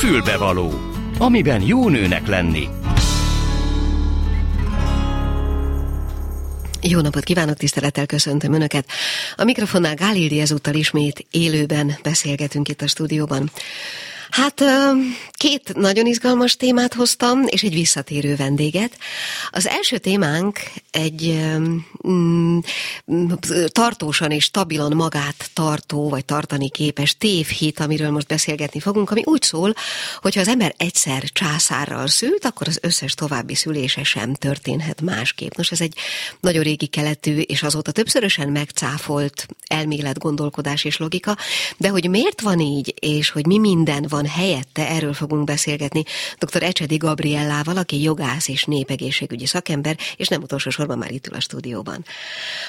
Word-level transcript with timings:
Fülbevaló, 0.00 0.70
amiben 1.18 1.62
jó 1.62 1.88
nőnek 1.88 2.26
lenni. 2.26 2.68
Jó 6.82 7.00
napot 7.00 7.24
kívánok, 7.24 7.56
tisztelettel 7.56 8.06
köszöntöm 8.06 8.52
Önöket. 8.52 8.86
A 9.36 9.44
mikrofonnál 9.44 9.94
Gálildi 9.94 10.40
ezúttal 10.40 10.74
ismét 10.74 11.26
élőben 11.30 11.98
beszélgetünk 12.02 12.68
itt 12.68 12.82
a 12.82 12.86
stúdióban. 12.86 13.50
Hát 14.30 14.62
két 15.32 15.72
nagyon 15.74 16.06
izgalmas 16.06 16.56
témát 16.56 16.94
hoztam, 16.94 17.42
és 17.46 17.62
egy 17.62 17.74
visszatérő 17.74 18.36
vendéget. 18.36 18.98
Az 19.50 19.68
első 19.68 19.98
témánk 19.98 20.60
egy 20.90 21.40
mm, 22.08 22.58
tartósan 23.66 24.30
és 24.30 24.44
stabilan 24.44 24.92
magát 24.92 25.50
tartó, 25.54 26.08
vagy 26.08 26.24
tartani 26.24 26.70
képes 26.70 27.16
tévhit, 27.16 27.80
amiről 27.80 28.10
most 28.10 28.26
beszélgetni 28.26 28.80
fogunk, 28.80 29.10
ami 29.10 29.22
úgy 29.24 29.42
szól, 29.42 29.74
hogy 30.20 30.34
ha 30.34 30.40
az 30.40 30.48
ember 30.48 30.74
egyszer 30.76 31.22
császárral 31.22 32.06
szült, 32.06 32.44
akkor 32.44 32.68
az 32.68 32.78
összes 32.82 33.14
további 33.14 33.54
szülése 33.54 34.04
sem 34.04 34.34
történhet 34.34 35.00
másképp. 35.00 35.54
Nos, 35.56 35.70
ez 35.70 35.80
egy 35.80 35.94
nagyon 36.40 36.62
régi 36.62 36.86
keletű, 36.86 37.38
és 37.40 37.62
azóta 37.62 37.92
többszörösen 37.92 38.48
megcáfolt 38.48 39.46
elmélet, 39.66 40.18
gondolkodás 40.18 40.84
és 40.84 40.96
logika, 40.96 41.36
de 41.76 41.88
hogy 41.88 42.08
miért 42.10 42.40
van 42.40 42.60
így, 42.60 42.94
és 43.00 43.30
hogy 43.30 43.46
mi 43.46 43.58
minden 43.58 44.06
van 44.08 44.19
helyette, 44.26 44.88
erről 44.88 45.14
fogunk 45.14 45.44
beszélgetni 45.44 46.04
dr. 46.38 46.62
Ecsedi 46.62 46.96
Gabriellával, 46.96 47.76
aki 47.76 48.02
jogász 48.02 48.48
és 48.48 48.64
népegészségügyi 48.64 49.46
szakember, 49.46 49.96
és 50.16 50.28
nem 50.28 50.42
utolsó 50.42 50.70
sorban 50.70 50.98
már 50.98 51.10
itt 51.10 51.26
ül 51.26 51.34
a 51.34 51.40
stúdióban. 51.40 52.04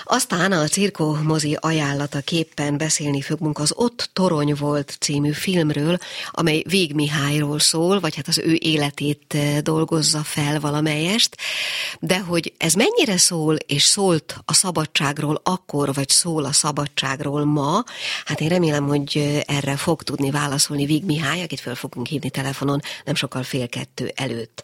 Aztán 0.04 0.52
a 0.52 0.68
Cirko 0.68 1.16
mozi 1.24 1.58
ajánlata 1.60 2.20
képpen 2.20 2.78
beszélni 2.78 3.22
fogunk 3.22 3.60
az 3.60 3.74
Ott 3.76 4.10
torony 4.14 4.54
volt 4.54 4.98
című 5.00 5.32
filmről, 5.32 5.98
amely 6.32 6.64
Vég 6.68 6.94
Mihályról 6.94 7.60
szól, 7.60 8.00
vagy 8.00 8.16
hát 8.16 8.28
az 8.28 8.38
ő 8.38 8.58
életét 8.60 9.24
eh, 9.28 9.60
dolgozza 9.60 10.24
fel 10.24 10.60
valamelyest, 10.60 11.38
de 12.00 12.20
hogy 12.20 12.54
ez 12.58 12.74
mennyire 12.74 13.18
szól, 13.18 13.56
és 13.56 13.84
szólt 13.84 14.36
a 14.46 14.54
szabadságról 14.54 15.42
akkor, 15.44 15.94
vagy 15.94 16.10
szól 16.10 16.46
a 16.46 16.52
szabadságról 16.52 17.46
ma, 17.46 17.84
hát 18.26 18.42
én 18.42 18.50
remélem, 18.50 18.88
hogy 18.88 19.18
eh, 19.18 19.58
erre 19.58 19.76
fog 19.76 20.04
tudni 20.04 20.32
válaszolni 20.32 20.86
Vég 20.86 21.06
Mihály, 21.06 21.41
akit 21.42 21.60
föl 21.60 21.76
fogunk 21.76 22.08
hívni 22.08 22.30
telefonon 22.30 22.82
nem 23.06 23.16
sokkal 23.16 23.44
fél 23.44 23.68
kettő 23.68 24.12
előtt. 24.16 24.64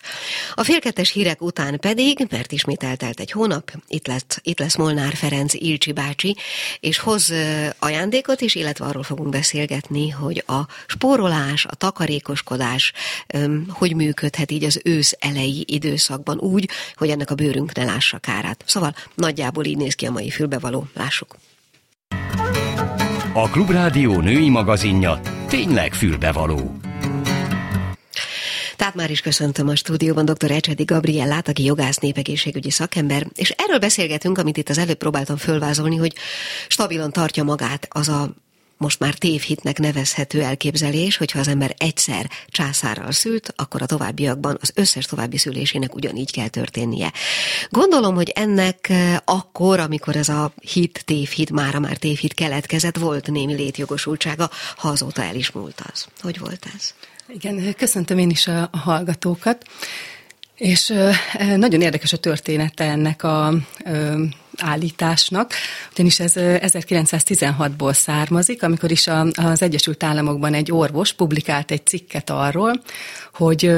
A 0.53 0.64
félkettes 0.64 1.11
hírek 1.11 1.42
után 1.42 1.80
pedig, 1.80 2.28
mert 2.30 2.52
ismét 2.52 2.83
eltelt 2.83 3.20
egy 3.20 3.31
hónap, 3.31 3.72
itt 3.88 4.08
lesz, 4.08 4.23
itt 4.42 4.59
lesz 4.59 4.75
Molnár 4.75 5.14
Ferenc 5.16 5.53
Ilcsi 5.53 5.92
bácsi, 5.92 6.36
és 6.80 7.00
hoz 7.00 7.33
ajándékot 7.80 8.42
is, 8.42 8.55
illetve 8.55 8.86
arról 8.86 9.03
fogunk 9.03 9.30
beszélgetni, 9.30 10.09
hogy 10.09 10.44
a 10.48 10.61
spórolás, 10.88 11.66
a 11.66 11.75
takarékoskodás 11.75 12.94
hogy 13.70 13.95
működhet 13.95 14.52
így 14.52 14.64
az 14.64 14.81
ősz 14.83 15.16
elejé 15.20 15.64
időszakban 15.66 16.38
úgy, 16.39 16.70
hogy 16.95 17.09
ennek 17.09 17.31
a 17.31 17.36
bőrünk 17.36 17.73
ne 17.73 17.83
lássa 17.83 18.17
kárát. 18.17 18.64
Szóval 18.66 18.95
nagyjából 19.16 19.66
így 19.66 19.78
néz 19.78 19.94
ki 19.94 20.05
a 20.05 20.11
mai 20.11 20.30
fülbevaló. 20.30 20.88
Lássuk. 20.94 21.38
A 23.33 23.50
Klubrádió 23.50 24.20
női 24.20 24.50
magazinja 24.50 25.36
tényleg 25.47 25.93
fülbevaló. 25.93 26.77
Tehát 28.75 28.95
már 28.95 29.09
is 29.09 29.21
köszöntöm 29.21 29.67
a 29.67 29.75
stúdióban 29.75 30.25
dr. 30.25 30.51
Ecsedi 30.51 30.83
Gabriellát, 30.83 31.47
aki 31.47 31.63
jogász 31.63 31.97
népegészségügyi 31.97 32.69
szakember, 32.69 33.27
és 33.35 33.53
erről 33.57 33.79
beszélgetünk, 33.79 34.37
amit 34.37 34.57
itt 34.57 34.69
az 34.69 34.77
előbb 34.77 34.97
próbáltam 34.97 35.37
fölvázolni, 35.37 35.95
hogy 35.95 36.13
stabilan 36.67 37.11
tartja 37.11 37.43
magát 37.43 37.87
az 37.89 38.09
a 38.09 38.29
most 38.78 39.00
már 39.00 39.14
tévhitnek 39.14 39.80
nevezhető 39.80 40.42
elképzelés, 40.42 41.17
hogyha 41.17 41.39
az 41.39 41.47
ember 41.47 41.75
egyszer 41.78 42.30
császárral 42.47 43.11
szült, 43.11 43.53
akkor 43.56 43.81
a 43.81 43.86
továbbiakban 43.86 44.58
az 44.61 44.72
összes 44.75 45.06
további 45.06 45.38
szülésének 45.38 45.95
ugyanígy 45.95 46.31
kell 46.31 46.48
történnie. 46.48 47.14
Gondolom, 47.70 48.16
hogy 48.16 48.30
ennek 48.30 48.89
eh, 48.89 49.17
akkor, 49.26 49.80
amikor 49.80 50.16
ez 50.16 50.30
a 50.30 50.54
hit, 50.61 51.02
tévhit, 51.05 51.52
mára 51.52 51.80
már 51.80 51.98
tévhit 51.98 52.33
keletkezett, 52.33 52.98
volt 52.98 53.32
némi 53.32 53.54
létjogosultsága, 53.54 54.49
ha 54.77 54.89
azóta 54.89 55.23
el 55.23 55.36
is 55.36 55.52
múlt 55.52 55.82
az. 55.92 56.08
Hogy 56.21 56.39
volt 56.39 56.67
ez? 56.76 56.93
Igen, 57.33 57.76
köszöntöm 57.77 58.17
én 58.17 58.30
is 58.30 58.48
a, 58.48 58.70
a 58.71 58.77
hallgatókat. 58.77 59.66
És 60.55 60.93
nagyon 61.55 61.82
érdekes 61.82 62.14
a 62.14 62.17
története 62.17 62.83
ennek 62.83 63.23
a 63.23 63.54
állításnak, 64.61 65.53
ugyanis 65.93 66.19
ez 66.19 66.33
1916-ból 66.35 67.93
származik, 67.93 68.63
amikor 68.63 68.91
is 68.91 69.07
az 69.33 69.61
Egyesült 69.61 70.03
Államokban 70.03 70.53
egy 70.53 70.71
orvos 70.71 71.13
publikált 71.13 71.71
egy 71.71 71.85
cikket 71.85 72.29
arról, 72.29 72.81
hogy 73.37 73.71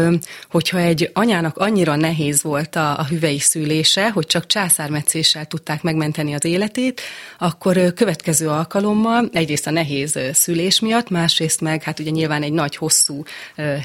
hogyha 0.49 0.77
egy 0.77 1.09
anyának 1.13 1.57
annyira 1.57 1.95
nehéz 1.95 2.43
volt 2.43 2.75
a, 2.75 2.99
a 2.99 3.05
hüvei 3.05 3.39
szülése, 3.39 4.09
hogy 4.09 4.25
csak 4.25 4.45
császármetszéssel 4.45 5.45
tudták 5.45 5.81
megmenteni 5.81 6.33
az 6.33 6.45
életét, 6.45 7.01
akkor 7.37 7.93
következő 7.93 8.47
alkalommal 8.47 9.29
egyrészt 9.33 9.67
a 9.67 9.71
nehéz 9.71 10.19
szülés 10.33 10.79
miatt, 10.79 11.09
másrészt 11.09 11.61
meg 11.61 11.83
hát 11.83 11.99
ugye 11.99 12.09
nyilván 12.09 12.43
egy 12.43 12.51
nagy 12.51 12.75
hosszú 12.75 13.23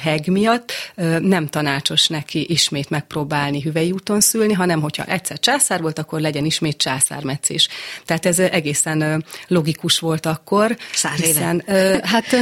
heg 0.02 0.26
miatt 0.26 0.72
nem 1.18 1.46
tanácsos 1.46 2.08
neki 2.08 2.46
ismét 2.48 2.90
megpróbálni 2.90 3.60
hüvei 3.60 3.90
úton 3.90 4.20
szülni, 4.20 4.52
hanem 4.52 4.80
hogyha 4.80 5.04
egyszer 5.04 5.38
császár 5.38 5.80
volt, 5.80 5.98
akkor 5.98 6.20
legyen 6.20 6.44
ismét 6.44 6.76
császármetszés. 6.76 7.68
Tehát 8.04 8.26
ez 8.26 8.38
egészen 8.38 9.24
logikus 9.48 9.98
volt 9.98 10.26
akkor. 10.26 10.76
Száz 10.92 11.20
hiszen. 11.20 11.62
Hát 12.02 12.26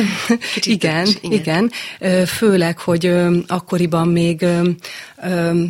igen, 0.63 1.07
igen, 1.23 1.71
igen. 2.01 2.27
Főleg, 2.27 2.79
hogy 2.79 3.22
akkoriban 3.47 4.09
még 4.09 4.47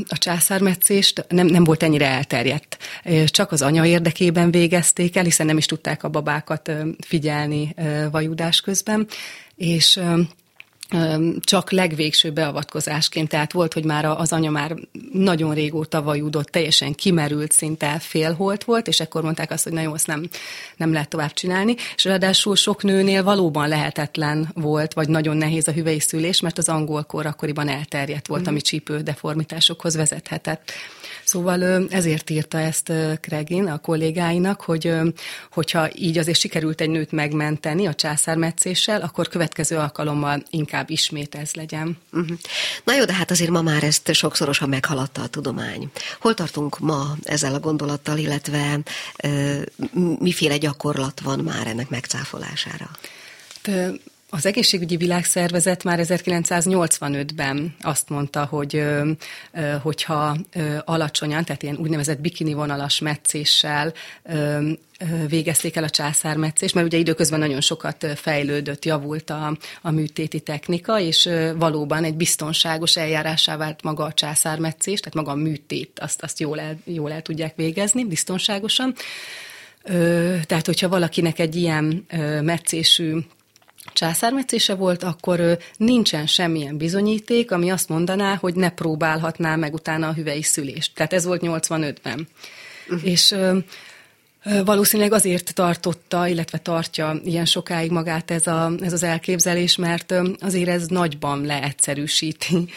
a 0.09 0.19
császármetszést 0.19 1.27
nem, 1.29 1.47
nem 1.47 1.65
volt 1.65 1.83
ennyire 1.83 2.07
elterjedt. 2.07 2.79
Csak 3.27 3.53
az 3.53 3.63
anya 3.63 3.85
érdekében 3.85 4.51
végezték 4.51 5.17
el, 5.17 5.25
hiszen 5.25 5.47
nem 5.47 5.57
is 5.57 5.67
tudták 5.67 6.05
a 6.05 6.09
babákat 6.09 6.73
figyelni 7.07 7.75
vajudás 8.11 8.61
közben, 8.61 9.07
és 9.57 10.01
csak 11.41 11.71
legvégső 11.71 12.31
beavatkozásként, 12.31 13.29
tehát 13.29 13.53
volt, 13.53 13.73
hogy 13.73 13.85
már 13.85 14.05
az 14.05 14.33
anya 14.33 14.51
már 14.51 14.77
nagyon 15.13 15.55
régóta 15.55 16.03
vajudott, 16.03 16.47
teljesen 16.47 16.95
kimerült, 16.95 17.53
szinte 17.53 17.99
félholt 17.99 18.65
volt, 18.65 18.89
és 18.89 19.01
akkor 19.01 19.23
mondták 19.23 19.51
azt, 19.51 19.65
hogy 19.65 19.73
na 19.73 19.81
jó, 19.81 19.93
azt 19.93 20.07
nem, 20.07 20.29
nem 20.77 20.93
lehet 20.93 21.09
tovább 21.09 21.33
csinálni, 21.33 21.75
és 21.97 22.05
ráadásul 22.05 22.57
sok 22.57 22.83
nőnél 22.83 23.23
valóban 23.23 23.69
lehetetlen 23.69 24.51
volt, 24.55 24.93
vagy 24.93 25.09
nagyon 25.09 25.37
nehéz 25.37 25.69
a 25.69 25.73
hüvei 25.73 26.01
szülés, 26.01 26.41
mert 26.41 26.59
az 26.59 26.69
angol 26.69 27.03
kor 27.03 27.27
akkoriban 27.27 27.69
elterjedt 27.69 28.27
volt, 28.27 28.43
mm. 28.43 28.47
ami 28.47 28.61
csípő 28.61 29.01
deformitásokhoz 29.01 29.97
vezethetett. 29.97 30.73
Szóval 31.33 31.87
ezért 31.91 32.31
írta 32.31 32.59
ezt 32.59 32.93
Kregin 33.21 33.67
a 33.67 33.79
kollégáinak, 33.79 34.61
hogy 34.61 34.93
hogyha 35.51 35.89
így 35.95 36.19
azért 36.19 36.39
sikerült 36.39 36.81
egy 36.81 36.91
nőt 36.91 37.13
megmenteni 37.13 37.87
a 37.87 37.95
császármetszéssel, 37.95 39.01
akkor 39.01 39.29
következő 39.29 39.77
alkalommal 39.77 40.43
inkább 40.51 40.91
ismét 40.91 41.35
ez 41.35 41.53
legyen. 41.53 41.99
Uh-huh. 42.13 42.39
Na 42.85 42.95
jó, 42.95 43.05
de 43.05 43.13
hát 43.13 43.31
azért 43.31 43.51
ma 43.51 43.63
már 43.63 43.83
ezt 43.83 44.13
sokszorosan 44.15 44.69
meghaladta 44.69 45.23
a 45.23 45.27
tudomány. 45.27 45.91
Hol 46.21 46.35
tartunk 46.35 46.79
ma 46.79 47.17
ezzel 47.23 47.55
a 47.55 47.61
gondolattal, 47.61 48.19
illetve 48.19 48.81
miféle 50.19 50.57
gyakorlat 50.57 51.21
van 51.21 51.39
már 51.39 51.67
ennek 51.67 51.89
megcáfolására? 51.89 52.91
Az 54.35 54.47
egészségügyi 54.47 54.97
világszervezet 54.97 55.85
már 55.85 55.99
1985-ben 56.03 57.75
azt 57.81 58.09
mondta, 58.09 58.45
hogy 58.45 58.85
hogyha 59.83 60.37
alacsonyan, 60.85 61.45
tehát 61.45 61.63
ilyen 61.63 61.77
úgynevezett 61.77 62.21
bikini 62.21 62.53
vonalas 62.53 62.99
meccéssel 62.99 63.93
végezték 65.29 65.77
el 65.77 65.85
a 65.85 65.91
császármetszést, 65.91 66.75
mert 66.75 66.87
ugye 66.87 66.99
időközben 66.99 67.39
nagyon 67.39 67.61
sokat 67.61 68.07
fejlődött, 68.15 68.85
javult 68.85 69.31
a, 69.31 69.57
a 69.83 69.91
műtéti 69.91 70.41
technika, 70.41 71.01
és 71.01 71.29
valóban 71.57 72.05
egy 72.05 72.17
biztonságos 72.17 72.97
eljárásá 72.97 73.57
vált 73.57 73.83
maga 73.83 74.05
a 74.05 74.13
császármetszés, 74.13 74.99
tehát 74.99 75.15
maga 75.15 75.31
a 75.31 75.43
műtét, 75.43 76.01
azt, 76.01 76.23
azt 76.23 76.41
jól, 76.41 76.61
el, 76.61 76.79
jól 76.85 77.13
el 77.13 77.23
tudják 77.23 77.57
végezni, 77.57 78.05
biztonságosan. 78.05 78.95
Tehát, 80.47 80.67
hogyha 80.67 80.89
valakinek 80.89 81.39
egy 81.39 81.57
ilyen 81.57 82.07
meccésű 82.43 83.19
császármetszése 83.93 84.75
volt, 84.75 85.03
akkor 85.03 85.59
nincsen 85.77 86.27
semmilyen 86.27 86.77
bizonyíték, 86.77 87.51
ami 87.51 87.71
azt 87.71 87.89
mondaná, 87.89 88.35
hogy 88.35 88.55
ne 88.55 88.71
próbálhatná 88.71 89.57
meg 89.57 89.75
utána 89.75 90.09
a 90.09 90.13
hüvei 90.13 90.43
szülést. 90.43 90.95
Tehát 90.95 91.13
ez 91.13 91.25
volt 91.25 91.43
85-ben. 91.45 92.29
Uh-huh. 92.89 93.11
És 93.11 93.35
Valószínűleg 94.65 95.13
azért 95.13 95.55
tartotta, 95.55 96.27
illetve 96.27 96.59
tartja 96.59 97.21
ilyen 97.25 97.45
sokáig 97.45 97.91
magát 97.91 98.31
ez, 98.31 98.47
a, 98.47 98.73
ez 98.81 98.93
az 98.93 99.03
elképzelés, 99.03 99.77
mert 99.77 100.15
azért 100.41 100.69
ez 100.69 100.87
nagyban 100.87 101.45
leegyszerűsíti 101.45 102.69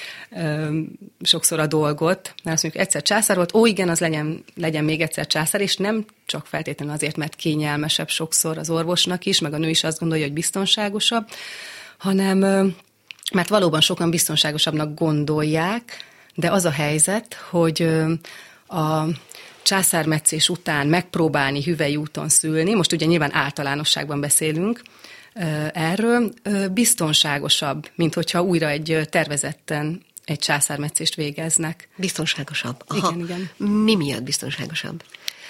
sokszor 1.22 1.60
a 1.60 1.68
dolgot. 1.68 2.34
Mert 2.44 2.56
azt 2.56 2.64
mondjuk 2.64 2.84
egyszer 2.84 3.02
császár 3.02 3.36
volt, 3.36 3.54
ó 3.54 3.66
igen, 3.66 3.90
az 3.90 4.00
legyen, 4.00 4.44
legyen 4.56 4.84
még 4.84 5.02
egyszer 5.02 5.28
császár, 5.28 5.62
és 5.62 5.78
nem 5.78 6.06
csak 6.26 6.46
feltétlenül 6.46 6.94
azért, 6.94 7.18
mert 7.18 7.36
kényelmesebb 7.36 8.10
sokszor 8.10 8.58
az 8.58 8.70
orvosnak 8.70 9.26
is, 9.26 9.40
meg 9.40 9.54
a 9.54 9.58
nő 9.58 9.70
is 9.70 9.84
azt 9.84 10.00
gondolja, 10.00 10.24
hogy 10.24 10.34
biztonságosabb, 10.34 11.28
hanem 11.98 12.38
mert 13.34 13.50
valóban 13.50 13.82
sokan 13.82 14.10
biztonságosabbnak 14.10 14.94
gondolják, 14.94 16.06
de 16.36 16.52
az 16.52 16.66
a 16.66 16.72
helyzet, 16.72 17.34
hogy 17.50 17.90
a 18.68 19.06
császármetszés 19.66 20.50
után 20.50 20.88
megpróbálni 20.88 21.64
hüvely 21.64 21.96
úton 21.96 22.30
szülni, 22.30 22.74
most 22.74 22.92
ugye 22.92 23.06
nyilván 23.06 23.34
általánosságban 23.34 24.20
beszélünk 24.20 24.82
erről, 25.74 26.34
biztonságosabb, 26.72 27.90
mint 27.96 28.14
hogyha 28.14 28.42
újra 28.42 28.70
egy 28.70 29.00
tervezetten 29.10 30.02
egy 30.26 30.40
császármetszést 30.40 31.16
végeznek. 31.16 31.88
Biztonságosabb. 31.96 32.84
Aha. 32.88 33.14
Igen, 33.14 33.24
igen. 33.24 33.50
Mi 33.84 33.96
miatt 33.96 34.24
biztonságosabb? 34.24 35.04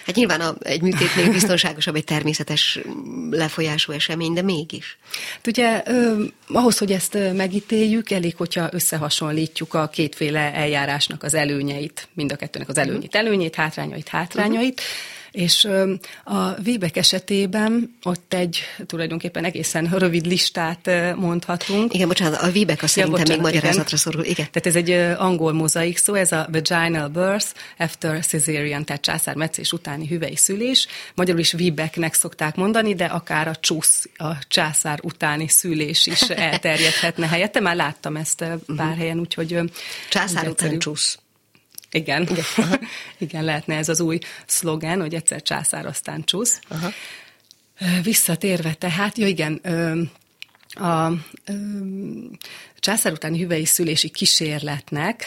Hát 0.05 0.15
nyilván 0.15 0.41
a, 0.41 0.55
egy 0.59 0.81
műtétnél 0.81 1.31
biztonságosabb 1.31 1.95
egy 1.95 2.03
természetes 2.03 2.79
lefolyású 3.29 3.91
esemény, 3.91 4.33
de 4.33 4.41
mégis. 4.41 4.97
Hát 5.35 5.47
ugye 5.47 5.83
ö, 5.85 6.23
ahhoz, 6.47 6.77
hogy 6.77 6.91
ezt 6.91 7.17
megítéljük, 7.35 8.11
elég, 8.11 8.35
hogyha 8.35 8.69
összehasonlítjuk 8.71 9.73
a 9.73 9.87
kétféle 9.87 10.53
eljárásnak 10.53 11.23
az 11.23 11.33
előnyeit, 11.33 12.07
mind 12.13 12.31
a 12.31 12.35
kettőnek 12.35 12.69
az 12.69 12.77
előnyét, 12.77 13.15
előnyét, 13.15 13.55
hátrányait, 13.55 14.07
hátrányait. 14.07 14.79
Uh-huh 14.79 15.13
és 15.35 15.67
a 16.23 16.53
Vébek 16.53 16.97
esetében 16.97 17.97
ott 18.03 18.33
egy 18.33 18.59
tulajdonképpen 18.85 19.43
egészen 19.43 19.89
rövid 19.97 20.25
listát 20.25 20.89
mondhatunk. 21.15 21.93
Igen, 21.93 22.07
bocsánat, 22.07 22.41
a 22.41 22.51
Vébek 22.51 22.83
a 22.83 22.87
szerintem 22.87 23.19
ja, 23.19 23.23
bocsánat, 23.23 23.43
még 23.43 23.53
magyarázatra 23.53 23.85
igen. 23.87 23.97
szorul. 23.97 24.23
Igen. 24.23 24.47
Tehát 24.51 24.65
ez 24.65 24.75
egy 24.75 24.91
angol 25.17 25.53
mozaik 25.53 25.97
szó, 25.97 26.13
ez 26.13 26.31
a 26.31 26.47
vaginal 26.51 27.07
birth 27.07 27.47
after 27.77 28.25
cesarean, 28.25 28.85
tehát 28.85 29.01
császármetszés 29.01 29.71
utáni 29.71 30.07
hüvei 30.07 30.35
szülés. 30.35 30.87
Magyarul 31.15 31.39
is 31.39 31.51
Vébeknek 31.51 32.13
szokták 32.13 32.55
mondani, 32.55 32.95
de 32.95 33.05
akár 33.05 33.47
a 33.47 33.55
csusz, 33.55 34.09
a 34.17 34.31
császár 34.47 34.99
utáni 35.03 35.47
szülés 35.47 36.07
is 36.07 36.21
elterjedhetne 36.51 37.27
helyette. 37.27 37.59
Már 37.59 37.75
láttam 37.75 38.15
ezt 38.15 38.37
pár 38.37 38.59
uh-huh. 38.67 38.97
helyen, 38.97 39.19
úgyhogy... 39.19 39.59
Császár 40.09 40.47
után 40.47 40.79
csusz. 40.79 41.19
Igen, 41.95 42.21
igen. 42.21 42.79
igen, 43.25 43.43
lehetne 43.43 43.75
ez 43.75 43.89
az 43.89 43.99
új 43.99 44.19
szlogen, 44.45 45.01
hogy 45.01 45.13
egyszer 45.13 45.41
császár, 45.41 45.85
aztán 45.85 46.23
csusz. 46.23 46.59
Aha. 46.67 46.89
Visszatérve 48.03 48.73
tehát, 48.73 49.17
ja 49.17 49.27
igen, 49.27 49.53
a 50.73 51.11
császár 52.79 53.11
utáni 53.11 53.39
hüvei 53.39 53.65
szülési 53.65 54.09
kísérletnek 54.09 55.25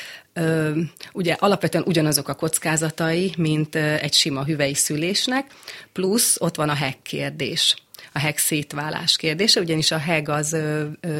ugye 1.12 1.32
alapvetően 1.32 1.84
ugyanazok 1.86 2.28
a 2.28 2.34
kockázatai, 2.34 3.32
mint 3.36 3.74
egy 3.74 4.12
sima 4.12 4.44
hüvei 4.44 4.74
szülésnek, 4.74 5.54
plusz 5.92 6.36
ott 6.40 6.56
van 6.56 6.68
a 6.68 6.74
heg 6.74 7.02
kérdés 7.02 7.76
a 8.12 8.18
heg 8.18 8.38
szétválás 8.38 9.16
kérdése, 9.16 9.60
ugyanis 9.60 9.90
a 9.90 9.98
heg 9.98 10.28
az 10.28 10.56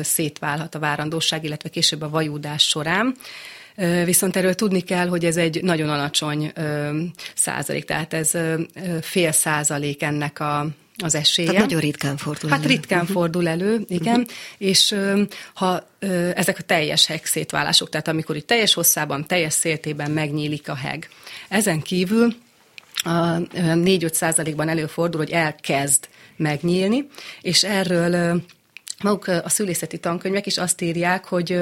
szétválhat 0.03 0.75
a 0.75 0.79
várandóság, 0.79 1.45
illetve 1.45 1.69
később 1.69 2.03
a 2.03 2.09
vajúdás 2.09 2.69
során, 2.69 3.17
Viszont 4.04 4.36
erről 4.36 4.54
tudni 4.54 4.80
kell, 4.80 5.08
hogy 5.08 5.25
ez 5.25 5.36
egy 5.36 5.62
nagyon 5.62 5.88
alacsony 5.88 6.52
százalék, 7.34 7.84
tehát 7.84 8.14
ez 8.14 8.30
fél 9.00 9.32
százalék 9.32 10.02
ennek 10.02 10.40
a, 10.40 10.66
az 11.04 11.14
esélye. 11.14 11.48
Tehát 11.48 11.62
nagyon 11.62 11.80
ritkán 11.80 12.16
fordul 12.16 12.50
Hát 12.50 12.58
elő. 12.58 12.69
ritkán 12.69 13.00
uh-huh. 13.00 13.14
fordul 13.14 13.48
elő, 13.48 13.80
igen, 13.88 14.20
uh-huh. 14.20 14.34
és 14.58 14.94
ha 15.54 15.88
ezek 16.34 16.58
a 16.58 16.62
teljes 16.62 17.06
heg 17.06 17.25
szétválások, 17.25 17.88
tehát 17.88 18.08
amikor 18.08 18.36
itt 18.36 18.46
teljes 18.46 18.75
hosszában, 18.75 19.26
teljes 19.26 19.52
széltében 19.52 20.10
megnyílik 20.10 20.69
a 20.69 20.75
heg. 20.75 21.08
Ezen 21.48 21.80
kívül 21.80 22.34
a 23.02 23.10
4-5 23.10 24.12
százalékban 24.12 24.69
előfordul, 24.69 25.20
hogy 25.20 25.30
elkezd 25.30 26.08
megnyílni, 26.36 27.06
és 27.40 27.64
erről 27.64 28.42
maguk 29.02 29.26
a 29.26 29.48
szülészeti 29.48 29.98
tankönyvek 29.98 30.46
is 30.46 30.58
azt 30.58 30.80
írják, 30.80 31.25
hogy 31.25 31.60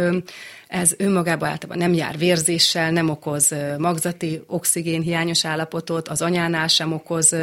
ez 0.68 0.94
önmagában 0.98 1.48
általában 1.48 1.82
nem 1.82 1.92
jár 1.92 2.18
vérzéssel, 2.18 2.90
nem 2.90 3.08
okoz 3.08 3.54
magzati 3.78 4.42
oxigén 4.46 5.02
hiányos 5.02 5.44
állapotot, 5.44 6.08
az 6.08 6.22
anyánál 6.22 6.68
sem 6.68 6.92
okoz 6.92 7.36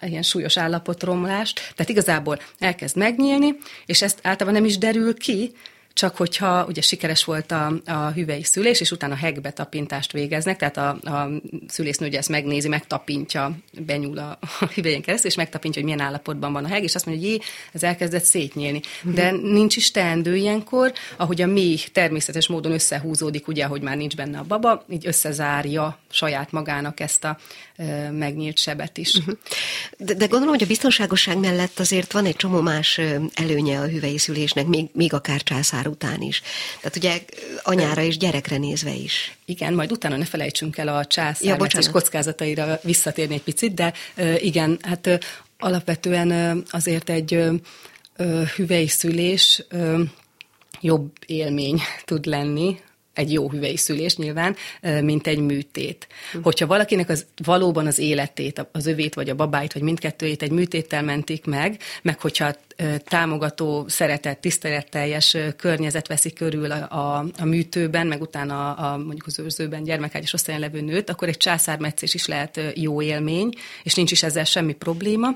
ilyen 0.00 0.22
súlyos 0.22 0.56
állapotromlást, 0.58 1.72
tehát 1.74 1.90
igazából 1.90 2.38
elkezd 2.58 2.96
megnyílni, 2.96 3.56
és 3.86 4.02
ezt 4.02 4.18
általában 4.22 4.60
nem 4.60 4.68
is 4.68 4.78
derül 4.78 5.14
ki, 5.14 5.52
csak 5.94 6.16
hogyha 6.16 6.64
ugye 6.68 6.80
sikeres 6.80 7.24
volt 7.24 7.52
a, 7.52 7.72
a 7.86 8.10
hüvei 8.10 8.42
szülés, 8.42 8.80
és 8.80 8.90
utána 8.90 9.14
hegbetapintást 9.14 10.12
végeznek, 10.12 10.56
tehát 10.58 10.76
a, 10.76 10.88
a 10.88 11.30
szülésznő 11.68 12.06
ugye 12.06 12.18
ezt 12.18 12.28
megnézi, 12.28 12.68
megtapintja, 12.68 13.56
benyúl 13.86 14.18
a, 14.18 14.38
a 14.60 14.66
hüvelyen 14.74 15.02
keresztül, 15.02 15.30
és 15.30 15.36
megtapintja, 15.36 15.82
hogy 15.82 15.90
milyen 15.90 16.06
állapotban 16.06 16.52
van 16.52 16.64
a 16.64 16.68
heg, 16.68 16.82
és 16.82 16.94
azt 16.94 17.06
mondja, 17.06 17.24
hogy 17.24 17.32
jé, 17.32 17.40
ez 17.72 17.82
elkezdett 17.82 18.24
szétnyílni. 18.24 18.80
De 19.02 19.30
nincs 19.30 19.76
is 19.76 19.90
teendő 19.90 20.36
ilyenkor, 20.36 20.92
ahogy 21.16 21.42
a 21.42 21.46
méh 21.46 21.80
természetes 21.92 22.48
módon 22.48 22.72
összehúzódik, 22.72 23.48
ugye, 23.48 23.64
hogy 23.64 23.82
már 23.82 23.96
nincs 23.96 24.16
benne 24.16 24.38
a 24.38 24.44
baba, 24.44 24.84
így 24.90 25.06
összezárja 25.06 25.98
saját 26.10 26.52
magának 26.52 27.00
ezt 27.00 27.24
a 27.24 27.38
e, 27.76 28.10
megnyílt 28.10 28.58
sebet 28.58 28.98
is. 28.98 29.14
Uh-huh. 29.14 29.34
De, 29.98 30.14
de 30.14 30.26
gondolom, 30.26 30.54
hogy 30.54 30.62
a 30.62 30.66
biztonságosság 30.66 31.38
mellett 31.38 31.78
azért 31.78 32.12
van 32.12 32.24
egy 32.24 32.36
csomó 32.36 32.60
más 32.60 33.00
előnye 33.34 33.80
a 33.80 33.86
hüvei 33.86 34.18
szülésnek, 34.18 34.66
még, 34.66 34.86
még 34.92 35.12
akár 35.12 35.42
császár 35.42 35.83
már 35.84 35.92
után 35.92 36.22
is. 36.22 36.42
Tehát 36.80 36.96
ugye 36.96 37.20
anyára 37.62 38.02
és 38.02 38.16
gyerekre 38.16 38.56
nézve 38.56 38.94
is. 38.94 39.36
Igen, 39.44 39.74
majd 39.74 39.92
utána 39.92 40.16
ne 40.16 40.24
felejtsünk 40.24 40.78
el 40.78 40.88
a 40.88 41.04
császár 41.04 41.60
ja, 41.60 41.90
kockázataira 41.90 42.78
visszatérni 42.82 43.34
egy 43.34 43.42
picit, 43.42 43.74
de 43.74 43.92
igen, 44.38 44.78
hát 44.82 45.24
alapvetően 45.58 46.62
azért 46.70 47.10
egy 47.10 47.44
hüvei 48.56 48.88
szülés 48.88 49.64
jobb 50.80 51.10
élmény 51.26 51.80
tud 52.04 52.26
lenni 52.26 52.80
egy 53.14 53.32
jó 53.32 53.50
hüvei 53.50 53.76
szülés 53.76 54.16
nyilván, 54.16 54.56
mint 55.00 55.26
egy 55.26 55.38
műtét. 55.38 56.06
Hm. 56.32 56.38
Hogyha 56.42 56.66
valakinek 56.66 57.08
az 57.08 57.26
valóban 57.44 57.86
az 57.86 57.98
életét, 57.98 58.66
az 58.72 58.86
övét 58.86 59.14
vagy 59.14 59.30
a 59.30 59.34
babáit, 59.34 59.72
vagy 59.72 59.82
mindkettőjét 59.82 60.42
egy 60.42 60.50
műtéttel 60.50 61.02
mentik 61.02 61.44
meg, 61.44 61.80
meg 62.02 62.20
hogyha 62.20 62.54
támogató, 63.04 63.84
szeretett, 63.88 64.40
tiszteletteljes 64.40 65.36
környezet 65.56 66.08
veszi 66.08 66.32
körül 66.32 66.70
a, 66.70 66.90
a, 66.90 67.24
a 67.38 67.44
műtőben, 67.44 68.06
meg 68.06 68.20
utána 68.20 68.74
a, 68.74 68.92
a 68.92 68.96
mondjuk 68.96 69.26
az 69.26 69.38
őrzőben 69.38 69.82
gyermekágyas 69.82 70.32
osztályon 70.32 70.60
levő 70.60 70.80
nőt, 70.80 71.10
akkor 71.10 71.28
egy 71.28 71.36
császármetszés 71.36 72.14
is 72.14 72.26
lehet 72.26 72.60
jó 72.74 73.02
élmény, 73.02 73.54
és 73.82 73.94
nincs 73.94 74.10
is 74.10 74.22
ezzel 74.22 74.44
semmi 74.44 74.72
probléma. 74.72 75.28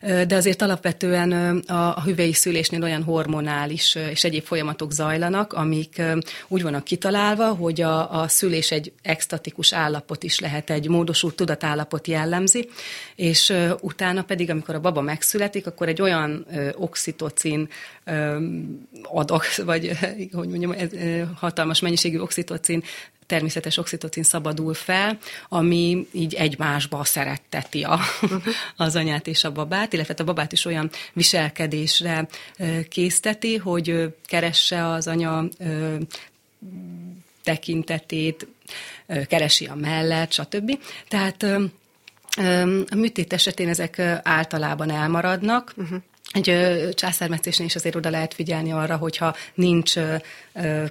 De 0.00 0.34
azért 0.34 0.62
alapvetően 0.62 1.32
a, 1.58 1.96
a 1.96 2.02
hüvei 2.02 2.32
szülésnél 2.32 2.82
olyan 2.82 3.02
hormonális 3.02 3.94
és 4.10 4.24
egyéb 4.24 4.44
folyamatok 4.44 4.92
zajlanak, 4.92 5.52
amik 5.52 6.02
úgy 6.48 6.62
vannak 6.62 6.84
kitalálva, 6.84 7.54
hogy 7.54 7.80
a, 7.80 8.20
a 8.20 8.28
szülés 8.28 8.70
egy 8.70 8.92
extatikus 9.02 9.72
állapot 9.72 10.22
is 10.22 10.38
lehet, 10.38 10.70
egy 10.70 10.88
módosult 10.88 11.36
tudatállapot 11.36 12.06
jellemzi, 12.06 12.68
és 13.16 13.52
utána 13.80 14.22
pedig, 14.22 14.50
amikor 14.50 14.74
a 14.74 14.80
baba 14.80 15.00
megszületik, 15.00 15.66
akkor 15.66 15.88
egy 15.88 16.02
olyan 16.02 16.46
oxitocin 16.76 17.68
adag, 19.02 19.42
vagy 19.64 19.98
hogy 20.32 20.48
mondjam, 20.48 20.74
hatalmas 21.34 21.80
mennyiségű 21.80 22.18
oxitocin 22.18 22.84
természetes 23.30 23.76
oxitocin 23.76 24.22
szabadul 24.22 24.74
fel, 24.74 25.18
ami 25.48 26.06
így 26.12 26.34
egymásba 26.34 27.04
szeretteti 27.04 27.82
a, 27.82 28.00
az 28.76 28.96
anyát 28.96 29.26
és 29.26 29.44
a 29.44 29.52
babát, 29.52 29.92
illetve 29.92 30.14
a 30.16 30.24
babát 30.24 30.52
is 30.52 30.64
olyan 30.64 30.90
viselkedésre 31.12 32.28
készteti, 32.88 33.56
hogy 33.56 34.14
keresse 34.26 34.86
az 34.86 35.06
anya 35.06 35.44
tekintetét, 37.42 38.46
keresi 39.28 39.66
a 39.66 39.74
mellett, 39.74 40.32
stb. 40.32 40.78
Tehát 41.08 41.42
a 42.90 42.94
műtét 42.94 43.32
esetén 43.32 43.68
ezek 43.68 43.98
általában 44.22 44.90
elmaradnak, 44.90 45.72
uh-huh. 45.76 46.02
Egy 46.32 46.54
császármetszésnél 46.94 47.66
is 47.66 47.74
azért 47.74 47.96
oda 47.96 48.10
lehet 48.10 48.34
figyelni 48.34 48.72
arra, 48.72 48.96
hogyha 48.96 49.36
nincs 49.54 49.94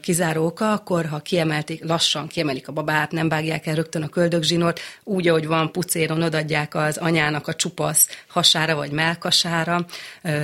kizáró 0.01 0.45
oka, 0.45 0.71
akkor 0.71 1.05
ha 1.05 1.19
kiemelték, 1.19 1.83
lassan 1.83 2.27
kiemelik 2.27 2.67
a 2.67 2.71
babát, 2.71 3.11
nem 3.11 3.29
vágják 3.29 3.65
el 3.65 3.75
rögtön 3.75 4.01
a 4.01 4.07
köldögzsinort, 4.09 4.79
úgy, 5.03 5.27
ahogy 5.27 5.47
van 5.47 5.71
pucéron, 5.71 6.23
odadják 6.23 6.75
az 6.75 6.97
anyának 6.97 7.47
a 7.47 7.55
csupasz 7.55 8.09
hasára 8.27 8.75
vagy 8.75 8.91
melkasára, 8.91 9.85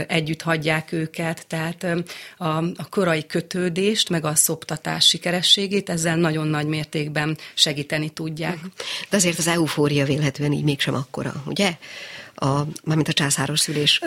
együtt 0.07 0.41
hagyják 0.41 0.91
őket, 0.91 1.47
tehát 1.47 1.85
a, 2.37 2.57
a 2.57 2.89
korai 2.89 3.25
kötődést, 3.25 4.09
meg 4.09 4.25
a 4.25 4.35
szoptatás 4.35 5.07
sikerességét 5.07 5.89
ezzel 5.89 6.15
nagyon 6.15 6.47
nagy 6.47 6.67
mértékben 6.67 7.37
segíteni 7.53 8.09
tudják. 8.09 8.57
De 9.09 9.17
azért 9.17 9.37
az 9.37 9.47
eufória 9.47 10.05
vélhetően 10.05 10.51
így 10.51 10.63
mégsem 10.63 10.93
akkora, 10.93 11.33
ugye? 11.45 11.77
A, 12.35 12.61
mármint 12.83 13.07
a 13.07 13.13
császáros 13.13 13.59
szülés. 13.59 14.01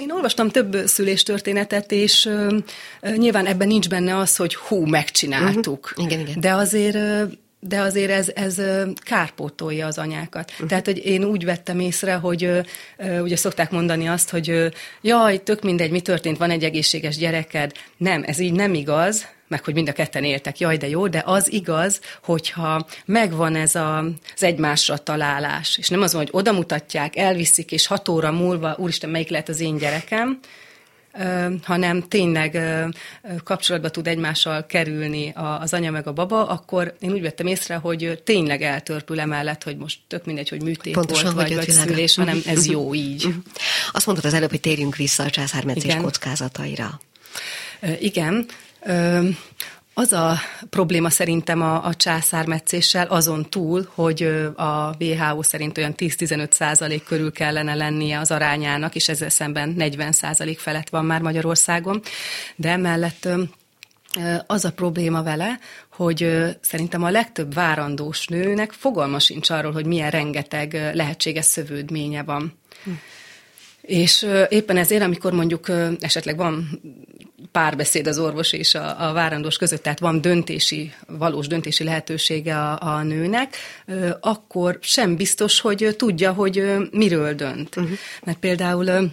Én 0.00 0.10
olvastam 0.10 0.48
több 0.48 0.76
szüléstörténetet, 0.86 1.92
és 1.92 2.28
nyilván 3.16 3.46
ebben 3.46 3.66
nincs 3.66 3.88
benne 3.88 4.16
az, 4.16 4.36
hogy 4.36 4.54
hú, 4.54 4.86
megcsináltuk. 4.86 5.90
Uh-huh. 5.90 6.04
Igen, 6.04 6.20
igen. 6.20 6.40
De 6.40 6.52
azért 6.52 6.98
de 7.66 7.80
azért 7.80 8.10
ez, 8.10 8.30
ez 8.34 8.60
kárpótolja 9.04 9.86
az 9.86 9.98
anyákat. 9.98 10.50
Uh-huh. 10.50 10.68
Tehát, 10.68 10.84
hogy 10.84 11.06
én 11.06 11.24
úgy 11.24 11.44
vettem 11.44 11.80
észre, 11.80 12.14
hogy 12.14 12.50
ugye 13.22 13.36
szokták 13.36 13.70
mondani 13.70 14.08
azt, 14.08 14.30
hogy 14.30 14.72
jaj, 15.00 15.42
tök 15.42 15.62
mindegy, 15.62 15.90
mi 15.90 16.00
történt, 16.00 16.38
van 16.38 16.50
egy 16.50 16.64
egészséges 16.64 17.16
gyereked. 17.16 17.72
Nem, 17.96 18.22
ez 18.26 18.38
így 18.38 18.52
nem 18.52 18.74
igaz, 18.74 19.26
meg 19.54 19.64
hogy 19.64 19.74
mind 19.74 19.88
a 19.88 19.92
ketten 19.92 20.24
éltek, 20.24 20.58
jaj, 20.58 20.76
de 20.76 20.88
jó, 20.88 21.08
de 21.08 21.22
az 21.26 21.52
igaz, 21.52 22.00
hogyha 22.22 22.86
megvan 23.04 23.56
ez 23.56 23.74
a, 23.74 23.98
az 24.34 24.42
egymásra 24.42 24.96
találás, 24.96 25.78
és 25.78 25.88
nem 25.88 26.02
az 26.02 26.12
van, 26.12 26.22
hogy 26.22 26.32
oda 26.32 26.52
mutatják, 26.52 27.16
elviszik, 27.16 27.72
és 27.72 27.86
hat 27.86 28.08
óra 28.08 28.32
múlva, 28.32 28.74
úristen, 28.78 29.10
melyik 29.10 29.28
lehet 29.28 29.48
az 29.48 29.60
én 29.60 29.76
gyerekem, 29.76 30.38
hanem 31.62 32.02
tényleg 32.08 32.58
kapcsolatba 33.44 33.88
tud 33.88 34.06
egymással 34.06 34.66
kerülni 34.66 35.32
az 35.60 35.72
anya 35.72 35.90
meg 35.90 36.06
a 36.06 36.12
baba, 36.12 36.46
akkor 36.46 36.94
én 37.00 37.12
úgy 37.12 37.22
vettem 37.22 37.46
észre, 37.46 37.74
hogy 37.74 38.20
tényleg 38.24 38.62
eltörpül 38.62 39.20
emellett, 39.20 39.62
hogy 39.62 39.76
most 39.76 39.98
tök 40.08 40.24
mindegy, 40.24 40.48
hogy 40.48 40.62
műtét 40.62 40.94
Pontosan, 40.94 41.34
volt, 41.34 41.48
vagy, 41.48 41.56
vagy 41.56 41.70
szülés, 41.70 42.14
hanem 42.14 42.42
ez 42.46 42.66
jó 42.66 42.94
így. 42.94 43.34
Azt 43.92 44.06
mondtad 44.06 44.30
az 44.30 44.36
előbb, 44.36 44.50
hogy 44.50 44.60
térjünk 44.60 44.96
vissza 44.96 45.22
a 45.22 45.30
császármetszés 45.30 45.96
kockázataira. 45.96 47.00
Igen. 48.00 48.46
Az 49.96 50.12
a 50.12 50.34
probléma 50.70 51.10
szerintem 51.10 51.62
a, 51.62 51.84
a 51.84 51.94
császármetszéssel 51.94 53.06
azon 53.06 53.50
túl, 53.50 53.88
hogy 53.94 54.22
a 54.56 54.94
WHO 54.98 55.42
szerint 55.42 55.78
olyan 55.78 55.94
10-15 55.96 56.50
százalék 56.50 57.04
körül 57.04 57.32
kellene 57.32 57.74
lennie 57.74 58.18
az 58.18 58.30
arányának, 58.30 58.94
és 58.94 59.08
ezzel 59.08 59.28
szemben 59.28 59.68
40 59.68 60.12
százalék 60.12 60.58
felett 60.58 60.88
van 60.88 61.04
már 61.04 61.20
Magyarországon, 61.20 62.02
de 62.56 62.70
emellett 62.70 63.28
az 64.46 64.64
a 64.64 64.72
probléma 64.72 65.22
vele, 65.22 65.58
hogy 65.88 66.46
szerintem 66.60 67.02
a 67.02 67.10
legtöbb 67.10 67.54
várandós 67.54 68.26
nőnek 68.26 68.72
fogalma 68.72 69.18
sincs 69.18 69.50
arról, 69.50 69.72
hogy 69.72 69.86
milyen 69.86 70.10
rengeteg 70.10 70.90
lehetséges 70.94 71.44
szövődménye 71.44 72.22
van. 72.22 72.58
Hm. 72.84 72.90
És 73.86 74.26
éppen 74.48 74.76
ezért, 74.76 75.02
amikor 75.02 75.32
mondjuk 75.32 75.66
esetleg 76.00 76.36
van 76.36 76.80
párbeszéd 77.52 78.06
az 78.06 78.18
orvos 78.18 78.52
és 78.52 78.74
a, 78.74 79.08
a 79.08 79.12
várandós 79.12 79.56
között, 79.56 79.82
tehát 79.82 79.98
van 79.98 80.20
döntési, 80.20 80.92
valós 81.06 81.46
döntési 81.46 81.84
lehetősége 81.84 82.56
a, 82.58 82.78
a 82.80 83.02
nőnek, 83.02 83.56
akkor 84.20 84.78
sem 84.80 85.16
biztos, 85.16 85.60
hogy 85.60 85.94
tudja, 85.96 86.32
hogy 86.32 86.64
miről 86.90 87.34
dönt. 87.34 87.76
Uh-huh. 87.76 87.92
Mert 88.24 88.38
például 88.38 89.10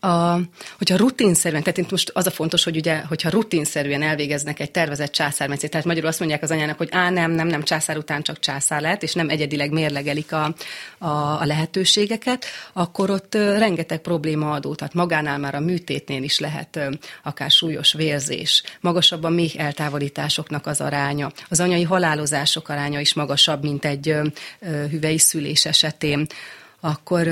a, 0.00 0.38
hogyha 0.78 0.96
rutinszerűen, 0.96 1.62
tehát 1.62 1.78
itt 1.78 1.90
most 1.90 2.10
az 2.14 2.26
a 2.26 2.30
fontos, 2.30 2.64
hogy 2.64 2.76
ugye, 2.76 2.98
hogyha 2.98 3.30
rutinszerűen 3.30 4.02
elvégeznek 4.02 4.60
egy 4.60 4.70
tervezett 4.70 5.12
császármetszét, 5.12 5.70
tehát 5.70 5.86
magyarul 5.86 6.08
azt 6.08 6.18
mondják 6.18 6.42
az 6.42 6.50
anyának, 6.50 6.76
hogy 6.78 6.88
á, 6.90 7.10
nem, 7.10 7.30
nem, 7.30 7.46
nem, 7.46 7.62
császár 7.62 7.96
után 7.96 8.22
csak 8.22 8.38
császár 8.38 8.80
lehet, 8.80 9.02
és 9.02 9.12
nem 9.12 9.28
egyedileg 9.28 9.72
mérlegelik 9.72 10.32
a, 10.32 10.54
a, 10.98 11.08
a 11.40 11.44
lehetőségeket, 11.44 12.44
akkor 12.72 13.10
ott 13.10 13.34
rengeteg 13.34 13.98
probléma 13.98 14.50
adó, 14.50 14.74
tehát 14.74 14.94
magánál 14.94 15.38
már 15.38 15.54
a 15.54 15.60
műtétnél 15.60 16.22
is 16.22 16.38
lehet 16.38 16.80
akár 17.22 17.50
súlyos 17.50 17.92
vérzés, 17.92 18.62
magasabb 18.80 19.24
a 19.24 19.28
méh 19.28 19.52
eltávolításoknak 19.56 20.66
az 20.66 20.80
aránya, 20.80 21.32
az 21.48 21.60
anyai 21.60 21.82
halálozások 21.82 22.68
aránya 22.68 23.00
is 23.00 23.14
magasabb, 23.14 23.62
mint 23.62 23.84
egy 23.84 24.14
hüvei 24.90 25.18
szülés 25.18 25.64
esetén, 25.64 26.26
akkor 26.80 27.28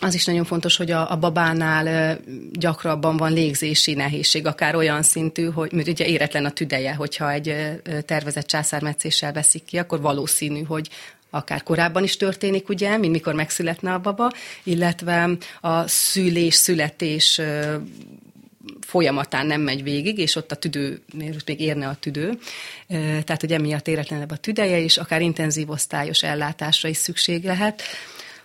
az 0.00 0.14
is 0.14 0.24
nagyon 0.24 0.44
fontos, 0.44 0.76
hogy 0.76 0.90
a, 0.90 1.10
a 1.10 1.16
babánál 1.16 2.18
gyakrabban 2.52 3.16
van 3.16 3.32
légzési 3.32 3.94
nehézség, 3.94 4.46
akár 4.46 4.74
olyan 4.74 5.02
szintű, 5.02 5.44
hogy 5.44 5.72
mert 5.72 5.88
ugye 5.88 6.06
éretlen 6.06 6.44
a 6.44 6.50
tüdeje, 6.50 6.94
hogyha 6.94 7.32
egy 7.32 7.54
tervezett 8.06 8.46
császármetszéssel 8.46 9.32
veszik 9.32 9.64
ki, 9.64 9.78
akkor 9.78 10.00
valószínű, 10.00 10.62
hogy 10.62 10.88
akár 11.30 11.62
korábban 11.62 12.02
is 12.02 12.16
történik, 12.16 12.68
ugye, 12.68 12.96
mint 12.96 13.12
mikor 13.12 13.34
megszületne 13.34 13.92
a 13.92 13.98
baba, 13.98 14.30
illetve 14.62 15.30
a 15.60 15.88
szülés-születés 15.88 17.40
folyamatán 18.80 19.46
nem 19.46 19.60
megy 19.60 19.82
végig, 19.82 20.18
és 20.18 20.36
ott 20.36 20.52
a 20.52 20.56
tüdő, 20.56 21.02
még 21.14 21.60
érne 21.60 21.88
a 21.88 21.96
tüdő, 22.00 22.38
tehát 22.88 23.40
hogy 23.40 23.52
emiatt 23.52 23.88
éretlenebb 23.88 24.30
a 24.30 24.36
tüdeje, 24.36 24.80
és 24.80 24.96
akár 24.96 25.20
intenzív 25.20 25.70
osztályos 25.70 26.22
ellátásra 26.22 26.88
is 26.88 26.96
szükség 26.96 27.44
lehet 27.44 27.82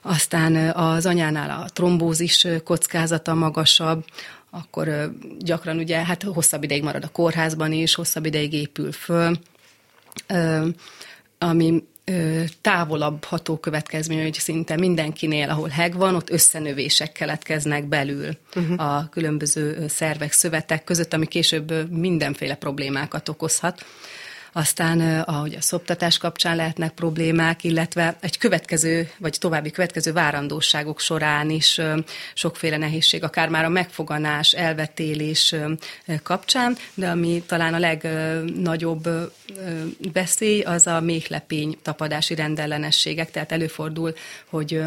aztán 0.01 0.55
az 0.70 1.05
anyánál 1.05 1.62
a 1.62 1.70
trombózis 1.70 2.48
kockázata 2.63 3.34
magasabb, 3.34 4.05
akkor 4.50 5.12
gyakran 5.39 5.77
ugye 5.77 6.05
hát 6.05 6.24
hosszabb 6.24 6.63
ideig 6.63 6.84
marad 6.84 7.03
a 7.03 7.08
kórházban 7.08 7.72
is, 7.72 7.96
hosszabb 7.96 8.25
ideig 8.25 8.53
épül 8.53 8.91
föl, 8.91 9.38
ami 11.38 11.84
távolabb 12.62 13.24
ható 13.24 13.58
következmény, 13.58 14.22
hogy 14.22 14.34
szinte 14.34 14.75
mindenkinél, 14.75 15.50
ahol 15.50 15.70
heg 15.70 15.96
van, 15.96 16.15
ott 16.15 16.29
összenövések 16.29 17.12
keletkeznek 17.12 17.86
belül 17.86 18.38
uh-huh. 18.55 18.96
a 18.96 19.10
különböző 19.12 19.88
szervek, 19.88 20.31
szövetek 20.31 20.84
között, 20.84 21.13
ami 21.13 21.25
később 21.25 21.91
mindenféle 21.91 22.55
problémákat 22.55 23.29
okozhat 23.29 23.86
aztán 24.51 25.22
ahogy 25.22 25.55
a 25.55 25.62
szoptatás 25.62 26.17
kapcsán 26.17 26.55
lehetnek 26.55 26.93
problémák, 26.93 27.63
illetve 27.63 28.17
egy 28.20 28.38
következő, 28.38 29.12
vagy 29.17 29.38
további 29.39 29.72
következő 29.72 30.13
várandóságok 30.13 31.00
során 31.00 31.50
is 31.50 31.81
sokféle 32.34 32.77
nehézség, 32.77 33.24
akár 33.24 33.50
már 33.50 33.65
a 33.65 33.70
megfoganás, 33.70 34.51
elvetélés 34.51 35.55
kapcsán, 36.24 36.77
de 36.93 37.10
ami 37.10 37.43
talán 37.46 37.74
a 37.74 37.79
legnagyobb 37.79 39.10
veszély, 40.13 40.62
az 40.62 40.88
a 40.88 41.00
méhlepény 41.00 41.77
tapadási 41.81 42.36
rendellenességek, 42.36 43.31
tehát 43.31 43.51
előfordul, 43.51 44.13
hogy 44.50 44.81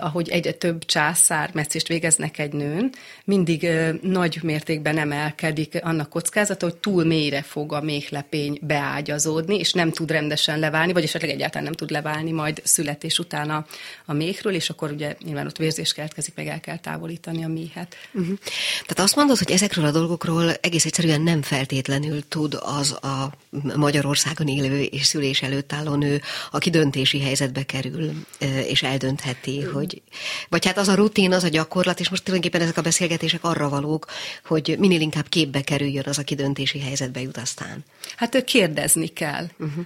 ahogy 0.00 0.28
egyre 0.28 0.52
több 0.52 0.84
császár 0.84 1.50
meccést 1.52 1.88
végeznek 1.88 2.38
egy 2.38 2.52
nőn, 2.52 2.92
mindig 3.24 3.64
eh, 3.64 3.92
nagy 4.02 4.38
mértékben 4.42 4.98
emelkedik 4.98 5.78
annak 5.82 6.08
kockázata, 6.08 6.66
hogy 6.66 6.76
túl 6.76 7.04
mélyre 7.04 7.42
fog 7.42 7.72
a 7.72 7.80
méhlepény 7.80 8.58
beágyazódni, 8.62 9.58
és 9.58 9.72
nem 9.72 9.90
tud 9.90 10.10
rendesen 10.10 10.58
leválni, 10.58 10.92
vagy 10.92 11.02
esetleg 11.02 11.30
egyáltalán 11.30 11.64
nem 11.64 11.72
tud 11.72 11.90
leválni 11.90 12.32
majd 12.32 12.60
születés 12.64 13.18
után 13.18 13.50
a, 13.50 13.66
a 14.04 14.12
méhről, 14.12 14.54
és 14.54 14.70
akkor 14.70 14.90
ugye 14.90 15.16
nyilván 15.24 15.46
ott 15.46 15.56
vérzés 15.56 15.92
keletkezik, 15.92 16.34
meg 16.34 16.46
el 16.46 16.60
kell 16.60 16.78
távolítani 16.78 17.44
a 17.44 17.48
méhet. 17.48 17.94
Uh-huh. 18.12 18.38
Tehát 18.86 18.98
azt 18.98 19.16
mondod, 19.16 19.38
hogy 19.38 19.50
ezekről 19.50 19.84
a 19.84 19.90
dolgokról 19.90 20.52
egész 20.60 20.84
egyszerűen 20.84 21.20
nem 21.20 21.42
feltétlenül 21.42 22.28
tud 22.28 22.58
az 22.60 22.92
a 22.92 23.32
Magyarországon 23.76 24.48
élő 24.48 24.82
és 24.82 25.06
szülés 25.06 25.42
előtt 25.42 25.72
álló 25.72 25.94
nő, 25.94 26.20
aki 26.50 26.70
döntési 26.70 27.20
helyzetbe 27.20 27.62
kerül, 27.62 28.10
eh, 28.38 28.70
és 28.70 28.82
eldöntheti, 28.82 29.61
hogy, 29.64 30.02
vagy 30.48 30.66
hát 30.66 30.78
az 30.78 30.88
a 30.88 30.94
rutin, 30.94 31.32
az 31.32 31.44
a 31.44 31.48
gyakorlat, 31.48 32.00
és 32.00 32.08
most 32.08 32.24
tulajdonképpen 32.24 32.66
ezek 32.66 32.78
a 32.78 32.82
beszélgetések 32.82 33.44
arra 33.44 33.68
valók, 33.68 34.06
hogy 34.44 34.76
minél 34.78 35.00
inkább 35.00 35.28
képbe 35.28 35.60
kerüljön 35.60 36.04
az, 36.06 36.18
aki 36.18 36.34
döntési 36.34 36.80
helyzetbe 36.80 37.20
jut 37.20 37.36
aztán. 37.36 37.84
Hát 38.16 38.44
kérdezni 38.44 39.06
kell. 39.06 39.46
Uh-huh. 39.58 39.84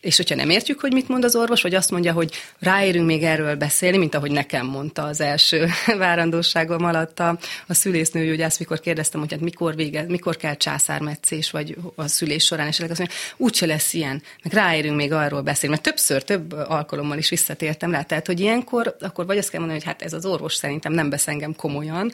És 0.00 0.16
hogyha 0.16 0.34
nem 0.34 0.50
értjük, 0.50 0.80
hogy 0.80 0.92
mit 0.92 1.08
mond 1.08 1.24
az 1.24 1.36
orvos, 1.36 1.62
vagy 1.62 1.74
azt 1.74 1.90
mondja, 1.90 2.12
hogy 2.12 2.34
ráérünk 2.58 3.06
még 3.06 3.22
erről 3.22 3.56
beszélni, 3.56 3.96
mint 3.96 4.14
ahogy 4.14 4.30
nekem 4.30 4.66
mondta 4.66 5.02
az 5.02 5.20
első 5.20 5.66
várandóságom 5.98 6.84
alatt 6.84 7.20
a, 7.20 7.38
a 7.66 7.74
szülésznőgyógyász, 7.74 8.58
mikor 8.58 8.80
kérdeztem, 8.80 9.20
hogy 9.20 9.32
hát 9.32 9.40
mikor 9.40 9.74
vége, 9.74 10.04
mikor 10.08 10.36
kell 10.36 10.56
császármetszés, 10.56 11.50
vagy 11.50 11.76
a 11.94 12.06
szülés 12.06 12.44
során, 12.44 12.66
és 12.66 12.80
azt 12.80 12.98
mondja, 12.98 13.16
úgyse 13.36 13.66
lesz 13.66 13.92
ilyen, 13.92 14.22
meg 14.42 14.52
ráérünk 14.52 14.96
még 14.96 15.12
arról 15.12 15.42
beszélni, 15.42 15.74
mert 15.74 15.88
többször, 15.88 16.22
több 16.22 16.52
alkalommal 16.52 17.18
is 17.18 17.28
visszatértem 17.28 17.90
rá, 17.90 18.02
tehát, 18.02 18.26
hogy 18.26 18.40
ilyenkor, 18.40 18.96
akkor 19.00 19.26
vagy 19.26 19.38
azt 19.38 19.50
kell 19.50 19.60
mondani, 19.60 19.80
hogy 19.80 19.88
hát 19.88 20.02
ez 20.02 20.12
az 20.12 20.26
orvos 20.26 20.54
szerintem 20.54 20.92
nem 20.92 21.10
vesz 21.10 21.28
engem 21.28 21.56
komolyan, 21.56 22.12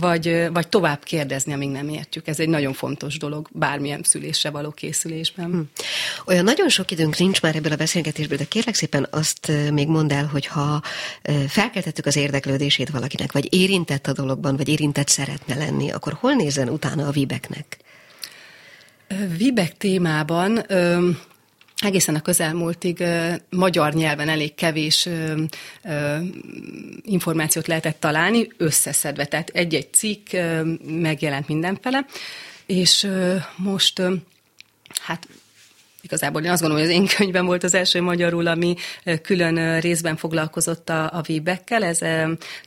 vagy, 0.00 0.48
vagy 0.52 0.68
tovább 0.68 1.02
kérdezni, 1.04 1.52
amíg 1.52 1.70
nem 1.70 1.88
értjük. 1.88 2.28
Ez 2.28 2.40
egy 2.40 2.48
nagyon 2.48 2.72
fontos 2.72 3.18
dolog 3.18 3.48
bármilyen 3.52 4.00
szülésre 4.02 4.50
való 4.50 4.70
készülésben. 4.70 5.50
Hm. 5.50 5.60
Olyan 6.26 6.44
nagyon 6.44 6.68
sok 6.68 6.90
időnk 6.90 7.18
nincs 7.18 7.42
már 7.42 7.56
ebből 7.56 7.72
a 7.72 7.76
beszélgetésből, 7.76 8.38
de 8.38 8.44
kérlek 8.44 8.74
szépen 8.74 9.06
azt 9.10 9.52
még 9.72 9.88
mondd 9.88 10.12
el, 10.12 10.26
hogy 10.26 10.46
ha 10.46 10.82
felkeltettük 11.48 12.06
az 12.06 12.16
érdeklődését 12.16 12.90
valakinek, 12.90 13.32
vagy 13.32 13.54
érintett 13.54 14.06
a 14.06 14.12
dologban, 14.12 14.56
vagy 14.56 14.68
érintett 14.68 15.08
szeretne 15.08 15.54
lenni, 15.54 15.90
akkor 15.90 16.12
hol 16.12 16.32
nézzen 16.32 16.68
utána 16.68 17.06
a 17.06 17.10
Vibeknek? 17.10 17.76
Vibek 19.36 19.76
témában 19.76 20.66
egészen 21.80 22.14
a 22.14 22.20
közelmúltig 22.20 23.04
magyar 23.50 23.92
nyelven 23.92 24.28
elég 24.28 24.54
kevés 24.54 25.08
információt 27.02 27.66
lehetett 27.66 28.00
találni, 28.00 28.48
összeszedve, 28.56 29.24
tehát 29.24 29.48
egy-egy 29.48 29.92
cikk 29.92 30.28
megjelent 30.84 31.48
mindenfele, 31.48 32.06
és 32.66 33.10
most 33.56 34.02
hát 35.00 35.28
igazából 36.02 36.42
én 36.42 36.50
azt 36.50 36.60
gondolom, 36.60 36.86
hogy 36.86 36.94
az 36.94 37.00
én 37.00 37.08
könyvem 37.16 37.46
volt 37.46 37.64
az 37.64 37.74
első 37.74 38.00
magyarul, 38.00 38.46
ami 38.46 38.74
külön 39.22 39.80
részben 39.80 40.16
foglalkozott 40.16 40.88
a, 40.88 41.10
a 41.12 41.22
Vébekkel. 41.26 41.84
Ez 41.84 41.98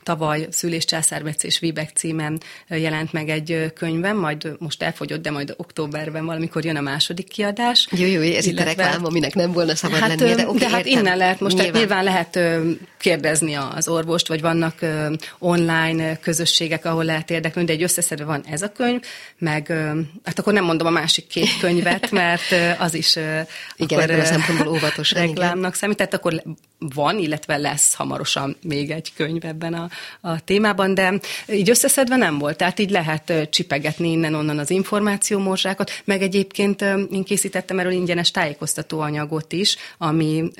tavaly 0.02 0.46
Szülés 0.50 0.84
Császármetsz 0.84 1.44
és 1.44 1.58
Vébek 1.58 1.90
címen 1.94 2.40
jelent 2.68 3.12
meg 3.12 3.28
egy 3.28 3.72
könyvem, 3.74 4.16
majd 4.16 4.56
most 4.58 4.82
elfogyott, 4.82 5.22
de 5.22 5.30
majd 5.30 5.54
októberben 5.56 6.24
valamikor 6.24 6.64
jön 6.64 6.76
a 6.76 6.80
második 6.80 7.28
kiadás. 7.28 7.88
Jó, 7.90 8.06
jó, 8.06 8.20
ez 8.20 8.46
illetve, 8.46 8.50
itt 8.50 8.58
a 8.58 8.64
reklám, 8.64 9.04
aminek 9.04 9.34
nem 9.34 9.52
volna 9.52 9.74
szabad 9.74 9.98
hát, 9.98 10.08
lennie, 10.08 10.34
de, 10.34 10.48
okay, 10.48 10.58
de 10.58 10.68
hát 10.68 10.86
innen 10.86 11.16
lehet, 11.16 11.40
most 11.40 11.56
nyilván. 11.56 11.80
nyilván 11.80 12.04
lehet 12.04 12.38
kérdezni 12.98 13.54
az 13.54 13.88
orvost, 13.88 14.28
vagy 14.28 14.40
vannak 14.40 14.74
online 15.38 16.16
közösségek, 16.16 16.84
ahol 16.84 17.04
lehet 17.04 17.30
érdeklődni, 17.30 17.72
de 17.72 17.78
egy 17.78 17.84
összeszedve 17.84 18.24
van 18.24 18.44
ez 18.50 18.62
a 18.62 18.72
könyv, 18.72 19.00
meg 19.38 19.68
hát 20.24 20.38
akkor 20.38 20.52
nem 20.52 20.64
mondom 20.64 20.86
a 20.86 20.90
másik 20.90 21.26
két 21.26 21.58
könyvet, 21.60 22.10
mert 22.10 22.54
az 22.78 22.94
is 22.94 23.16
igen, 23.76 24.00
akkor, 24.00 24.18
a 24.18 24.24
szempontból 24.24 24.68
óvatos 24.68 25.12
reklámnak 25.12 25.74
számít, 25.74 25.96
tehát 25.96 26.14
akkor 26.14 26.42
van, 26.78 27.18
illetve 27.18 27.56
lesz 27.56 27.94
hamarosan 27.94 28.56
még 28.62 28.90
egy 28.90 29.12
könyv 29.16 29.44
ebben 29.44 29.74
a, 29.74 29.88
a 30.20 30.40
témában, 30.40 30.94
de 30.94 31.20
így 31.48 31.70
összeszedve 31.70 32.16
nem 32.16 32.38
volt, 32.38 32.56
tehát 32.56 32.78
így 32.78 32.90
lehet 32.90 33.32
csipegetni 33.50 34.10
innen-onnan 34.10 34.58
az 34.58 34.70
információmorzsákat, 34.70 35.90
meg 36.04 36.22
egyébként 36.22 36.82
én 37.10 37.24
készítettem 37.24 37.78
erről 37.78 37.92
ingyenes 37.92 38.30
tájékoztatóanyagot 38.30 39.52
is, 39.52 39.76
ami 39.98 40.50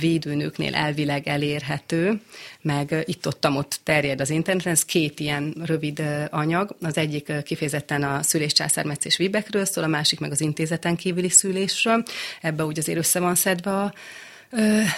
védőnőknél 0.00 0.74
elvileg 0.74 1.28
elérhető, 1.28 2.20
meg 2.62 3.02
itt-ottam 3.04 3.56
ott 3.56 3.80
terjed 3.82 4.20
az 4.20 4.30
interneten, 4.30 4.72
ez 4.72 4.84
két 4.84 5.20
ilyen 5.20 5.54
rövid 5.64 6.02
anyag, 6.30 6.76
az 6.80 6.96
egyik 6.96 7.32
kifejezetten 7.44 8.02
a 8.02 8.22
szüléscsászármetszés 8.22 9.16
vibekről 9.16 9.64
szól, 9.64 9.84
a 9.84 9.86
másik 9.86 10.20
meg 10.20 10.30
az 10.30 10.40
intézeten 10.40 10.96
kívüli 10.96 11.28
szülésről, 11.28 12.02
ebbe 12.40 12.64
úgy 12.64 12.78
azért 12.78 12.98
össze 12.98 13.20
van 13.20 13.34
szedve 13.34 13.70
a 13.70 13.92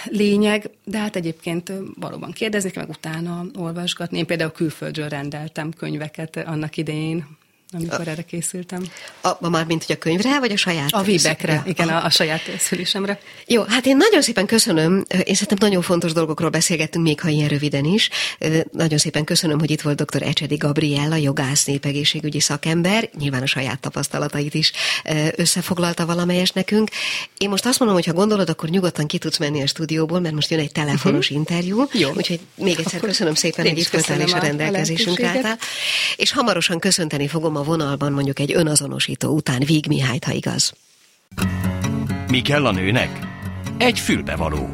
lényeg, 0.05 0.69
de 0.83 0.97
hát 0.97 1.15
egyébként 1.15 1.71
valóban 1.99 2.31
kérdezni 2.31 2.71
meg 2.75 2.89
utána 2.89 3.45
olvasgatni. 3.55 4.17
Én 4.17 4.25
például 4.25 4.51
külföldről 4.51 5.09
rendeltem 5.09 5.71
könyveket 5.71 6.37
annak 6.37 6.77
idején, 6.77 7.39
amikor 7.71 8.07
a, 8.07 8.09
erre 8.09 8.21
készültem. 8.21 8.83
A, 9.21 9.27
a 9.27 9.49
már 9.49 9.65
mint 9.65 9.83
hogy 9.83 9.95
a 9.95 9.99
könyvre, 9.99 10.39
vagy 10.39 10.51
a 10.51 10.57
saját? 10.57 10.91
A 10.91 11.01
vibekre, 11.01 11.63
igen, 11.65 11.89
a, 11.89 12.05
a 12.05 12.09
saját 12.09 12.41
szülésemre. 12.59 13.19
Jó, 13.47 13.63
hát 13.63 13.85
én 13.85 13.97
nagyon 13.97 14.21
szépen 14.21 14.45
köszönöm, 14.45 15.05
én 15.09 15.33
szerintem 15.33 15.57
nagyon 15.59 15.81
fontos 15.81 16.13
dolgokról 16.13 16.49
beszélgettünk, 16.49 17.05
még 17.05 17.21
ha 17.21 17.29
ilyen 17.29 17.47
röviden 17.47 17.85
is. 17.85 18.09
Nagyon 18.71 18.97
szépen 18.97 19.23
köszönöm, 19.23 19.59
hogy 19.59 19.71
itt 19.71 19.81
volt 19.81 20.03
dr. 20.03 20.21
Ecsedi 20.23 20.55
Gabriella, 20.55 21.15
jogász, 21.15 21.65
népegészségügyi 21.65 22.39
szakember, 22.39 23.09
nyilván 23.17 23.41
a 23.41 23.45
saját 23.45 23.79
tapasztalatait 23.79 24.53
is 24.53 24.71
összefoglalta 25.35 26.05
valamelyes 26.05 26.49
nekünk. 26.49 26.89
Én 27.37 27.49
most 27.49 27.65
azt 27.65 27.79
mondom, 27.79 27.97
hogy 27.97 28.05
ha 28.05 28.13
gondolod, 28.13 28.49
akkor 28.49 28.69
nyugodtan 28.69 29.07
ki 29.07 29.17
tudsz 29.17 29.37
menni 29.37 29.61
a 29.61 29.67
stúdióból, 29.67 30.19
mert 30.19 30.33
most 30.33 30.49
jön 30.49 30.59
egy 30.59 30.71
telefonos 30.71 31.29
uh-huh. 31.29 31.37
interjú. 31.37 31.87
Jó. 31.91 32.09
Úgyhogy 32.15 32.39
még 32.55 32.79
egyszer 32.79 32.95
akkor 32.95 33.09
köszönöm 33.09 33.33
szépen, 33.33 33.67
hogy 33.67 33.77
itt 33.77 33.87
voltál 33.87 34.21
és 34.21 34.33
a 34.33 34.37
rendelkezésünkre 34.37 35.27
álltál. 35.27 35.57
És 36.15 36.31
hamarosan 36.31 36.79
köszönteni 36.79 37.27
fogom 37.27 37.55
a 37.55 37.60
a 37.61 37.63
vonalban 37.63 38.11
mondjuk 38.11 38.39
egy 38.39 38.53
önazonosító 38.55 39.35
után 39.35 39.61
Víg 39.65 39.87
Mihályt, 39.87 40.23
ha 40.23 40.31
igaz. 40.31 40.73
Mi 42.27 42.41
kell 42.41 42.65
a 42.65 42.71
nőnek? 42.71 43.09
Egy 43.77 43.99
fülbevaló. 43.99 44.69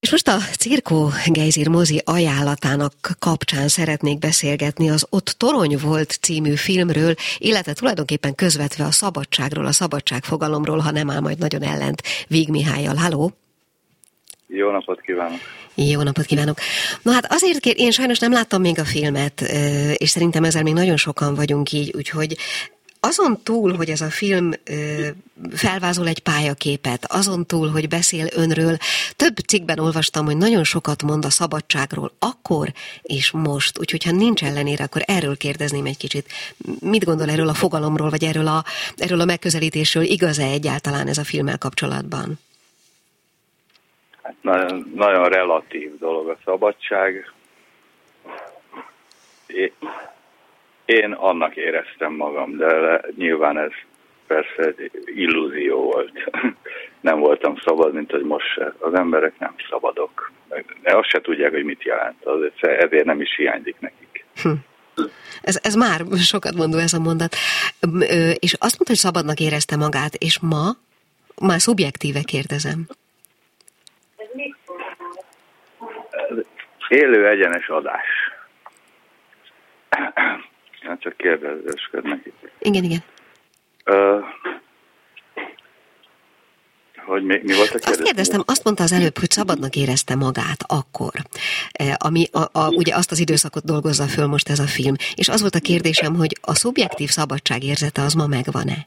És 0.00 0.10
most 0.10 0.28
a 0.28 0.36
Cirkó 0.58 1.10
Geizir 1.26 1.68
mozi 1.68 2.02
ajánlatának 2.04 2.92
kapcsán 3.18 3.68
szeretnék 3.68 4.18
beszélgetni 4.18 4.90
az 4.90 5.06
Ott 5.10 5.34
Torony 5.38 5.76
volt 5.82 6.10
című 6.10 6.54
filmről, 6.54 7.14
illetve 7.38 7.72
tulajdonképpen 7.72 8.34
közvetve 8.34 8.84
a 8.84 8.90
szabadságról, 8.90 9.66
a 9.66 9.72
szabadságfogalomról, 9.72 10.78
ha 10.78 10.90
nem 10.90 11.10
áll 11.10 11.20
majd 11.20 11.38
nagyon 11.38 11.62
ellent 11.62 12.02
Víg 12.28 12.48
Mihályjal. 12.48 12.94
Halló! 12.94 13.32
Jó 14.46 14.70
napot 14.70 15.00
kívánok! 15.00 15.40
Jó 15.86 16.02
napot 16.02 16.24
kívánok! 16.24 16.58
Na 17.02 17.12
hát 17.12 17.32
azért 17.32 17.60
kér, 17.60 17.74
én 17.78 17.90
sajnos 17.90 18.18
nem 18.18 18.32
láttam 18.32 18.60
még 18.60 18.78
a 18.78 18.84
filmet, 18.84 19.40
és 19.94 20.10
szerintem 20.10 20.44
ezzel 20.44 20.62
még 20.62 20.72
nagyon 20.72 20.96
sokan 20.96 21.34
vagyunk 21.34 21.72
így, 21.72 21.92
úgyhogy 21.96 22.36
azon 23.00 23.40
túl, 23.42 23.76
hogy 23.76 23.90
ez 23.90 24.00
a 24.00 24.10
film 24.10 24.50
felvázol 25.52 26.08
egy 26.08 26.18
pályaképet, 26.18 27.12
azon 27.12 27.46
túl, 27.46 27.68
hogy 27.68 27.88
beszél 27.88 28.26
önről, 28.34 28.76
több 29.16 29.36
cikkben 29.38 29.78
olvastam, 29.78 30.24
hogy 30.24 30.36
nagyon 30.36 30.64
sokat 30.64 31.02
mond 31.02 31.24
a 31.24 31.30
szabadságról 31.30 32.12
akkor 32.18 32.72
és 33.02 33.30
most, 33.30 33.78
úgyhogy 33.78 34.04
ha 34.04 34.10
nincs 34.10 34.44
ellenére, 34.44 34.84
akkor 34.84 35.02
erről 35.06 35.36
kérdezném 35.36 35.84
egy 35.84 35.96
kicsit. 35.96 36.28
Mit 36.80 37.04
gondol 37.04 37.30
erről 37.30 37.48
a 37.48 37.54
fogalomról, 37.54 38.10
vagy 38.10 38.24
erről 38.24 38.46
a, 38.46 38.64
erről 38.96 39.20
a 39.20 39.24
megközelítésről, 39.24 40.02
igaz-e 40.02 40.44
egyáltalán 40.44 41.08
ez 41.08 41.18
a 41.18 41.24
filmmel 41.24 41.58
kapcsolatban? 41.58 42.38
Nagyon, 44.40 44.92
nagyon 44.94 45.28
relatív 45.28 45.98
dolog 45.98 46.28
a 46.28 46.38
szabadság. 46.44 47.32
Én, 50.84 51.12
annak 51.12 51.56
éreztem 51.56 52.12
magam, 52.12 52.56
de 52.56 53.00
nyilván 53.16 53.58
ez 53.58 53.72
persze 54.26 54.74
illúzió 55.04 55.82
volt. 55.82 56.12
Nem 57.00 57.18
voltam 57.18 57.56
szabad, 57.64 57.94
mint 57.94 58.10
hogy 58.10 58.22
most 58.22 58.46
se. 58.54 58.74
Az 58.78 58.94
emberek 58.94 59.38
nem 59.38 59.54
szabadok. 59.70 60.32
De 60.82 60.96
azt 60.96 61.08
se 61.08 61.20
tudják, 61.20 61.50
hogy 61.50 61.64
mit 61.64 61.82
jelent. 61.82 62.24
Azért, 62.24 62.64
ezért 62.64 63.04
nem 63.04 63.20
is 63.20 63.36
hiányzik 63.36 63.76
nekik. 63.80 64.24
Hm. 64.42 64.52
Ez, 65.42 65.58
ez 65.62 65.74
már 65.74 66.00
sokat 66.16 66.54
mondó 66.54 66.78
ez 66.78 66.92
a 66.92 66.98
mondat. 66.98 67.34
És 68.38 68.52
azt 68.52 68.60
mondta, 68.60 68.86
hogy 68.86 68.96
szabadnak 68.96 69.40
érezte 69.40 69.76
magát, 69.76 70.14
és 70.14 70.38
ma 70.40 70.70
már 71.40 71.60
szubjektíve 71.60 72.22
kérdezem. 72.22 72.86
Élő 76.88 77.28
egyenes 77.28 77.68
adás. 77.68 78.06
Hát 80.80 81.00
csak 81.00 81.16
kérdezősködnek 81.16 82.26
itt. 82.26 82.50
Igen, 82.58 82.84
igen. 82.84 83.02
Uh, 83.86 84.24
hogy 87.08 87.22
mi, 87.22 87.40
mi 87.42 87.54
volt 87.54 87.68
a 87.68 87.70
kérdés? 87.70 87.88
Azt 87.88 88.02
kérdeztem, 88.02 88.42
azt 88.46 88.64
mondta 88.64 88.82
az 88.82 88.92
előbb, 88.92 89.18
hogy 89.18 89.30
szabadnak 89.30 89.76
érezte 89.76 90.14
magát 90.14 90.64
akkor, 90.66 91.12
ami 91.96 92.26
a, 92.32 92.58
a, 92.58 92.68
ugye 92.68 92.94
azt 92.94 93.10
az 93.10 93.18
időszakot 93.20 93.64
dolgozza 93.64 94.04
föl 94.04 94.26
most 94.26 94.48
ez 94.48 94.58
a 94.58 94.66
film. 94.66 94.94
És 95.14 95.28
az 95.28 95.40
volt 95.40 95.54
a 95.54 95.60
kérdésem, 95.60 96.14
hogy 96.14 96.38
a 96.40 96.54
szubjektív 96.54 97.08
szabadság 97.08 97.62
érzete 97.62 98.02
az 98.02 98.14
ma 98.14 98.26
megvan-e? 98.26 98.86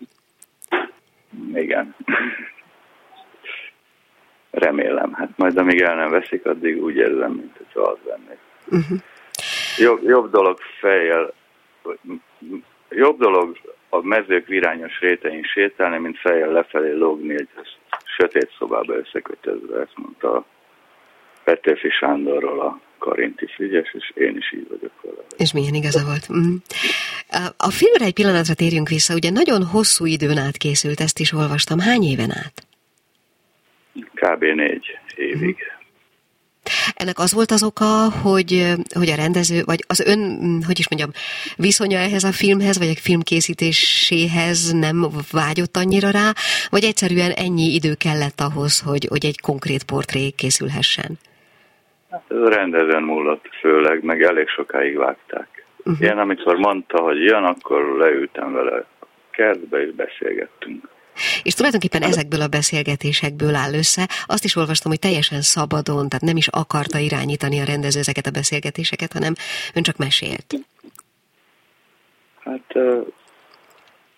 Igen. 1.54 1.96
Remélem. 4.52 5.14
Hát 5.14 5.30
majd 5.36 5.58
amíg 5.58 5.82
el 5.82 5.96
nem 5.96 6.10
veszik, 6.10 6.46
addig 6.46 6.84
úgy 6.84 6.96
érzem, 6.96 7.32
mint 7.32 7.58
hogy 7.58 7.84
az 7.84 7.98
lennék. 8.08 8.40
Uh-huh. 8.66 8.98
Jobb, 9.78 10.04
jobb 10.04 10.32
dolog 10.32 10.58
fejjel, 10.80 11.34
jobb 12.90 13.20
dolog 13.20 13.58
a 13.90 14.02
mezők 14.02 14.48
virányos 14.48 15.00
rétein 15.00 15.44
sétálni, 15.44 15.98
mint 15.98 16.20
fejjel 16.20 16.52
lefelé 16.52 16.92
lógni 16.92 17.34
egy 17.34 17.50
sötét 18.18 18.52
szobába 18.58 18.96
összekötözve, 18.96 19.80
ezt 19.80 19.94
mondta 19.96 20.46
Petőfi 21.44 21.90
Sándorról 21.90 22.60
a 22.62 22.80
Karinti 22.98 23.46
Frigyes, 23.56 23.94
és 23.94 24.12
én 24.14 24.38
is 24.38 24.54
így 24.54 24.68
vagyok 24.70 24.92
vele. 25.02 25.22
És 25.38 25.54
milyen 25.54 25.74
igaza 25.74 26.06
volt. 26.06 26.34
Mm. 26.34 26.56
A 27.58 27.72
filmre 27.72 28.06
egy 28.06 28.14
pillanatra 28.14 28.54
térjünk 28.54 28.90
vissza, 28.90 29.14
ugye 29.14 29.30
nagyon 29.30 29.64
hosszú 29.64 30.06
időn 30.06 30.38
át 30.38 30.58
készült, 30.58 31.00
ezt 31.00 31.20
is 31.20 31.34
olvastam. 31.34 31.80
Hány 31.80 32.04
éven 32.04 32.32
át? 32.32 32.70
Kb. 34.14 34.44
négy 34.44 34.86
évig. 35.16 35.58
Ennek 36.96 37.20
az 37.20 37.34
volt 37.34 37.52
az 37.52 37.64
oka, 37.64 38.12
hogy, 38.24 38.74
hogy 38.96 39.10
a 39.10 39.16
rendező, 39.16 39.62
vagy 39.66 39.84
az 39.88 40.00
ön, 40.00 40.20
hogy 40.66 40.80
is 40.80 40.90
mondjam, 40.90 41.12
viszonya 41.58 41.98
ehhez 41.98 42.24
a 42.24 42.32
filmhez, 42.32 42.78
vagy 42.78 42.88
a 42.88 43.00
film 43.02 43.22
készítéséhez 43.22 44.72
nem 44.72 45.08
vágyott 45.32 45.78
annyira 45.78 46.10
rá, 46.10 46.30
vagy 46.70 46.84
egyszerűen 46.84 47.32
ennyi 47.32 47.74
idő 47.74 47.94
kellett 47.94 48.40
ahhoz, 48.40 48.80
hogy, 48.80 49.06
hogy 49.10 49.26
egy 49.26 49.40
konkrét 49.40 49.84
portré 49.84 50.30
készülhessen? 50.30 51.20
Hát 52.10 52.24
ez 52.28 52.38
a 52.38 52.50
rendezőn 52.50 53.04
múlott 53.04 53.46
főleg, 53.60 54.04
meg 54.04 54.22
elég 54.24 54.48
sokáig 54.48 54.98
vágták. 54.98 55.66
Uh-huh. 55.78 56.08
Én 56.08 56.18
amikor 56.18 56.56
mondta, 56.56 57.02
hogy 57.02 57.24
jön, 57.24 57.44
akkor 57.44 57.98
leültem 57.98 58.54
vele 58.54 58.86
a 59.00 59.06
kertbe, 59.32 59.82
és 59.82 59.92
beszélgettünk. 59.92 60.90
És 61.44 61.54
tulajdonképpen 61.54 62.02
ezekből 62.02 62.42
a 62.42 62.48
beszélgetésekből 62.48 63.56
áll 63.56 63.74
össze. 63.74 64.10
Azt 64.26 64.44
is 64.44 64.56
olvastam, 64.56 64.92
hogy 64.92 65.00
teljesen 65.00 65.42
szabadon, 65.42 66.10
tehát 66.10 66.26
nem 66.26 66.38
is 66.38 66.48
akarta 66.48 66.98
irányítani 66.98 67.60
a 67.60 67.66
rendező 67.66 68.00
ezeket 68.00 68.26
a 68.26 68.32
beszélgetéseket, 68.32 69.14
hanem 69.14 69.34
ön 69.76 69.84
csak 69.84 69.98
mesélt. 69.98 70.46
Hát 72.44 72.76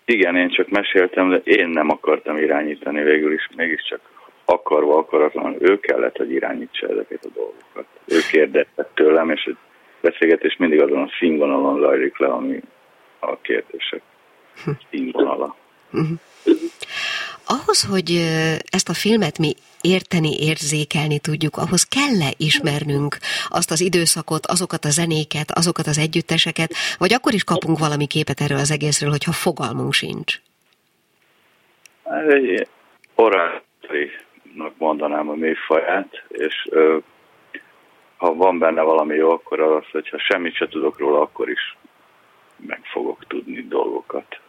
igen, 0.04 0.36
én 0.36 0.48
csak 0.48 0.68
meséltem, 0.68 1.28
de 1.28 1.36
én 1.36 1.68
nem 1.68 1.90
akartam 1.90 2.36
irányítani 2.36 3.02
végül 3.02 3.32
is, 3.32 3.48
mégiscsak 3.56 4.00
akarva, 4.44 4.98
akaratlan, 4.98 5.56
ő 5.58 5.80
kellett, 5.80 6.16
hogy 6.16 6.30
irányítsa 6.30 6.88
ezeket 6.88 7.24
a 7.24 7.28
dolgokat. 7.34 7.86
Ő 8.04 8.18
kérdezte 8.30 8.88
tőlem, 8.94 9.30
és 9.30 9.46
a 9.46 9.56
beszélgetés 10.00 10.56
mindig 10.56 10.80
azon 10.80 11.02
a 11.02 11.10
színvonalon 11.18 11.80
zajlik 11.80 12.18
le, 12.18 12.26
ami 12.26 12.60
a 13.18 13.36
kérdések 13.36 14.02
hm. 14.64 14.70
színvonala. 14.90 15.56
Uh-huh. 15.94 16.18
ahhoz, 17.46 17.86
hogy 17.90 18.10
ezt 18.70 18.88
a 18.88 18.94
filmet 18.94 19.38
mi 19.38 19.54
érteni, 19.80 20.32
érzékelni 20.40 21.18
tudjuk, 21.18 21.56
ahhoz 21.56 21.82
kell-e 21.82 22.30
ismernünk 22.36 23.16
azt 23.48 23.70
az 23.70 23.80
időszakot, 23.80 24.46
azokat 24.46 24.84
a 24.84 24.90
zenéket, 24.90 25.50
azokat 25.50 25.86
az 25.86 25.98
együtteseket, 25.98 26.70
vagy 26.98 27.12
akkor 27.12 27.34
is 27.34 27.44
kapunk 27.44 27.78
valami 27.78 28.06
képet 28.06 28.40
erről 28.40 28.58
az 28.58 28.70
egészről, 28.70 29.10
hogyha 29.10 29.32
fogalmunk 29.32 29.92
sincs? 29.92 30.40
Ez 32.02 32.28
egy 32.28 32.68
orátorinak 33.14 34.74
mondanám 34.78 35.28
a 35.28 35.34
műfaját, 35.34 36.22
és 36.28 36.66
ö, 36.70 36.98
ha 38.16 38.34
van 38.34 38.58
benne 38.58 38.82
valami 38.82 39.14
jó, 39.14 39.30
akkor 39.30 39.60
az, 39.60 39.84
hogyha 39.92 40.18
semmit 40.18 40.54
se 40.54 40.68
tudok 40.68 40.98
róla, 40.98 41.20
akkor 41.20 41.48
is 41.48 41.76
meg 42.56 42.80
fogok 42.92 43.26
tudni 43.26 43.66
dolgokat. 43.68 44.40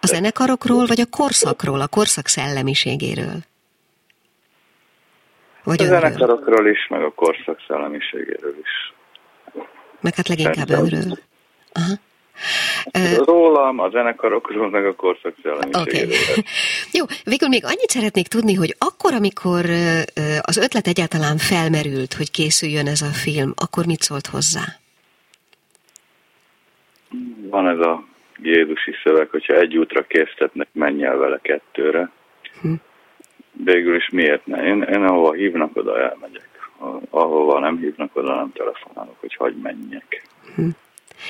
A 0.00 0.06
zenekarokról, 0.06 0.86
vagy 0.86 1.00
a 1.00 1.06
korszakról, 1.10 1.80
a 1.80 1.88
korszak 1.88 2.26
szellemiségéről? 2.26 3.36
Vagy 5.64 5.82
a 5.82 5.84
zenekarokról 5.84 6.68
is, 6.68 6.86
meg 6.88 7.02
a 7.02 7.10
korszak 7.10 7.58
szellemiségéről 7.68 8.54
is. 8.62 8.92
Meg 10.00 10.14
hát 10.14 10.28
leginkább 10.28 10.70
önről. 10.70 11.18
Aha. 11.72 11.94
Rólam, 13.24 13.78
a 13.78 13.88
zenekarokról, 13.90 14.70
meg 14.70 14.86
a 14.86 14.94
korszak 14.94 15.34
szellemiségéről. 15.42 16.14
Okay. 16.30 16.44
Jó, 16.98 17.04
végül 17.24 17.48
még 17.48 17.64
annyit 17.64 17.90
szeretnék 17.90 18.28
tudni, 18.28 18.54
hogy 18.54 18.76
akkor, 18.78 19.14
amikor 19.14 19.64
az 20.40 20.56
ötlet 20.56 20.86
egyáltalán 20.86 21.36
felmerült, 21.36 22.14
hogy 22.14 22.30
készüljön 22.30 22.86
ez 22.86 23.02
a 23.02 23.12
film, 23.24 23.52
akkor 23.56 23.86
mit 23.86 24.02
szólt 24.02 24.26
hozzá? 24.26 24.62
Van 27.50 27.68
ez 27.68 27.78
a 27.78 28.04
Jézusi 28.46 28.92
szöveg, 29.02 29.28
hogyha 29.30 29.54
egy 29.54 29.76
útra 29.78 30.02
késztetnek, 30.02 30.68
menj 30.72 31.04
el 31.04 31.16
vele 31.16 31.38
kettőre. 31.42 32.10
Hm. 32.60 32.72
Végül 33.64 33.96
is 33.96 34.08
miért 34.08 34.46
ne? 34.46 34.64
Én, 34.66 34.82
én 34.82 35.02
ahova 35.02 35.32
hívnak, 35.32 35.76
oda 35.76 36.00
elmegyek. 36.00 36.48
Ahova 37.10 37.58
nem 37.58 37.78
hívnak, 37.78 38.16
oda 38.16 38.34
nem 38.34 38.52
telefonálok, 38.52 39.20
hogy 39.20 39.34
hagyj 39.34 39.60
menjek. 39.60 40.22
Hm. 40.54 40.68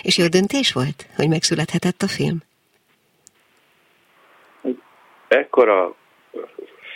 És 0.03 0.19
jó 0.19 0.27
döntés 0.27 0.73
volt, 0.73 1.07
hogy 1.17 1.29
megszülethetett 1.29 2.03
a 2.03 2.09
film? 2.09 2.39
Ekkora 5.29 5.95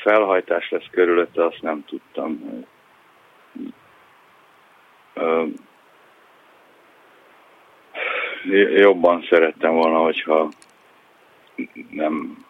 felhajtás 0.03 0.71
lesz 0.71 0.87
körülötte, 0.91 1.45
azt 1.45 1.63
nem 1.63 1.85
tudtam. 1.85 2.65
Jobban 8.77 9.27
szerettem 9.31 9.75
volna, 9.75 9.99
hogyha 9.99 10.49
nem 11.91 12.47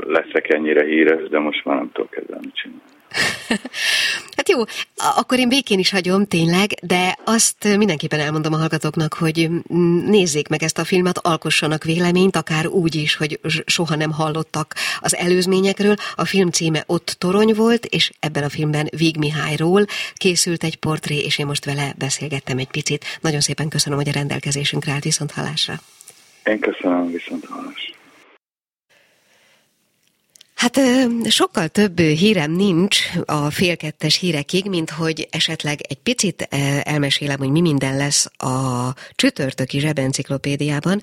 leszek 0.00 0.48
ennyire 0.48 0.84
híres, 0.84 1.28
de 1.28 1.38
most 1.38 1.64
már 1.64 1.76
nem 1.76 1.90
tudok 1.92 2.16
ezzel 2.16 2.38
mit 2.42 2.54
csinálni. 2.54 2.82
Hát 4.36 4.48
jó, 4.48 4.62
akkor 5.16 5.38
én 5.38 5.48
békén 5.48 5.78
is 5.78 5.90
hagyom, 5.90 6.26
tényleg, 6.26 6.70
de 6.82 7.18
azt 7.24 7.76
mindenképpen 7.76 8.20
elmondom 8.20 8.52
a 8.52 8.56
hallgatóknak, 8.56 9.14
hogy 9.14 9.48
nézzék 10.06 10.48
meg 10.48 10.62
ezt 10.62 10.78
a 10.78 10.84
filmet, 10.84 11.18
alkossanak 11.18 11.84
véleményt, 11.84 12.36
akár 12.36 12.66
úgy 12.66 12.94
is, 12.94 13.14
hogy 13.14 13.40
soha 13.66 13.94
nem 13.96 14.12
hallottak 14.12 14.74
az 15.00 15.16
előzményekről. 15.16 15.94
A 16.14 16.24
film 16.24 16.50
címe 16.50 16.82
Ott 16.86 17.16
torony 17.18 17.54
volt, 17.54 17.84
és 17.84 18.12
ebben 18.20 18.42
a 18.42 18.48
filmben 18.48 18.88
Víg 18.96 19.16
Mihályról 19.16 19.84
készült 20.14 20.64
egy 20.64 20.76
portré, 20.76 21.16
és 21.16 21.38
én 21.38 21.46
most 21.46 21.64
vele 21.64 21.94
beszélgettem 21.98 22.58
egy 22.58 22.70
picit. 22.70 23.04
Nagyon 23.20 23.40
szépen 23.40 23.68
köszönöm, 23.68 23.98
hogy 23.98 24.08
a 24.08 24.12
rendelkezésünkre 24.12 24.92
állt 24.92 25.04
viszont 25.04 25.32
hallásra. 25.32 25.80
Én 26.44 26.58
köszönöm 26.58 27.10
viszont 27.10 27.44
hallásra. 27.44 27.85
Hát 30.56 30.80
sokkal 31.28 31.68
több 31.68 31.98
hírem 31.98 32.52
nincs 32.52 32.98
a 33.24 33.50
félkettes 33.50 34.16
hírekig, 34.16 34.68
mint 34.68 34.90
hogy 34.90 35.28
esetleg 35.30 35.80
egy 35.88 35.98
picit 35.98 36.48
elmesélem, 36.82 37.38
hogy 37.38 37.50
mi 37.50 37.60
minden 37.60 37.96
lesz 37.96 38.26
a 38.36 38.94
csütörtöki 39.14 39.78
zsebenciklopédiában. 39.78 41.00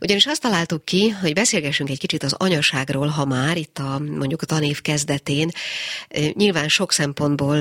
Ugyanis 0.00 0.26
azt 0.26 0.40
találtuk 0.40 0.84
ki, 0.84 1.08
hogy 1.08 1.32
beszélgessünk 1.32 1.90
egy 1.90 1.98
kicsit 1.98 2.22
az 2.22 2.32
anyaságról, 2.32 3.06
ha 3.06 3.24
már 3.24 3.56
itt 3.56 3.78
a 3.78 3.98
mondjuk 3.98 4.42
a 4.42 4.46
tanév 4.46 4.80
kezdetén. 4.80 5.50
Nyilván 6.32 6.68
sok 6.68 6.92
szempontból 6.92 7.56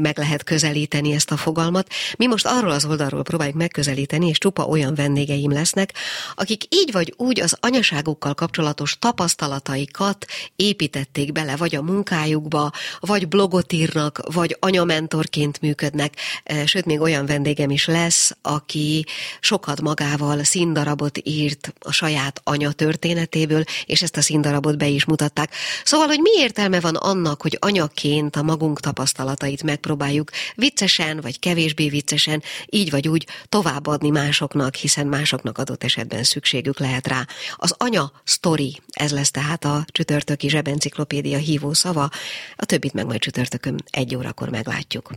meg 0.00 0.18
lehet 0.18 0.44
közelíteni 0.44 1.12
ezt 1.12 1.30
a 1.30 1.36
fogalmat. 1.36 1.88
Mi 2.16 2.26
most 2.26 2.46
arról 2.46 2.70
az 2.70 2.84
oldalról 2.84 3.22
próbáljuk 3.22 3.56
megközelíteni, 3.56 4.28
és 4.28 4.38
csupa 4.38 4.64
olyan 4.64 4.94
vendégeim 4.94 5.52
lesznek, 5.52 5.94
akik 6.34 6.62
így 6.68 6.92
vagy 6.92 7.14
úgy 7.16 7.40
az 7.40 7.56
anyaságukkal 7.60 8.34
kapcsolatos 8.34 8.96
tapasztalataik 8.98 9.98
tudásukat 10.00 10.26
építették 10.56 11.32
bele, 11.32 11.56
vagy 11.56 11.74
a 11.74 11.82
munkájukba, 11.82 12.72
vagy 13.00 13.28
blogot 13.28 13.72
írnak, 13.72 14.20
vagy 14.32 14.56
anyamentorként 14.60 15.60
működnek. 15.60 16.14
E, 16.44 16.66
sőt, 16.66 16.84
még 16.84 17.00
olyan 17.00 17.26
vendégem 17.26 17.70
is 17.70 17.86
lesz, 17.86 18.36
aki 18.42 19.06
sokat 19.40 19.80
magával 19.80 20.44
színdarabot 20.44 21.18
írt 21.22 21.74
a 21.78 21.92
saját 21.92 22.40
anya 22.44 22.72
történetéből, 22.72 23.64
és 23.86 24.02
ezt 24.02 24.16
a 24.16 24.22
színdarabot 24.22 24.78
be 24.78 24.86
is 24.86 25.04
mutatták. 25.04 25.54
Szóval, 25.84 26.06
hogy 26.06 26.18
mi 26.18 26.30
értelme 26.38 26.80
van 26.80 26.96
annak, 26.96 27.42
hogy 27.42 27.56
anyaként 27.60 28.36
a 28.36 28.42
magunk 28.42 28.80
tapasztalatait 28.80 29.62
megpróbáljuk 29.62 30.30
viccesen, 30.54 31.20
vagy 31.20 31.38
kevésbé 31.38 31.88
viccesen, 31.88 32.42
így 32.66 32.90
vagy 32.90 33.08
úgy 33.08 33.26
továbbadni 33.48 34.10
másoknak, 34.10 34.74
hiszen 34.74 35.06
másoknak 35.06 35.58
adott 35.58 35.84
esetben 35.84 36.24
szükségük 36.24 36.78
lehet 36.78 37.06
rá. 37.06 37.26
Az 37.56 37.74
anya 37.78 38.12
story, 38.24 38.80
ez 38.88 39.12
lesz 39.12 39.30
tehát 39.30 39.64
a 39.64 39.84
csütörtöki 39.90 40.48
zsebenciklopédia 40.48 41.38
hívó 41.38 41.72
szava, 41.72 42.08
a 42.56 42.64
többit 42.64 42.92
meg 42.92 43.06
majd 43.06 43.20
csütörtökön 43.20 43.76
egy 43.90 44.14
órakor 44.14 44.48
meglátjuk. 44.48 45.10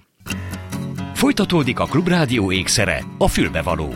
Folytatódik 1.14 1.80
a 1.80 1.86
Klubrádió 1.86 2.52
ékszere, 2.52 3.04
a 3.18 3.28
fülbevaló. 3.28 3.96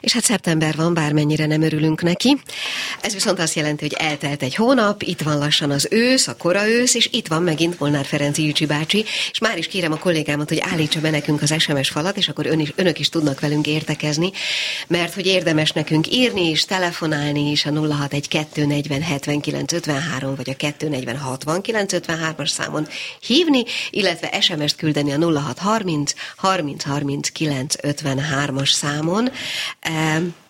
És 0.00 0.12
hát 0.12 0.24
szeptember 0.24 0.76
van, 0.76 0.94
bármennyire 0.94 1.46
nem 1.46 1.62
örülünk 1.62 2.02
neki. 2.02 2.40
Ez 3.00 3.12
viszont 3.12 3.38
azt 3.38 3.54
jelenti, 3.54 3.82
hogy 3.82 3.96
eltelt 3.98 4.42
egy 4.42 4.54
hónap, 4.54 5.02
itt 5.02 5.20
van 5.20 5.38
lassan 5.38 5.70
az 5.70 5.88
ősz, 5.90 6.26
a 6.26 6.36
kora 6.36 6.68
ősz, 6.68 6.94
és 6.94 7.08
itt 7.12 7.26
van 7.26 7.42
megint 7.42 7.78
Molnár 7.78 8.04
Ferenc 8.04 8.38
Ilcsi 8.38 8.66
bácsi, 8.66 9.04
és 9.30 9.38
már 9.38 9.58
is 9.58 9.66
kérem 9.66 9.92
a 9.92 9.98
kollégámat, 9.98 10.48
hogy 10.48 10.62
állítsa 10.70 11.00
be 11.00 11.10
nekünk 11.10 11.42
az 11.42 11.54
SMS 11.58 11.88
falat, 11.88 12.16
és 12.16 12.28
akkor 12.28 12.46
ön 12.46 12.60
is, 12.60 12.72
önök 12.76 12.98
is 12.98 13.08
tudnak 13.08 13.40
velünk 13.40 13.66
értekezni, 13.66 14.30
mert 14.86 15.14
hogy 15.14 15.26
érdemes 15.26 15.70
nekünk 15.70 16.12
írni 16.12 16.50
és 16.50 16.64
telefonálni 16.64 17.50
is 17.50 17.66
a 17.66 17.70
061 17.70 18.28
vagy 20.36 20.50
a 20.50 20.54
240 20.54 21.16
as 22.36 22.50
számon 22.50 22.88
hívni, 23.20 23.64
illetve 23.90 24.40
SMS-t 24.40 24.76
küldeni 24.76 25.12
a 25.12 25.18
0630 25.18 26.14
30 26.36 26.84
30 26.84 27.28
953-as 27.38 28.70
számon. 28.70 29.30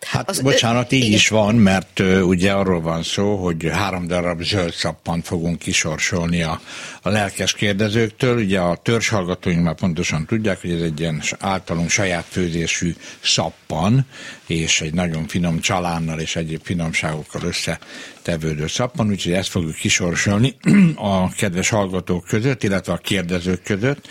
Hát 0.00 0.28
az 0.28 0.40
bocsánat, 0.40 0.92
így 0.92 1.04
igen. 1.04 1.14
is 1.14 1.28
van, 1.28 1.54
mert 1.54 2.00
uh, 2.00 2.26
ugye 2.26 2.52
arról 2.52 2.80
van 2.80 3.02
szó, 3.02 3.36
hogy 3.36 3.68
három 3.72 4.06
darab 4.06 4.42
zöld 4.42 4.72
szappant 4.72 5.26
fogunk 5.26 5.58
kisorsolni 5.58 6.42
a, 6.42 6.60
a 7.02 7.08
lelkes 7.08 7.52
kérdezőktől. 7.52 8.38
Ugye 8.38 8.60
a 8.60 8.76
törzshallgatóink 8.76 9.62
már 9.62 9.74
pontosan 9.74 10.26
tudják, 10.26 10.60
hogy 10.60 10.70
ez 10.70 10.80
egy 10.80 11.00
ilyen 11.00 11.22
általunk 11.38 11.90
saját 11.90 12.24
főzésű 12.28 12.94
szappan, 13.20 14.06
és 14.46 14.80
egy 14.80 14.94
nagyon 14.94 15.26
finom 15.26 15.60
csalánnal 15.60 16.20
és 16.20 16.36
egyéb 16.36 16.60
finomságokkal 16.62 17.42
összetevődő 17.42 18.66
szappan, 18.66 19.08
úgyhogy 19.08 19.32
ezt 19.32 19.48
fogjuk 19.48 19.74
kisorsolni 19.74 20.56
a 20.96 21.28
kedves 21.28 21.68
hallgatók 21.68 22.24
között, 22.24 22.62
illetve 22.62 22.92
a 22.92 22.96
kérdezők 22.96 23.62
között. 23.62 24.08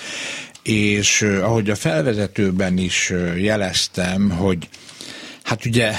És 0.63 1.21
uh, 1.21 1.39
ahogy 1.43 1.69
a 1.69 1.75
felvezetőben 1.75 2.77
is 2.77 3.09
uh, 3.09 3.41
jeleztem, 3.41 4.29
hogy 4.29 4.67
Hát 5.49 5.65
ugye 5.65 5.91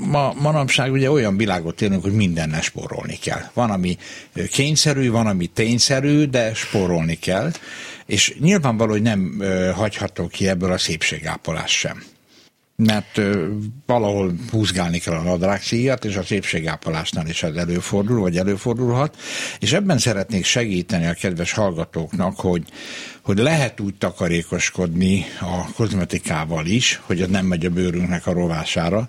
ma, 0.00 0.32
manapság 0.32 0.92
ugye 0.92 1.10
olyan 1.10 1.36
világot 1.36 1.82
élünk, 1.82 2.02
hogy 2.02 2.12
mindennel 2.12 2.60
spórolni 2.60 3.16
kell. 3.16 3.40
Van, 3.52 3.70
ami 3.70 3.98
kényszerű, 4.50 5.10
van, 5.10 5.26
ami 5.26 5.46
tényszerű, 5.46 6.24
de 6.24 6.54
spórolni 6.54 7.14
kell. 7.14 7.50
És 8.06 8.36
nyilvánvaló, 8.40 8.90
hogy 8.90 9.02
nem 9.02 9.42
hagyható 9.74 10.26
ki 10.26 10.48
ebből 10.48 10.72
a 10.72 10.78
szépségápolás 10.78 11.78
sem 11.78 12.04
mert 12.76 13.18
ö, 13.18 13.48
valahol 13.86 14.34
húzgálni 14.50 14.98
kell 14.98 15.14
a 15.14 15.22
nadrágszíjat, 15.22 16.04
és 16.04 16.16
a 16.16 16.22
szépségápolásnál 16.22 17.26
is 17.26 17.42
ez 17.42 17.54
előfordul, 17.54 18.20
vagy 18.20 18.36
előfordulhat, 18.36 19.16
és 19.60 19.72
ebben 19.72 19.98
szeretnék 19.98 20.44
segíteni 20.44 21.06
a 21.06 21.12
kedves 21.12 21.52
hallgatóknak, 21.52 22.40
hogy, 22.40 22.62
hogy 23.22 23.38
lehet 23.38 23.80
úgy 23.80 23.94
takarékoskodni 23.94 25.24
a 25.40 25.72
kozmetikával 25.72 26.66
is, 26.66 27.00
hogy 27.04 27.22
az 27.22 27.28
nem 27.28 27.46
megy 27.46 27.66
a 27.66 27.70
bőrünknek 27.70 28.26
a 28.26 28.32
rovására. 28.32 29.08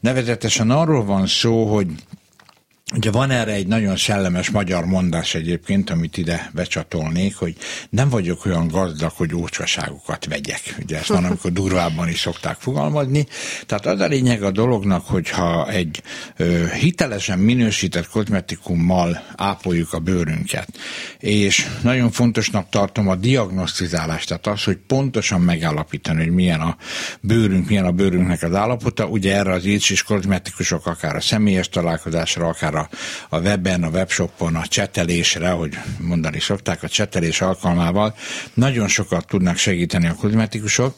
Nevezetesen 0.00 0.70
arról 0.70 1.04
van 1.04 1.26
szó, 1.26 1.74
hogy 1.74 1.86
Ugye 2.94 3.10
van 3.10 3.30
erre 3.30 3.52
egy 3.52 3.66
nagyon 3.66 3.96
szellemes 3.96 4.50
magyar 4.50 4.84
mondás 4.84 5.34
egyébként, 5.34 5.90
amit 5.90 6.16
ide 6.16 6.50
becsatolnék, 6.54 7.36
hogy 7.36 7.56
nem 7.90 8.08
vagyok 8.08 8.46
olyan 8.46 8.68
gazdag, 8.68 9.10
hogy 9.10 9.34
ócsaságokat 9.34 10.26
vegyek. 10.26 10.76
Ugye 10.82 10.98
ezt 10.98 11.08
van, 11.08 11.24
amikor 11.24 11.52
durvábban 11.60 12.08
is 12.08 12.20
szokták 12.20 12.56
fogalmazni. 12.58 13.26
Tehát 13.66 13.86
az 13.86 14.00
a 14.00 14.06
lényeg 14.06 14.42
a 14.42 14.50
dolognak, 14.50 15.06
hogyha 15.06 15.70
egy 15.70 16.02
ö, 16.36 16.66
hitelesen 16.68 17.38
minősített 17.38 18.08
kozmetikummal 18.08 19.22
ápoljuk 19.36 19.92
a 19.92 19.98
bőrünket, 19.98 20.68
és 21.18 21.66
nagyon 21.82 22.10
fontosnak 22.10 22.68
tartom 22.68 23.08
a 23.08 23.14
diagnosztizálást, 23.14 24.28
tehát 24.28 24.46
az, 24.46 24.64
hogy 24.64 24.78
pontosan 24.86 25.40
megállapítani, 25.40 26.24
hogy 26.24 26.34
milyen 26.34 26.60
a 26.60 26.76
bőrünk, 27.20 27.68
milyen 27.68 27.84
a 27.84 27.92
bőrünknek 27.92 28.42
az 28.42 28.54
állapota. 28.54 29.06
Ugye 29.06 29.36
erre 29.36 29.52
az 29.52 29.64
is 29.64 30.02
kozmetikusok 30.02 30.86
akár 30.86 31.16
a 31.16 31.20
személyes 31.20 31.68
találkozásra, 31.68 32.48
akár 32.48 32.74
a, 32.76 32.88
a 33.28 33.38
webben, 33.38 33.82
a 33.82 33.88
webshopon, 33.88 34.56
a 34.56 34.66
csetelésre, 34.66 35.48
hogy 35.48 35.78
mondani 35.98 36.40
szokták, 36.40 36.82
a 36.82 36.88
csetelés 36.88 37.40
alkalmával 37.40 38.14
nagyon 38.54 38.88
sokat 38.88 39.26
tudnak 39.26 39.56
segíteni 39.56 40.06
a 40.06 40.14
kozmetikusok, 40.14 40.96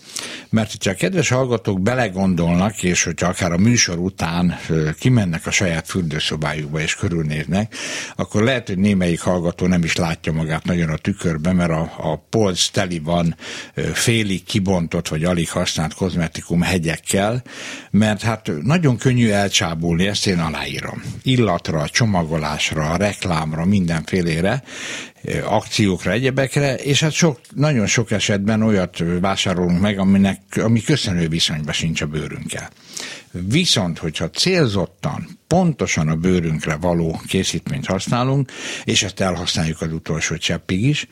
mert 0.50 0.70
hogyha 0.70 0.90
a 0.90 0.94
kedves 0.94 1.28
hallgatók 1.28 1.80
belegondolnak, 1.80 2.82
és 2.82 3.04
hogyha 3.04 3.28
akár 3.28 3.52
a 3.52 3.56
műsor 3.56 3.98
után 3.98 4.58
kimennek 4.98 5.46
a 5.46 5.50
saját 5.50 5.86
fürdőszobájukba 5.86 6.80
és 6.80 6.94
körülnéznek, 6.94 7.74
akkor 8.16 8.42
lehet, 8.42 8.66
hogy 8.66 8.78
némelyik 8.78 9.20
hallgató 9.20 9.66
nem 9.66 9.84
is 9.84 9.96
látja 9.96 10.32
magát 10.32 10.64
nagyon 10.64 10.88
a 10.88 10.96
tükörbe, 10.96 11.52
mert 11.52 11.70
a, 11.70 11.92
a 11.98 12.16
polc 12.16 12.68
teli 12.68 12.98
van 12.98 13.36
félig 13.92 14.44
kibontott 14.44 15.08
vagy 15.08 15.24
alig 15.24 15.50
használt 15.50 15.94
kozmetikum 15.94 16.62
hegyekkel, 16.62 17.42
mert 17.90 18.22
hát 18.22 18.50
nagyon 18.62 18.96
könnyű 18.96 19.30
elcsábulni, 19.30 20.06
ezt 20.06 20.26
én 20.26 20.38
aláírom. 20.38 21.02
Illat 21.22 21.67
a 21.74 21.88
csomagolásra, 21.88 22.90
a 22.90 22.96
reklámra, 22.96 23.64
mindenfélére, 23.64 24.62
akciókra, 25.44 26.10
egyebekre, 26.10 26.74
és 26.74 27.00
hát 27.00 27.12
sok, 27.12 27.40
nagyon 27.54 27.86
sok 27.86 28.10
esetben 28.10 28.62
olyat 28.62 29.02
vásárolunk 29.20 29.80
meg, 29.80 29.98
aminek, 29.98 30.40
ami 30.56 30.82
köszönő 30.82 31.28
viszonyban 31.28 31.72
sincs 31.72 32.00
a 32.00 32.06
bőrünkkel. 32.06 32.70
Viszont, 33.32 33.98
hogyha 33.98 34.30
célzottan, 34.30 35.38
pontosan 35.46 36.08
a 36.08 36.14
bőrünkre 36.14 36.76
való 36.76 37.20
készítményt 37.26 37.86
használunk, 37.86 38.52
és 38.84 39.02
ezt 39.02 39.20
elhasználjuk 39.20 39.80
az 39.80 39.92
utolsó 39.92 40.36
cseppig 40.36 40.84
is, 40.84 41.06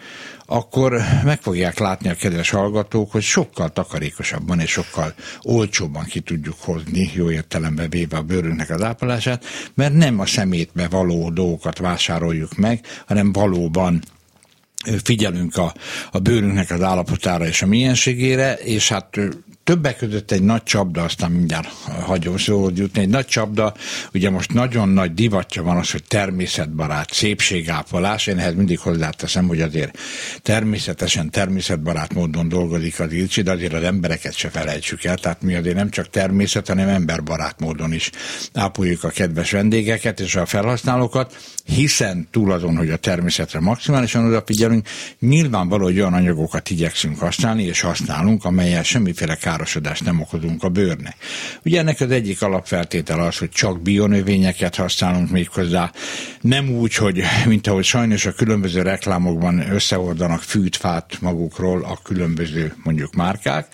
akkor 0.47 1.01
meg 1.25 1.41
fogják 1.41 1.79
látni 1.79 2.09
a 2.09 2.15
kedves 2.15 2.51
hallgatók, 2.51 3.13
hogy 3.13 3.23
sokkal 3.23 3.69
takarékosabban 3.69 4.61
és 4.61 4.71
sokkal 4.71 5.15
olcsóbban 5.43 6.05
ki 6.05 6.21
tudjuk 6.21 6.57
hozni, 6.61 7.11
jó 7.15 7.31
értelembe 7.31 7.89
véve 7.89 8.17
a 8.17 8.23
bőrünknek 8.23 8.71
az 8.71 8.83
ápolását, 8.83 9.45
mert 9.75 9.95
nem 9.95 10.21
a 10.21 10.27
szemétbe 10.27 10.89
való 10.89 11.31
dolgokat 11.31 11.79
vásároljuk 11.79 12.57
meg, 12.57 12.87
hanem 13.07 13.33
valóban 13.33 14.03
figyelünk 15.03 15.57
a, 15.57 15.75
a 16.11 16.19
bőrünknek 16.19 16.71
az 16.71 16.83
állapotára 16.83 17.47
és 17.47 17.63
a 17.63 17.67
mienségére, 17.67 18.55
és 18.55 18.89
hát 18.89 19.19
többek 19.67 19.97
között 19.97 20.31
egy 20.31 20.43
nagy 20.43 20.63
csapda, 20.63 21.03
aztán 21.03 21.31
mindjárt 21.31 21.69
hagyom 22.01 22.37
szóval 22.37 22.73
jutni, 22.75 23.01
egy 23.01 23.09
nagy 23.09 23.27
csapda, 23.27 23.75
ugye 24.15 24.31
most 24.31 24.53
nagyon 24.53 24.89
nagy 24.89 25.15
divatja 25.15 25.63
van 25.63 25.77
az, 25.77 25.91
hogy 25.91 26.05
természetbarát, 26.05 27.13
szépségápolás, 27.13 28.27
én 28.27 28.39
ehhez 28.39 28.55
mindig 28.55 28.79
hozzáteszem, 28.79 29.47
hogy 29.47 29.61
azért 29.61 29.99
természetesen 30.43 31.31
természetbarát 31.31 32.15
módon 32.15 32.49
dolgozik 32.49 33.01
az 33.01 33.13
Ilcsi, 33.13 33.43
de 33.43 33.53
azért 33.53 33.73
az 33.73 33.83
embereket 33.83 34.35
se 34.35 34.49
felejtsük 34.49 35.05
el, 35.05 35.17
tehát 35.17 35.43
mi 35.43 35.55
azért 35.55 35.77
nem 35.77 35.91
csak 35.91 36.11
természet, 36.11 36.69
hanem 36.69 36.89
emberbarát 36.89 37.61
módon 37.61 37.93
is 37.93 38.11
ápoljuk 38.53 39.05
a 39.05 39.09
kedves 39.09 39.51
vendégeket 39.51 40.21
és 40.21 40.37
a 40.37 40.47
felhasználókat, 40.47 41.37
hiszen 41.65 42.29
túl 42.31 42.53
azon, 42.53 42.77
hogy 42.77 42.91
a 42.91 42.97
természetre 42.97 43.61
maximálisan 43.61 44.27
odafigyelünk, 44.27 44.89
nyilvánvaló, 45.21 45.85
hogy 45.85 45.99
olyan 45.99 46.15
anyagokat 46.15 46.71
igyekszünk 46.71 47.19
használni, 47.19 47.63
és 47.63 47.81
használunk, 47.81 48.45
amelyel 48.45 48.83
semmiféle 48.83 49.37
károsodást 49.57 50.05
nem 50.05 50.21
okozunk 50.21 50.63
a 50.63 50.69
bőrnek. 50.69 51.17
Ugye 51.65 51.79
ennek 51.79 52.01
az 52.01 52.11
egyik 52.11 52.43
alapfeltétel 52.43 53.21
az, 53.21 53.39
hogy 53.39 53.51
csak 53.51 53.83
bionövényeket 53.83 54.75
használunk 54.75 55.31
még 55.31 55.49
hozzá, 55.49 55.93
nem 56.41 56.71
úgy, 56.71 56.95
hogy 56.95 57.23
mint 57.47 57.67
ahogy 57.67 57.85
sajnos 57.85 58.27
a 58.27 58.33
különböző 58.33 58.83
reklámokban 58.83 59.73
összehordanak 59.73 60.43
fűtfát 60.43 61.17
magukról 61.21 61.85
a 61.85 61.99
különböző 62.03 62.75
mondjuk 62.83 63.15
márkák, 63.15 63.67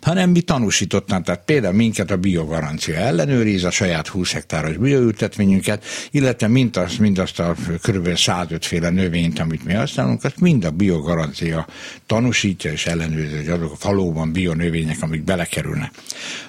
hanem 0.00 0.30
mi 0.30 0.40
tanúsítottan, 0.40 1.22
tehát 1.22 1.44
például 1.44 1.74
minket 1.74 2.10
a 2.10 2.16
biogarancia 2.16 2.94
ellenőriz, 2.94 3.64
a 3.64 3.70
saját 3.70 4.08
20 4.08 4.32
hektáros 4.32 4.76
bioültetvényünket, 4.76 5.84
illetve 6.10 6.48
mindazt, 6.48 6.98
mindazt 6.98 7.40
a 7.40 7.54
kb. 7.82 8.16
105 8.16 8.66
féle 8.66 8.90
növényt, 8.90 9.38
amit 9.38 9.64
mi 9.64 9.72
használunk, 9.72 10.24
azt 10.24 10.40
mind 10.40 10.64
a 10.64 10.70
biogarancia 10.70 11.66
tanúsítja 12.06 12.72
és 12.72 12.86
ellenőrzi, 12.86 13.36
hogy 13.36 13.48
azok 13.48 13.72
a 13.72 13.88
valóban 14.08 14.32
bionövények, 14.32 14.96
amik 15.00 15.24
belekerülnek. 15.28 15.90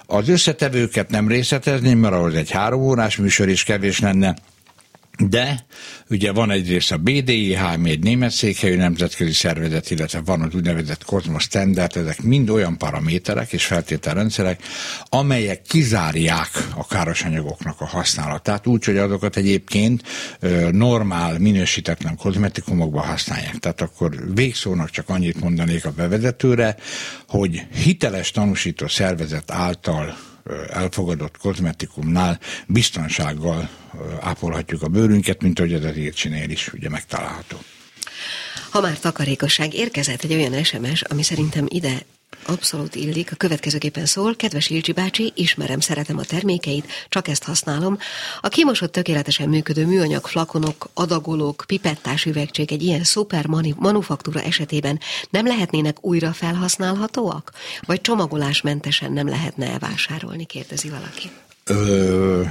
Az 0.05 0.29
összetevőket 0.29 1.09
nem 1.09 1.27
részletezném, 1.27 1.97
mert 1.97 2.13
ahhoz 2.13 2.33
egy 2.33 2.51
három 2.51 2.81
órás 2.81 3.17
műsor 3.17 3.49
is 3.49 3.63
kevés 3.63 3.99
lenne, 3.99 4.35
de 5.19 5.65
ugye 6.10 6.32
van 6.32 6.51
egyrészt 6.51 6.91
a 6.91 6.97
BDIH, 6.97 7.73
ami 7.73 7.89
egy 7.89 8.03
német 8.03 8.32
székhelyű 8.32 8.75
nemzetközi 8.75 9.32
szervezet, 9.32 9.91
illetve 9.91 10.21
van 10.25 10.41
az 10.41 10.55
úgynevezett 10.55 11.03
Cosmos 11.03 11.43
Standard, 11.43 11.97
ezek 11.97 12.21
mind 12.21 12.49
olyan 12.49 12.77
paraméterek 12.77 13.53
és 13.53 13.65
feltételrendszerek, 13.65 14.63
amelyek 15.10 15.62
kizárják 15.62 16.49
a 16.75 16.88
káros 16.88 17.23
anyagoknak 17.23 17.82
a 17.82 17.86
használatát, 17.86 18.67
úgyhogy 18.67 18.97
azokat 18.97 19.38
egyébként 19.38 20.03
normál, 20.71 21.39
minősítetlen 21.39 22.15
kozmetikumokban 22.15 23.05
használják. 23.05 23.58
Tehát 23.58 23.82
akkor 23.82 24.34
végszónak 24.34 24.89
csak 24.89 25.10
annyit 25.10 25.39
mondanék 25.39 25.86
a 25.86 25.91
bevezetőre, 25.91 26.75
hogy 27.27 27.67
hiteles 27.73 28.32
tanúsító 28.32 28.88
szervezet 28.88 29.51
által 29.51 30.17
elfogadott 30.69 31.38
kozmetikumnál 31.38 32.39
biztonsággal 32.67 33.69
ápolhatjuk 34.19 34.81
a 34.81 34.88
bőrünket, 34.88 35.41
mint 35.41 35.59
ahogy 35.59 35.73
ez 35.73 35.83
az 35.83 35.97
ércsinél 35.97 36.49
is 36.49 36.73
ugye 36.73 36.89
megtalálható. 36.89 37.57
Ha 38.69 38.81
már 38.81 38.99
takarékosság, 38.99 39.73
érkezett 39.73 40.23
egy 40.23 40.33
olyan 40.33 40.63
SMS, 40.63 41.01
ami 41.01 41.23
szerintem 41.23 41.65
ide 41.67 42.05
Abszolút 42.45 42.95
illik. 42.95 43.32
A 43.32 43.36
következőképpen 43.36 44.06
szól, 44.06 44.36
kedves 44.36 44.69
Ilcsi 44.69 44.91
bácsi, 44.91 45.32
ismerem, 45.36 45.80
szeretem 45.80 46.17
a 46.17 46.23
termékeit, 46.23 46.88
csak 47.10 47.28
ezt 47.28 47.43
használom. 47.43 47.97
A 48.41 48.47
kimosott 48.47 48.91
tökéletesen 48.91 49.49
működő 49.49 49.86
műanyag 49.86 50.28
flakonok, 50.28 50.89
adagolók, 50.93 51.63
pipettás 51.67 52.25
üvegcsék 52.25 52.71
egy 52.71 52.84
ilyen 52.84 53.04
szuper 53.04 53.45
manufaktúra 53.75 54.41
esetében 54.41 54.99
nem 55.30 55.45
lehetnének 55.45 56.06
újra 56.06 56.34
felhasználhatóak? 56.34 57.52
Vagy 57.82 58.02
csomagolásmentesen 58.02 59.12
nem 59.12 59.28
lehetne 59.28 59.67
elvásárolni, 59.67 60.45
kérdezi 60.45 60.89
valaki. 60.89 61.32
Ö, 61.69 62.41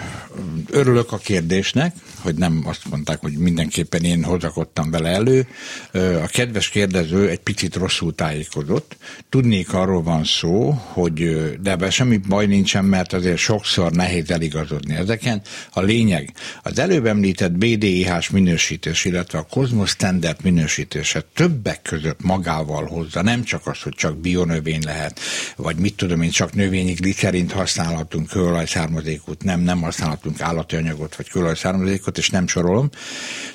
örülök 0.70 1.12
a 1.12 1.16
kérdésnek, 1.16 1.94
hogy 2.22 2.34
nem 2.34 2.62
azt 2.66 2.88
mondták, 2.90 3.20
hogy 3.20 3.32
mindenképpen 3.32 4.04
én 4.04 4.24
hozakodtam 4.24 4.90
vele 4.90 5.08
elő. 5.08 5.46
A 6.22 6.26
kedves 6.26 6.68
kérdező 6.68 7.28
egy 7.28 7.38
picit 7.38 7.74
rosszul 7.74 8.14
tájékozott. 8.14 8.96
Tudnék 9.28 9.72
arról 9.72 10.02
van 10.02 10.24
szó, 10.24 10.70
hogy 10.70 11.14
de 11.60 11.70
ebben 11.70 11.90
semmi 11.90 12.16
baj 12.16 12.46
nincsen, 12.46 12.84
mert 12.84 13.12
azért 13.12 13.36
sokszor 13.36 13.92
nehéz 13.92 14.30
eligazodni 14.30 14.94
ezeken. 14.94 15.42
A 15.70 15.80
lényeg, 15.80 16.32
az 16.62 16.78
előbb 16.78 17.06
említett 17.06 17.52
BDIH-s 17.52 18.30
minősítés, 18.30 19.04
illetve 19.04 19.38
a 19.38 19.46
Cosmos 19.50 19.90
Standard 19.90 20.36
minősítése 20.42 21.24
többek 21.34 21.82
között 21.82 22.22
magával 22.22 22.86
hozza, 22.86 23.22
nem 23.22 23.44
csak 23.44 23.66
az, 23.66 23.80
hogy 23.82 23.94
csak 23.94 24.16
bionövény 24.16 24.82
lehet, 24.84 25.20
vagy 25.56 25.76
mit 25.76 25.94
tudom 25.94 26.22
én, 26.22 26.30
csak 26.30 26.54
növényi 26.54 26.92
glicerint 26.92 27.52
használhatunk, 27.52 28.28
kőolajszármazék 28.28 29.07
származékot, 29.08 29.44
nem, 29.44 29.60
nem 29.60 29.82
használhatunk 29.82 30.40
állati 30.40 30.76
anyagot 30.76 31.16
vagy 31.16 31.28
kőolaj 31.28 31.54
származékot, 31.54 32.18
és 32.18 32.30
nem 32.30 32.46
sorolom. 32.46 32.90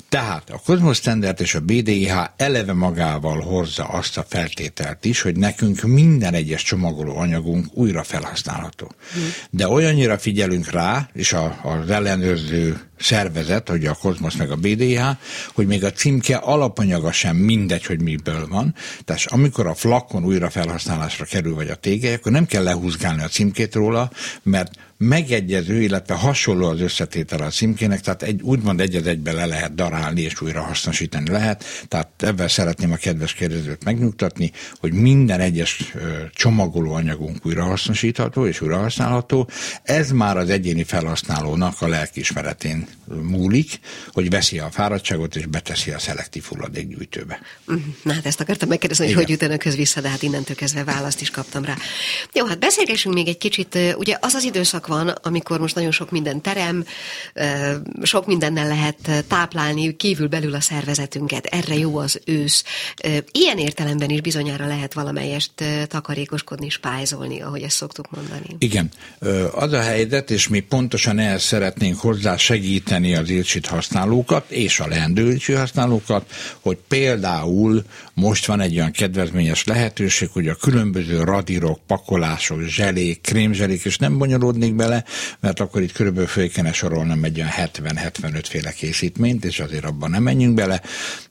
Tehát 0.09 0.49
a 0.49 0.61
Cosmos 0.65 0.97
Standard 0.97 1.41
és 1.41 1.55
a 1.55 1.59
BDIH 1.59 2.13
eleve 2.37 2.73
magával 2.73 3.41
hozza 3.41 3.83
azt 3.83 4.17
a 4.17 4.25
feltételt 4.27 5.05
is, 5.05 5.21
hogy 5.21 5.35
nekünk 5.35 5.81
minden 5.81 6.33
egyes 6.33 6.63
csomagoló 6.63 7.17
anyagunk 7.17 7.65
újra 7.73 8.03
felhasználható. 8.03 8.91
Hmm. 9.13 9.23
De 9.49 9.67
olyannyira 9.67 10.17
figyelünk 10.17 10.71
rá, 10.71 11.09
és 11.13 11.33
a, 11.33 11.59
az 11.63 11.89
ellenőrző 11.89 12.81
szervezet, 13.03 13.69
hogy 13.69 13.85
a 13.85 13.93
Kozmosz 13.93 14.35
meg 14.35 14.51
a 14.51 14.55
BDH, 14.55 15.01
hogy 15.53 15.67
még 15.67 15.83
a 15.83 15.91
címke 15.91 16.35
alapanyaga 16.35 17.11
sem 17.11 17.35
mindegy, 17.35 17.85
hogy 17.85 18.01
miből 18.01 18.47
van. 18.47 18.75
Tehát 19.05 19.21
amikor 19.25 19.67
a 19.67 19.73
flakon 19.73 20.25
újra 20.25 20.49
felhasználásra 20.49 21.25
kerül, 21.25 21.55
vagy 21.55 21.69
a 21.69 21.75
tége, 21.75 22.13
akkor 22.13 22.31
nem 22.31 22.45
kell 22.45 22.63
lehúzgálni 22.63 23.23
a 23.23 23.27
címkét 23.27 23.75
róla, 23.75 24.11
mert 24.43 24.71
megegyező, 25.07 25.81
illetve 25.81 26.13
hasonló 26.13 26.67
az 26.67 26.81
összetétel 26.81 27.41
a 27.41 27.49
címkének, 27.49 27.99
tehát 27.99 28.23
egy, 28.23 28.41
úgymond 28.41 28.81
egy 28.81 28.95
egybe 28.95 29.31
le 29.31 29.45
lehet 29.45 29.75
darálni 29.75 30.21
és 30.21 30.41
újra 30.41 30.61
hasznosítani 30.61 31.29
lehet. 31.29 31.63
Tehát 31.87 32.09
ebben 32.17 32.47
szeretném 32.47 32.91
a 32.91 32.95
kedves 32.95 33.33
kérdezőt 33.33 33.83
megnyugtatni, 33.83 34.51
hogy 34.79 34.93
minden 34.93 35.39
egyes 35.39 35.93
csomagoló 36.33 36.93
anyagunk 36.93 37.45
újra 37.45 37.63
hasznosítható 37.63 38.47
és 38.47 38.61
újra 38.61 38.77
használható. 38.77 39.49
Ez 39.83 40.11
már 40.11 40.37
az 40.37 40.49
egyéni 40.49 40.83
felhasználónak 40.83 41.81
a 41.81 41.87
lelkiismeretén 41.87 42.87
múlik, 43.21 43.79
hogy 44.11 44.29
veszi 44.29 44.59
a 44.59 44.69
fáradtságot 44.71 45.35
és 45.35 45.45
beteszi 45.45 45.91
a 45.91 45.99
szelektív 45.99 46.43
hulladékgyűjtőbe. 46.43 47.39
Mhm. 47.65 47.79
Na 48.01 48.13
hát 48.13 48.25
ezt 48.25 48.39
akartam 48.39 48.69
megkérdezni, 48.69 49.03
hogy 49.03 49.13
Igen. 49.13 49.25
hogy 49.25 49.33
jut 49.33 49.49
önökhöz 49.49 49.75
vissza, 49.75 50.01
de 50.01 50.09
hát 50.09 50.21
innentől 50.21 50.55
kezdve 50.55 50.83
választ 50.83 51.21
is 51.21 51.29
kaptam 51.29 51.65
rá. 51.65 51.75
Jó, 52.33 52.45
hát 52.45 52.59
beszélgessünk 52.59 53.15
még 53.15 53.27
egy 53.27 53.37
kicsit. 53.37 53.77
Ugye 53.97 54.17
az 54.21 54.33
az 54.33 54.43
időszak 54.43 54.87
van, 54.87 55.07
amikor 55.07 55.59
most 55.59 55.75
nagyon 55.75 55.91
sok 55.91 56.11
minden 56.11 56.41
terem, 56.41 56.85
sok 58.01 58.25
mindennel 58.25 58.67
lehet 58.67 59.25
táplálni 59.27 59.95
kívül 59.95 60.27
belül 60.27 60.53
a 60.53 60.61
szervezetünket. 60.61 61.45
Erre 61.45 61.77
jó 61.77 61.97
az 61.97 62.21
ősz. 62.25 62.63
Ilyen 63.31 63.57
értelemben 63.57 64.09
is 64.09 64.21
bizonyára 64.21 64.67
lehet 64.67 64.93
valamelyest 64.93 65.51
takarékoskodni, 65.87 66.69
spájzolni, 66.69 67.41
ahogy 67.41 67.61
ezt 67.61 67.75
szoktuk 67.75 68.11
mondani. 68.11 68.55
Igen. 68.57 68.89
Az 69.51 69.71
a 69.71 69.81
helyzet, 69.81 70.31
és 70.31 70.47
mi 70.47 70.59
pontosan 70.59 71.19
ehhez 71.19 71.43
szeretnénk 71.43 71.99
hozzá 71.99 72.37
segíteni 72.37 72.72
az 73.13 73.29
ilcsit 73.29 73.65
használókat, 73.65 74.49
és 74.49 74.79
a 74.79 74.87
leendő 74.87 75.37
használókat, 75.55 76.31
hogy 76.59 76.77
például 76.87 77.83
most 78.13 78.45
van 78.45 78.59
egy 78.59 78.75
olyan 78.75 78.91
kedvezményes 78.91 79.63
lehetőség, 79.63 80.29
hogy 80.31 80.47
a 80.47 80.55
különböző 80.55 81.23
radírok, 81.23 81.79
pakolások, 81.87 82.61
zselék, 82.61 83.21
krémzselék, 83.21 83.85
és 83.85 83.97
nem 83.97 84.17
bonyolódnék 84.17 84.75
bele, 84.75 85.03
mert 85.39 85.59
akkor 85.59 85.81
itt 85.81 85.91
körülbelül 85.91 86.27
föl 86.27 86.49
kéne 86.49 86.73
sorolnom 86.73 87.23
egy 87.23 87.37
olyan 87.37 87.51
70-75 87.57 88.43
féle 88.49 88.71
készítményt, 88.71 89.45
és 89.45 89.59
azért 89.59 89.85
abban 89.85 90.09
nem 90.09 90.23
menjünk 90.23 90.53
bele. 90.53 90.81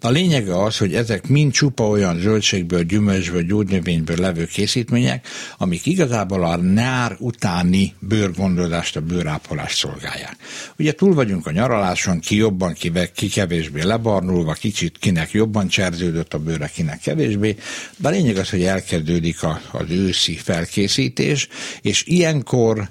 A 0.01 0.09
lényege 0.09 0.62
az, 0.62 0.79
hogy 0.79 0.95
ezek 0.95 1.29
mind 1.29 1.53
csupa 1.53 1.88
olyan 1.88 2.18
zöldségből, 2.18 2.83
gyümölcsből, 2.83 3.42
gyógynövényből 3.42 4.16
levő 4.16 4.47
készítmények, 4.47 5.27
amik 5.59 5.87
igazából 5.87 6.45
a 6.45 6.57
nyár 6.57 7.16
utáni 7.18 7.95
bőrgondolást, 7.99 8.97
a 8.97 9.01
bőrápolást 9.01 9.77
szolgálják. 9.77 10.37
Ugye 10.79 10.92
túl 10.92 11.14
vagyunk 11.14 11.47
a 11.47 11.51
nyaraláson, 11.51 12.21
ki 12.21 12.37
jobban, 12.37 12.73
ki, 12.73 12.92
ki 13.14 13.29
kevésbé 13.29 13.83
lebarnulva, 13.83 14.53
kicsit 14.53 14.99
kinek 14.99 15.31
jobban 15.31 15.68
cserződött 15.68 16.35
a 16.35 16.38
bőre, 16.38 16.71
kinek 16.73 17.01
kevésbé, 17.01 17.57
de 17.97 18.09
a 18.09 18.11
lényeg 18.11 18.37
az, 18.37 18.51
hogy 18.51 18.65
elkezdődik 18.65 19.43
a, 19.43 19.61
az 19.73 19.91
őszi 19.91 20.37
felkészítés, 20.37 21.49
és 21.83 22.05
ilyenkor 22.07 22.89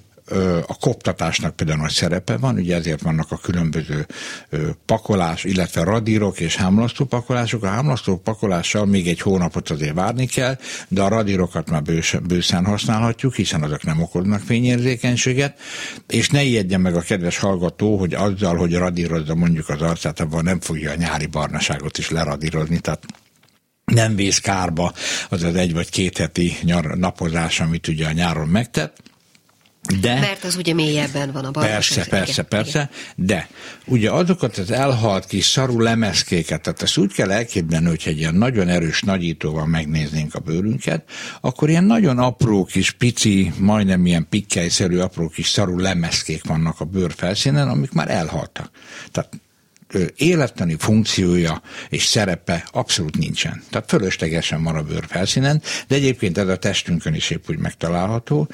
a 0.68 0.76
koptatásnak 0.80 1.56
például 1.56 1.80
nagy 1.80 1.92
szerepe 1.92 2.38
van, 2.38 2.56
ugye 2.56 2.76
ezért 2.76 3.02
vannak 3.02 3.32
a 3.32 3.38
különböző 3.38 4.06
pakolás, 4.86 5.44
illetve 5.44 5.84
radírok 5.84 6.40
és 6.40 6.56
hámlasztó 6.56 7.06
pakolások. 7.06 7.64
A 7.64 7.68
hámlasztó 7.68 8.18
pakolással 8.18 8.86
még 8.86 9.08
egy 9.08 9.22
hónapot 9.22 9.70
azért 9.70 9.94
várni 9.94 10.26
kell, 10.26 10.58
de 10.88 11.02
a 11.02 11.08
radírokat 11.08 11.70
már 11.70 11.82
bőszen 12.24 12.66
használhatjuk, 12.66 13.36
hiszen 13.36 13.64
azok 13.64 13.84
nem 13.84 14.02
okoznak 14.02 14.42
fényérzékenységet, 14.42 15.60
és 16.08 16.30
ne 16.30 16.44
ijedjen 16.44 16.82
meg 16.82 16.96
a 16.96 17.02
kedves 17.02 17.38
hallgató, 17.38 17.98
hogy 17.98 18.14
azzal, 18.14 18.56
hogy 18.56 18.74
radírozza 18.74 19.36
mondjuk 19.36 19.70
az 19.70 19.82
arcát, 19.82 20.20
abban 20.20 20.44
nem 20.44 20.60
fogja 20.60 20.92
a 20.92 20.96
nyári 20.96 21.26
barnaságot 21.26 21.98
is 21.98 22.10
leradírozni, 22.10 22.80
tehát 22.80 23.06
nem 23.94 24.16
vész 24.16 24.40
kárba 24.40 24.94
az 25.30 25.44
az 25.44 25.56
egy 25.56 25.74
vagy 25.74 25.90
két 25.90 26.18
heti 26.18 26.58
nyar, 26.62 26.98
napozás, 26.98 27.60
amit 27.60 27.88
ugye 27.88 28.08
a 28.08 28.12
nyáron 28.12 28.48
megtett, 28.48 29.02
de, 30.00 30.20
Mert 30.20 30.44
az 30.44 30.56
ugye 30.56 30.74
mélyebben 30.74 31.32
van 31.32 31.46
a 31.46 31.52
barnaság. 31.52 32.08
Persze, 32.08 32.10
persze, 32.10 32.44
persze, 32.44 32.90
de 33.16 33.50
ugye 33.86 34.12
azokat 34.12 34.58
az 34.58 34.72
elhalt 34.72 35.26
kis 35.26 35.46
szarú 35.46 35.80
lemezkéket, 35.80 36.62
tehát 36.62 36.82
ezt 36.82 36.98
úgy 36.98 37.14
kell 37.14 37.32
elképzelni, 37.32 37.88
hogy 37.88 38.04
egy 38.06 38.18
ilyen 38.18 38.36
nagyon 38.36 38.68
erős 38.68 39.02
nagyítóval 39.02 39.66
megnéznénk 39.66 40.36
a 40.36 40.40
bőrünket, 40.40 41.04
akkor 41.42 41.70
ilyen 41.70 41.84
nagyon 41.84 42.20
apró 42.20 42.66
kis 42.66 42.92
pici, 42.92 43.54
majdnem 43.58 44.06
ilyen 44.06 44.28
pikkelyszerű 44.30 44.98
apró 44.98 45.30
kis 45.30 45.48
szarú 45.48 45.78
lemezkék 45.78 46.46
vannak 46.46 46.80
a 46.80 46.86
bőr 46.86 47.14
felszínen, 47.16 47.70
amik 47.70 47.92
már 47.92 48.10
elhaltak. 48.10 48.72
Tehát 49.12 49.30
élettani 50.16 50.76
funkciója 50.80 51.62
és 51.90 52.06
szerepe 52.06 52.68
abszolút 52.72 53.18
nincsen. 53.18 53.64
Tehát 53.70 53.90
fölöslegesen 53.90 54.64
van 54.64 54.76
a 54.76 54.82
bőr 54.82 55.06
felszínen, 55.08 55.62
de 55.88 55.96
egyébként 55.96 56.38
ez 56.38 56.48
a 56.48 56.58
testünkön 56.58 57.14
is 57.14 57.30
épp 57.30 57.44
úgy 57.50 57.58
megtalálható. 57.58 58.50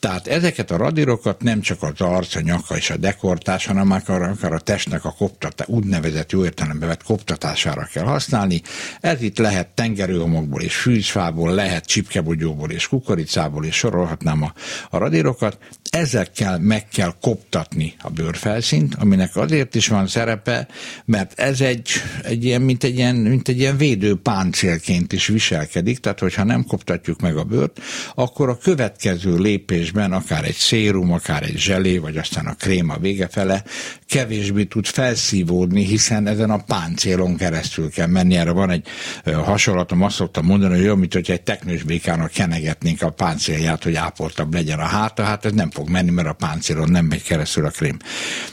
Tehát 0.00 0.26
ezeket 0.26 0.70
a 0.70 0.76
radírokat 0.76 1.42
nem 1.42 1.60
csak 1.60 1.82
az 1.82 2.00
arc, 2.00 2.34
a 2.34 2.40
nyaka 2.40 2.76
és 2.76 2.90
a 2.90 2.96
dekortás, 2.96 3.66
hanem 3.66 3.90
akár, 3.90 4.22
akár 4.22 4.52
a 4.52 4.58
testnek 4.58 5.04
a 5.04 5.14
koptatás, 5.18 5.68
úgynevezett 5.68 6.32
jó 6.32 6.44
értelembe 6.44 6.86
vett 6.86 7.02
koptatására 7.02 7.88
kell 7.92 8.04
használni. 8.04 8.62
Ez 9.00 9.22
itt 9.22 9.38
lehet 9.38 9.68
tengerőhomokból 9.68 10.62
és 10.62 10.74
fűzfából, 10.74 11.54
lehet 11.54 11.86
csipkebogyóból 11.86 12.70
és 12.70 12.88
kukoricából, 12.88 13.64
és 13.64 13.76
sorolhatnám 13.76 14.42
a, 14.42 14.52
a 14.90 14.98
radírokat. 14.98 15.58
Ezekkel 15.96 16.58
meg 16.58 16.88
kell 16.88 17.14
koptatni 17.20 17.94
a 18.02 18.10
bőrfelszínt, 18.10 18.94
aminek 18.94 19.36
azért 19.36 19.74
is 19.74 19.88
van 19.88 20.06
szerepe, 20.06 20.68
mert 21.04 21.40
ez 21.40 21.60
egy, 21.60 21.90
egy 22.22 22.44
ilyen, 22.44 22.62
mint 22.62 22.84
egy 22.84 22.96
ilyen, 22.96 23.16
mint 23.16 23.48
egy 23.48 23.58
ilyen 23.58 23.76
védő 23.76 24.14
páncélként 24.14 25.12
is 25.12 25.26
viselkedik, 25.26 25.98
tehát 25.98 26.18
hogyha 26.18 26.44
nem 26.44 26.64
koptatjuk 26.64 27.20
meg 27.20 27.36
a 27.36 27.44
bőrt, 27.44 27.80
akkor 28.14 28.48
a 28.48 28.58
következő 28.58 29.36
lépésben 29.36 30.12
akár 30.12 30.44
egy 30.44 30.54
szérum, 30.54 31.12
akár 31.12 31.42
egy 31.42 31.58
zselé, 31.58 31.98
vagy 31.98 32.16
aztán 32.16 32.46
a 32.46 32.54
kréma 32.54 32.96
vége 32.98 33.28
fele 33.28 33.64
kevésbé 34.06 34.64
tud 34.64 34.86
felszívódni, 34.86 35.84
hiszen 35.84 36.26
ezen 36.26 36.50
a 36.50 36.62
páncélon 36.66 37.36
keresztül 37.36 37.90
kell 37.90 38.06
menni. 38.06 38.36
Erre 38.36 38.50
van 38.50 38.70
egy 38.70 38.86
hasonlatom, 39.24 40.02
azt 40.02 40.16
szoktam 40.16 40.44
mondani, 40.44 40.74
hogy 40.74 40.84
olyan, 40.84 40.98
mint 40.98 41.12
hogy 41.12 41.30
egy 41.30 41.42
teknős 41.42 41.82
békának 41.82 42.30
kenegetnénk 42.30 43.02
a 43.02 43.10
páncélját, 43.10 43.82
hogy 43.82 43.94
ápoltabb 43.94 44.54
legyen 44.54 44.78
a 44.78 44.84
háta, 44.84 45.22
hát 45.22 45.44
ez 45.44 45.52
nem 45.52 45.70
fog 45.70 45.85
menni, 45.88 46.10
mert 46.10 46.28
a 46.28 46.32
páncélon 46.32 46.90
nem 46.90 47.04
megy 47.04 47.22
keresztül 47.22 47.66
a 47.66 47.70
krém. 47.70 47.96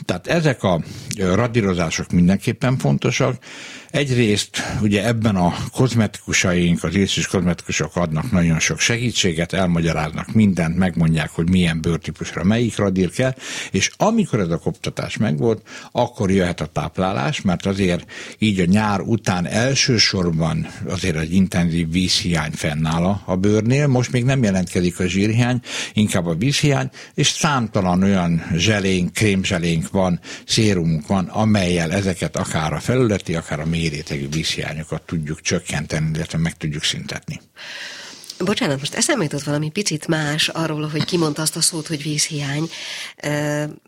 Tehát 0.04 0.26
ezek 0.26 0.62
a 0.62 0.80
radírozások 1.16 2.10
mindenképpen 2.10 2.78
fontosak, 2.78 3.36
Egyrészt 3.94 4.62
ugye 4.80 5.06
ebben 5.06 5.36
a 5.36 5.54
kozmetikusaink, 5.72 6.84
az 6.84 6.94
észis 6.94 7.26
kozmetikusok 7.26 7.96
adnak 7.96 8.30
nagyon 8.30 8.58
sok 8.58 8.78
segítséget, 8.78 9.52
elmagyaráznak 9.52 10.32
mindent, 10.32 10.76
megmondják, 10.76 11.30
hogy 11.30 11.50
milyen 11.50 11.80
bőrtípusra 11.80 12.44
melyik 12.44 12.76
radír 12.76 13.10
kell, 13.10 13.34
és 13.70 13.90
amikor 13.96 14.40
ez 14.40 14.50
a 14.50 14.58
koptatás 14.58 15.16
megvolt, 15.16 15.62
akkor 15.92 16.30
jöhet 16.30 16.60
a 16.60 16.66
táplálás, 16.66 17.40
mert 17.40 17.66
azért 17.66 18.10
így 18.38 18.60
a 18.60 18.64
nyár 18.64 19.00
után 19.00 19.46
elsősorban 19.46 20.66
azért 20.88 21.16
egy 21.16 21.32
intenzív 21.32 21.90
vízhiány 21.90 22.52
fennáll 22.52 23.20
a 23.24 23.36
bőrnél, 23.36 23.86
most 23.86 24.12
még 24.12 24.24
nem 24.24 24.42
jelentkezik 24.42 24.98
a 25.00 25.06
zsírhiány, 25.06 25.60
inkább 25.92 26.26
a 26.26 26.34
vízhiány, 26.34 26.90
és 27.14 27.28
számtalan 27.28 28.02
olyan 28.02 28.46
zselénk, 28.56 29.12
krémzselénk 29.12 29.90
van, 29.90 30.20
szérumunk 30.46 31.06
van, 31.06 31.24
amelyel 31.26 31.92
ezeket 31.92 32.36
akár 32.36 32.72
a 32.72 32.80
felületi, 32.80 33.34
akár 33.34 33.60
a 33.60 33.66
mély 33.66 33.82
mérétegű 33.84 34.28
vízhiányokat 34.28 35.02
tudjuk 35.02 35.40
csökkenteni, 35.40 36.10
illetve 36.14 36.38
meg 36.38 36.56
tudjuk 36.56 36.84
szüntetni. 36.84 37.40
Bocsánat, 38.44 38.78
most 38.78 38.94
eszembe 38.94 39.22
jutott 39.22 39.42
valami 39.42 39.70
picit 39.70 40.06
más 40.06 40.48
arról, 40.48 40.88
hogy 40.88 41.04
kimondta 41.04 41.42
azt 41.42 41.56
a 41.56 41.60
szót, 41.60 41.86
hogy 41.86 42.02
vízhiány, 42.02 42.68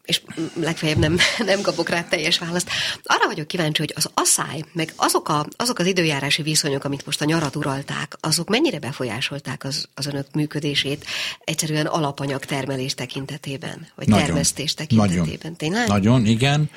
és 0.04 0.20
legfeljebb 0.60 0.98
nem, 0.98 1.16
nem 1.44 1.60
kapok 1.60 1.88
rá 1.88 2.04
teljes 2.04 2.38
választ. 2.38 2.70
Arra 3.02 3.26
vagyok 3.26 3.46
kíváncsi, 3.46 3.80
hogy 3.80 3.92
az 3.96 4.10
asszály, 4.14 4.64
meg 4.72 4.92
azok, 4.96 5.28
a, 5.28 5.46
azok 5.56 5.78
az 5.78 5.86
időjárási 5.86 6.42
viszonyok, 6.42 6.84
amit 6.84 7.06
most 7.06 7.20
a 7.20 7.24
nyarat 7.24 7.56
uralták, 7.56 8.16
azok 8.20 8.48
mennyire 8.48 8.78
befolyásolták 8.78 9.64
az, 9.64 9.88
az 9.94 10.06
önök 10.06 10.26
működését 10.32 11.04
egyszerűen 11.44 11.86
alapanyag 11.86 12.44
termelés 12.44 12.94
tekintetében, 12.94 13.86
vagy 13.94 14.08
nagyon, 14.08 14.24
termesztés 14.24 14.74
tekintetében? 14.74 15.26
Nagyon, 15.26 15.56
Tényleg? 15.56 15.88
Nagyon, 15.88 16.26
igen. 16.26 16.70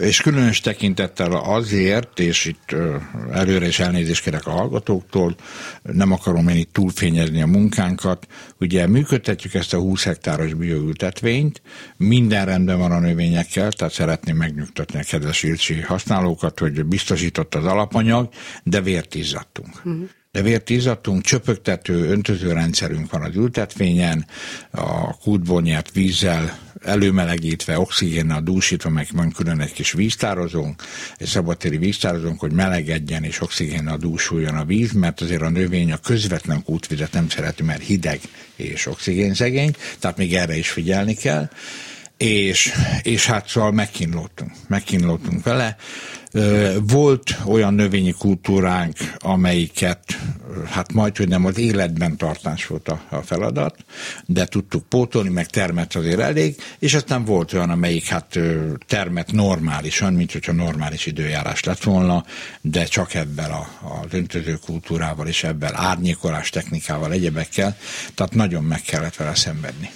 És 0.00 0.20
különös 0.20 0.60
tekintettel 0.60 1.32
azért, 1.32 2.18
és 2.18 2.44
itt 2.44 2.74
előre 3.32 3.66
is 3.66 3.78
elnézést 3.78 4.22
kérek 4.22 4.46
a 4.46 4.50
hallgatóktól, 4.50 5.34
nem 5.82 6.12
akarom 6.12 6.48
én 6.48 6.56
itt 6.60 6.72
túlfényezni 6.72 7.42
a 7.42 7.46
munkánkat. 7.46 8.26
Ugye 8.60 8.86
működtetjük 8.86 9.54
ezt 9.54 9.74
a 9.74 9.78
20 9.78 10.04
hektáros 10.04 10.54
bioültetvényt, 10.54 11.62
minden 11.96 12.44
rendben 12.44 12.78
van 12.78 12.92
a 12.92 12.98
növényekkel, 12.98 13.72
tehát 13.72 13.92
szeretném 13.92 14.36
megnyugtatni 14.36 14.98
a 14.98 15.02
kedves 15.02 15.42
Ilcsi 15.42 15.80
használókat, 15.80 16.58
hogy 16.58 16.84
biztosított 16.84 17.54
az 17.54 17.64
alapanyag, 17.64 18.28
de 18.62 18.80
vért 18.80 19.14
izzadtunk. 19.14 19.76
Uh-huh 19.76 20.08
de 20.32 20.42
vért 20.42 20.70
izzadtunk, 20.70 21.22
csöpögtető, 21.22 22.08
öntözőrendszerünk 22.08 23.10
van 23.10 23.22
az 23.22 23.36
ültetvényen, 23.36 24.26
a 24.70 25.16
kútból 25.16 25.62
nyert 25.62 25.92
vízzel 25.92 26.58
előmelegítve, 26.82 27.78
oxigénnel 27.78 28.40
dúsítva, 28.40 28.90
meg 28.90 29.06
van 29.12 29.30
külön 29.30 29.60
egy 29.60 29.72
kis 29.72 29.92
víztározónk, 29.92 30.82
egy 31.16 31.26
szabadtéri 31.26 31.76
víztározónk, 31.76 32.40
hogy 32.40 32.52
melegedjen 32.52 33.24
és 33.24 33.40
oxigénnel 33.40 33.96
dúsuljon 33.96 34.56
a 34.56 34.64
víz, 34.64 34.92
mert 34.92 35.20
azért 35.20 35.42
a 35.42 35.48
növény 35.48 35.92
a 35.92 35.96
közvetlen 35.96 36.62
kútvizet 36.62 37.12
nem 37.12 37.28
szereti, 37.28 37.62
mert 37.62 37.82
hideg 37.82 38.20
és 38.56 38.86
oxigénszegény, 38.86 39.74
tehát 39.98 40.16
még 40.16 40.34
erre 40.34 40.56
is 40.56 40.70
figyelni 40.70 41.14
kell 41.14 41.48
és, 42.20 42.72
és 43.02 43.26
hát 43.26 43.48
szóval 43.48 43.72
megkínlódtunk, 43.72 44.50
megkínlódtunk 44.68 45.44
vele. 45.44 45.76
Volt 46.80 47.36
olyan 47.44 47.74
növényi 47.74 48.12
kultúránk, 48.12 48.96
amelyiket 49.18 50.18
hát 50.66 50.92
majd, 50.92 51.16
hogy 51.16 51.28
nem 51.28 51.44
az 51.44 51.58
életben 51.58 52.16
tartás 52.16 52.66
volt 52.66 52.88
a, 52.88 53.00
a 53.08 53.16
feladat, 53.16 53.84
de 54.26 54.44
tudtuk 54.44 54.88
pótolni, 54.88 55.28
meg 55.28 55.46
termet 55.46 55.94
azért 55.94 56.18
elég, 56.20 56.56
és 56.78 56.94
aztán 56.94 57.24
volt 57.24 57.52
olyan, 57.52 57.70
amelyik 57.70 58.06
hát 58.06 58.38
termet 58.86 59.32
normálisan, 59.32 60.12
mint 60.12 60.32
hogyha 60.32 60.52
normális 60.52 61.06
időjárás 61.06 61.64
lett 61.64 61.82
volna, 61.82 62.24
de 62.60 62.84
csak 62.84 63.14
ebben 63.14 63.50
a, 63.50 63.68
a 63.82 64.06
döntöző 64.10 64.58
kultúrával 64.64 65.26
és 65.26 65.44
ebben 65.44 65.74
árnyékolás 65.74 66.50
technikával, 66.50 67.12
egyebekkel, 67.12 67.76
tehát 68.14 68.34
nagyon 68.34 68.64
meg 68.64 68.80
kellett 68.80 69.16
vele 69.16 69.34
szenvedni. 69.34 69.90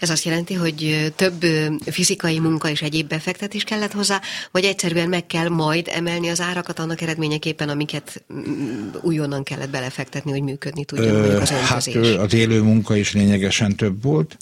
Ez 0.00 0.10
azt 0.10 0.24
jelenti, 0.24 0.54
hogy 0.54 1.12
több 1.16 1.44
fizikai 1.86 2.38
munka 2.38 2.68
és 2.68 2.82
egyéb 2.82 3.08
befektetés 3.08 3.64
kellett 3.64 3.92
hozzá, 3.92 4.20
vagy 4.50 4.64
egyszerűen 4.64 5.08
meg 5.08 5.26
kell 5.26 5.48
majd 5.48 5.88
emelni 5.92 6.28
az 6.28 6.40
árakat 6.40 6.78
annak 6.78 7.00
eredményeképpen, 7.00 7.68
amiket 7.68 8.24
mm, 8.32 8.88
újonnan 9.00 9.42
kellett 9.42 9.70
belefektetni, 9.70 10.30
hogy 10.30 10.42
működni 10.42 10.84
tudjon 10.84 11.14
Ö, 11.14 11.40
az 11.40 11.48
Hát 11.48 11.86
az 12.18 12.34
élő 12.34 12.62
munka 12.62 12.96
is 12.96 13.12
lényegesen 13.12 13.76
több 13.76 14.02
volt. 14.02 14.36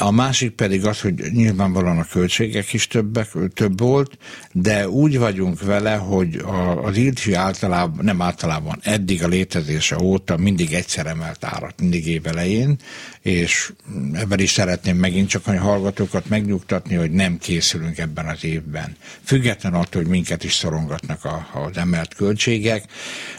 A 0.00 0.10
másik 0.10 0.50
pedig 0.50 0.84
az, 0.84 1.00
hogy 1.00 1.14
nyilvánvalóan 1.32 1.98
a 1.98 2.04
költségek 2.04 2.72
is 2.72 2.86
többek, 2.86 3.28
több 3.54 3.80
volt, 3.80 4.18
de 4.52 4.88
úgy 4.88 5.18
vagyunk 5.18 5.62
vele, 5.62 5.94
hogy 5.94 6.36
a, 6.36 6.84
az 6.84 6.96
ILTI 6.96 7.32
általában, 7.32 8.04
nem 8.04 8.22
általában, 8.22 8.78
eddig 8.82 9.24
a 9.24 9.28
létezése 9.28 9.98
óta 9.98 10.36
mindig 10.36 10.72
egyszer 10.72 11.06
emelt 11.06 11.44
árat, 11.44 11.80
mindig 11.80 12.06
évelején, 12.06 12.76
és 13.22 13.72
ebben 14.12 14.38
is 14.38 14.50
szeretném 14.50 14.96
megint 14.96 15.28
csak 15.28 15.46
a 15.46 15.58
hallgatókat 15.58 16.28
megnyugtatni, 16.28 16.94
hogy 16.94 17.10
nem 17.10 17.38
készülünk 17.38 17.98
ebben 17.98 18.26
az 18.26 18.44
évben. 18.44 18.96
Független 19.24 19.74
attól, 19.74 20.02
hogy 20.02 20.10
minket 20.10 20.44
is 20.44 20.54
szorongatnak 20.54 21.24
a, 21.24 21.48
az 21.52 21.76
emelt 21.76 22.14
költségek, 22.14 22.84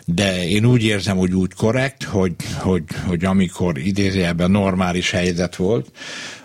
de 0.06 0.48
én 0.48 0.66
úgy 0.66 0.84
érzem, 0.84 1.18
hogy 1.18 1.34
úgy 1.34 1.54
korrekt, 1.54 2.04
hogy, 2.04 2.34
hogy, 2.58 2.84
hogy 3.06 3.26
amikor 3.26 3.78
idézőjelben 3.78 4.52
normális 4.52 5.12
helyzet 5.12 5.56
volt, 5.56 5.92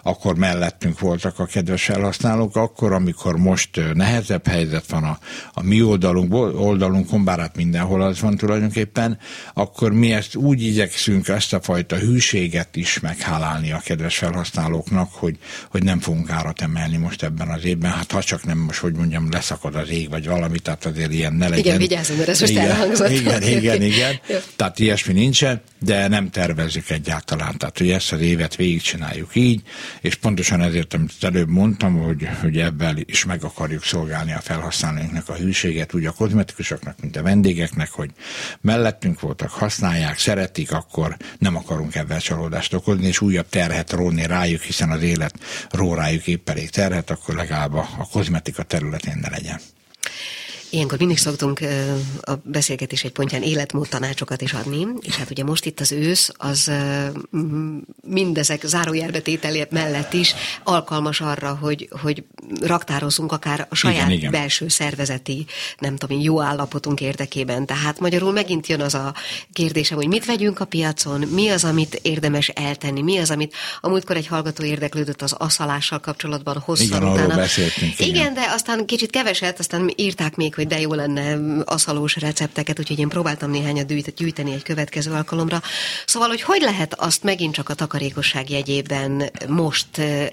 akkor 0.07 0.36
mellettünk 0.36 0.98
voltak 0.98 1.38
a 1.38 1.44
kedves 1.44 1.84
felhasználók, 1.84 2.57
akkor, 2.57 2.92
amikor 2.92 3.36
most 3.36 3.80
nehezebb 3.94 4.46
helyzet 4.46 4.90
van 4.90 5.05
a, 5.05 5.18
a 5.52 5.62
mi 5.62 5.82
oldalunk, 5.82 6.34
oldalunkon, 6.34 7.24
bár 7.24 7.38
hát 7.38 7.57
mindenhol 7.57 8.02
az 8.02 8.20
van 8.20 8.36
tulajdonképpen, 8.36 9.18
akkor 9.55 9.92
mi 9.92 10.12
ezt 10.12 10.34
úgy 10.34 10.62
igyekszünk 10.62 11.28
ezt 11.28 11.52
a 11.52 11.61
fajta 11.61 11.96
hűséget 11.96 12.76
is 12.76 13.00
meghálálni 13.00 13.72
a 13.72 13.80
kedves 13.84 14.18
felhasználóknak, 14.18 15.12
hogy, 15.12 15.38
hogy 15.70 15.82
nem 15.82 16.00
fogunk 16.00 16.30
árat 16.30 16.61
emelni 16.61 16.96
most 16.96 17.22
ebben 17.22 17.48
az 17.48 17.64
évben, 17.64 17.90
hát 17.90 18.12
ha 18.12 18.22
csak 18.22 18.44
nem 18.44 18.59
most, 18.59 18.78
hogy 18.78 18.94
mondjam, 18.94 19.30
leszakad 19.30 19.74
az 19.74 19.90
ég, 19.90 20.11
vagy 20.11 20.26
valami, 20.26 20.59
tehát 20.59 20.84
azért 20.84 21.12
ilyen 21.12 21.34
ne 21.34 21.48
legyen. 21.48 21.64
Igen, 21.64 21.78
vigyázzunk, 21.78 22.18
mert 22.18 22.30
ez 22.30 22.40
most 22.40 22.52
igen, 22.52 22.70
elhangzott. 22.70 23.11
Igen, 23.11 23.42
igen, 23.59 23.82
igen. 23.82 24.20
Tehát 24.57 24.78
ilyesmi 24.78 25.12
nincsen, 25.12 25.62
de 25.78 26.09
nem 26.09 26.30
tervezzük 26.30 26.90
egyáltalán. 26.90 27.59
Tehát, 27.59 27.78
hogy 27.78 27.90
ezt 27.90 28.12
az 28.12 28.20
évet 28.20 28.57
végigcsináljuk 28.57 29.30
így, 29.34 29.62
és 30.01 30.14
pontosan 30.14 30.61
ezért, 30.62 30.95
amit 30.95 31.12
előbb 31.20 31.49
mondtam, 31.49 31.97
hogy, 31.99 32.28
hogy 32.40 32.59
ebben 32.59 33.03
is 33.07 33.24
meg 33.24 33.45
akarjuk 33.45 33.84
szolgálni 33.84 34.32
a 34.32 34.40
felhasználóinknak 34.40 35.28
a 35.28 35.34
hűséget, 35.34 35.95
úgy 35.95 36.07
a 36.07 36.12
kozmetikusoknak, 36.12 37.01
mint 37.01 37.16
a 37.16 37.22
vendégeknek, 37.22 37.90
hogy 37.90 38.11
mellettünk 38.61 39.20
voltak, 39.20 39.51
használják, 39.51 40.18
szeretik, 40.18 40.72
akkor 40.72 41.16
nem 41.38 41.57
akarunk 41.57 41.95
ebben 41.95 42.18
csalódást 42.18 42.74
okozni, 42.74 43.07
és 43.07 43.20
újabb 43.20 43.49
terhet 43.49 43.92
róni 43.92 44.26
rájuk, 44.26 44.62
hiszen 44.62 44.90
az 44.90 45.03
élet 45.03 45.34
ró 45.70 45.95
rájuk 45.95 46.26
épp 46.26 46.49
elég 46.49 46.70
terhet, 46.70 47.11
akkor 47.11 47.34
legalább 47.34 47.74
a, 47.74 48.09
kozmetika 48.12 48.62
területén 48.62 49.18
ne 49.20 49.30
legyen. 49.30 49.61
Ilyenkor 50.75 50.99
mindig 50.99 51.18
szoktunk 51.18 51.61
a 52.20 52.33
beszélgetés 52.43 53.05
egy 53.05 53.12
pontján 53.12 53.43
életmód 53.43 53.89
tanácsokat 53.89 54.43
is 54.43 54.53
adni, 54.53 54.87
és 55.01 55.16
hát 55.16 55.31
ugye 55.31 55.45
most 55.45 55.64
itt 55.64 55.81
az 55.81 55.93
ősz, 55.93 56.31
az 56.37 56.70
mindezek 58.07 58.64
zárójelbetételé 58.64 59.66
mellett 59.70 60.12
is 60.12 60.35
alkalmas 60.64 61.20
arra, 61.20 61.59
hogy, 61.61 61.89
hogy 62.03 62.25
raktározunk 62.61 63.33
akár 63.33 63.66
a 63.70 63.75
saját 63.75 63.97
igen, 63.97 64.11
igen. 64.11 64.31
belső 64.31 64.68
szervezeti, 64.68 65.47
nem 65.79 65.97
tudom 65.97 66.20
jó 66.20 66.41
állapotunk 66.41 67.01
érdekében. 67.01 67.66
Tehát 67.66 68.01
magyarul 68.01 68.33
megint 68.33 68.66
jön 68.66 68.81
az 68.81 68.95
a 68.95 69.14
kérdésem, 69.53 69.97
hogy 69.97 70.09
mit 70.09 70.25
vegyünk 70.25 70.61
a 70.61 70.64
piacon, 70.64 71.20
mi 71.20 71.49
az, 71.49 71.64
amit 71.64 72.01
érdemes 72.03 72.49
eltenni, 72.49 73.03
mi 73.03 73.18
az, 73.18 73.31
amit 73.31 73.55
a 73.81 73.89
múltkor 73.89 74.16
egy 74.16 74.27
hallgató 74.27 74.64
érdeklődött 74.64 75.22
az 75.22 75.33
aszalással 75.33 76.01
kapcsolatban 76.01 76.59
hosszan 76.59 76.87
igen, 76.87 77.12
utána. 77.12 77.45
Igen. 77.45 78.09
igen, 78.09 78.35
de 78.35 78.51
aztán 78.55 78.87
kicsit 78.87 79.11
keveset, 79.11 79.59
aztán 79.59 79.93
írták 79.97 80.37
még, 80.37 80.55
hogy 80.55 80.62
hogy 80.65 80.73
de 80.73 80.81
jó 80.81 80.95
lenne 80.95 81.39
aszalós 81.65 82.17
recepteket, 82.17 82.79
úgyhogy 82.79 82.99
én 82.99 83.09
próbáltam 83.09 83.51
néhányat 83.51 84.15
gyűjteni 84.17 84.53
egy 84.53 84.62
következő 84.62 85.12
alkalomra. 85.12 85.62
Szóval, 86.07 86.29
hogy 86.29 86.43
hogy 86.43 86.61
lehet 86.61 86.95
azt 86.95 87.23
megint 87.23 87.55
csak 87.55 87.69
a 87.69 87.75
takarékosság 87.75 88.51
jegyében 88.51 89.31
most 89.49 89.87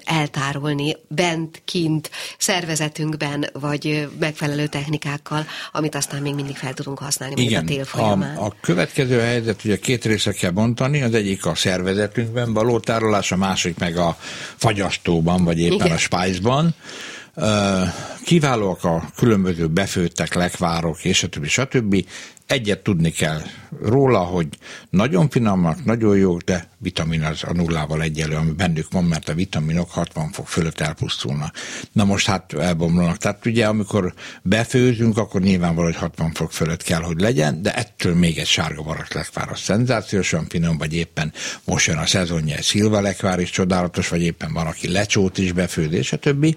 eltárolni 0.04 0.96
bent, 1.08 1.62
kint, 1.64 2.10
szervezetünkben, 2.38 3.46
vagy 3.52 4.08
megfelelő 4.18 4.66
technikákkal, 4.66 5.46
amit 5.72 5.94
aztán 5.94 6.22
még 6.22 6.34
mindig 6.34 6.56
fel 6.56 6.74
tudunk 6.74 6.98
használni 6.98 7.42
Igen, 7.42 7.62
a 7.62 7.66
tél 7.66 7.84
folyamán. 7.84 8.36
A, 8.36 8.44
a 8.44 8.54
következő 8.60 9.18
helyzet 9.18 9.64
ugye 9.64 9.78
két 9.78 10.04
részre 10.04 10.32
kell 10.32 10.50
bontani, 10.50 11.02
az 11.02 11.14
egyik 11.14 11.46
a 11.46 11.54
szervezetünkben 11.54 12.52
való 12.52 12.78
tárolás, 12.78 13.32
a 13.32 13.36
másik 13.36 13.78
meg 13.78 13.96
a 13.96 14.16
fagyasztóban, 14.56 15.44
vagy 15.44 15.58
éppen 15.58 15.74
Igen. 15.74 15.92
a 15.92 15.98
spájzban. 15.98 16.74
Kiválóak 18.24 18.84
a 18.84 19.10
különböző 19.16 19.66
befőttek, 19.66 20.34
lekvárok, 20.34 21.04
és 21.04 21.22
a 21.22 21.28
többi, 21.28 21.48
stb. 21.48 22.06
Egyet 22.46 22.82
tudni 22.82 23.10
kell 23.10 23.40
róla, 23.82 24.18
hogy 24.18 24.48
nagyon 24.90 25.28
finomak, 25.28 25.84
nagyon 25.84 26.16
jók, 26.16 26.40
de 26.42 26.68
vitamin 26.78 27.22
az 27.22 27.42
a 27.44 27.52
nullával 27.52 28.02
egyelő, 28.02 28.36
ami 28.36 28.50
bennük 28.50 28.86
van, 28.90 29.04
mert 29.04 29.28
a 29.28 29.34
vitaminok 29.34 29.90
60 29.90 30.30
fok 30.32 30.48
fölött 30.48 30.80
elpusztulnak. 30.80 31.54
Na 31.92 32.04
most 32.04 32.26
hát 32.26 32.52
elbomlanak. 32.52 33.16
Tehát 33.16 33.46
ugye 33.46 33.66
amikor 33.66 34.14
befőzünk, 34.42 35.18
akkor 35.18 35.40
nyilvánvaló, 35.40 35.86
hogy 35.86 35.96
60 35.96 36.32
fok 36.32 36.52
fölött 36.52 36.82
kell, 36.82 37.00
hogy 37.00 37.20
legyen, 37.20 37.62
de 37.62 37.74
ettől 37.74 38.14
még 38.14 38.38
egy 38.38 38.46
sárga 38.46 38.82
barak 38.82 39.12
lekvár 39.12 39.48
az 39.50 39.60
szenzációsan 39.60 40.46
finom, 40.48 40.78
vagy 40.78 40.94
éppen 40.94 41.32
most 41.64 41.86
jön 41.86 41.98
a 41.98 42.06
szezonja, 42.06 42.56
egy 42.56 42.62
szilva 42.62 43.00
lekvár 43.00 43.40
is 43.40 43.50
csodálatos, 43.50 44.08
vagy 44.08 44.22
éppen 44.22 44.52
van, 44.52 44.66
aki 44.66 44.88
lecsót 44.88 45.38
is 45.38 45.52
befőd, 45.52 45.92
és 45.92 46.12
a 46.12 46.16
többi. 46.16 46.56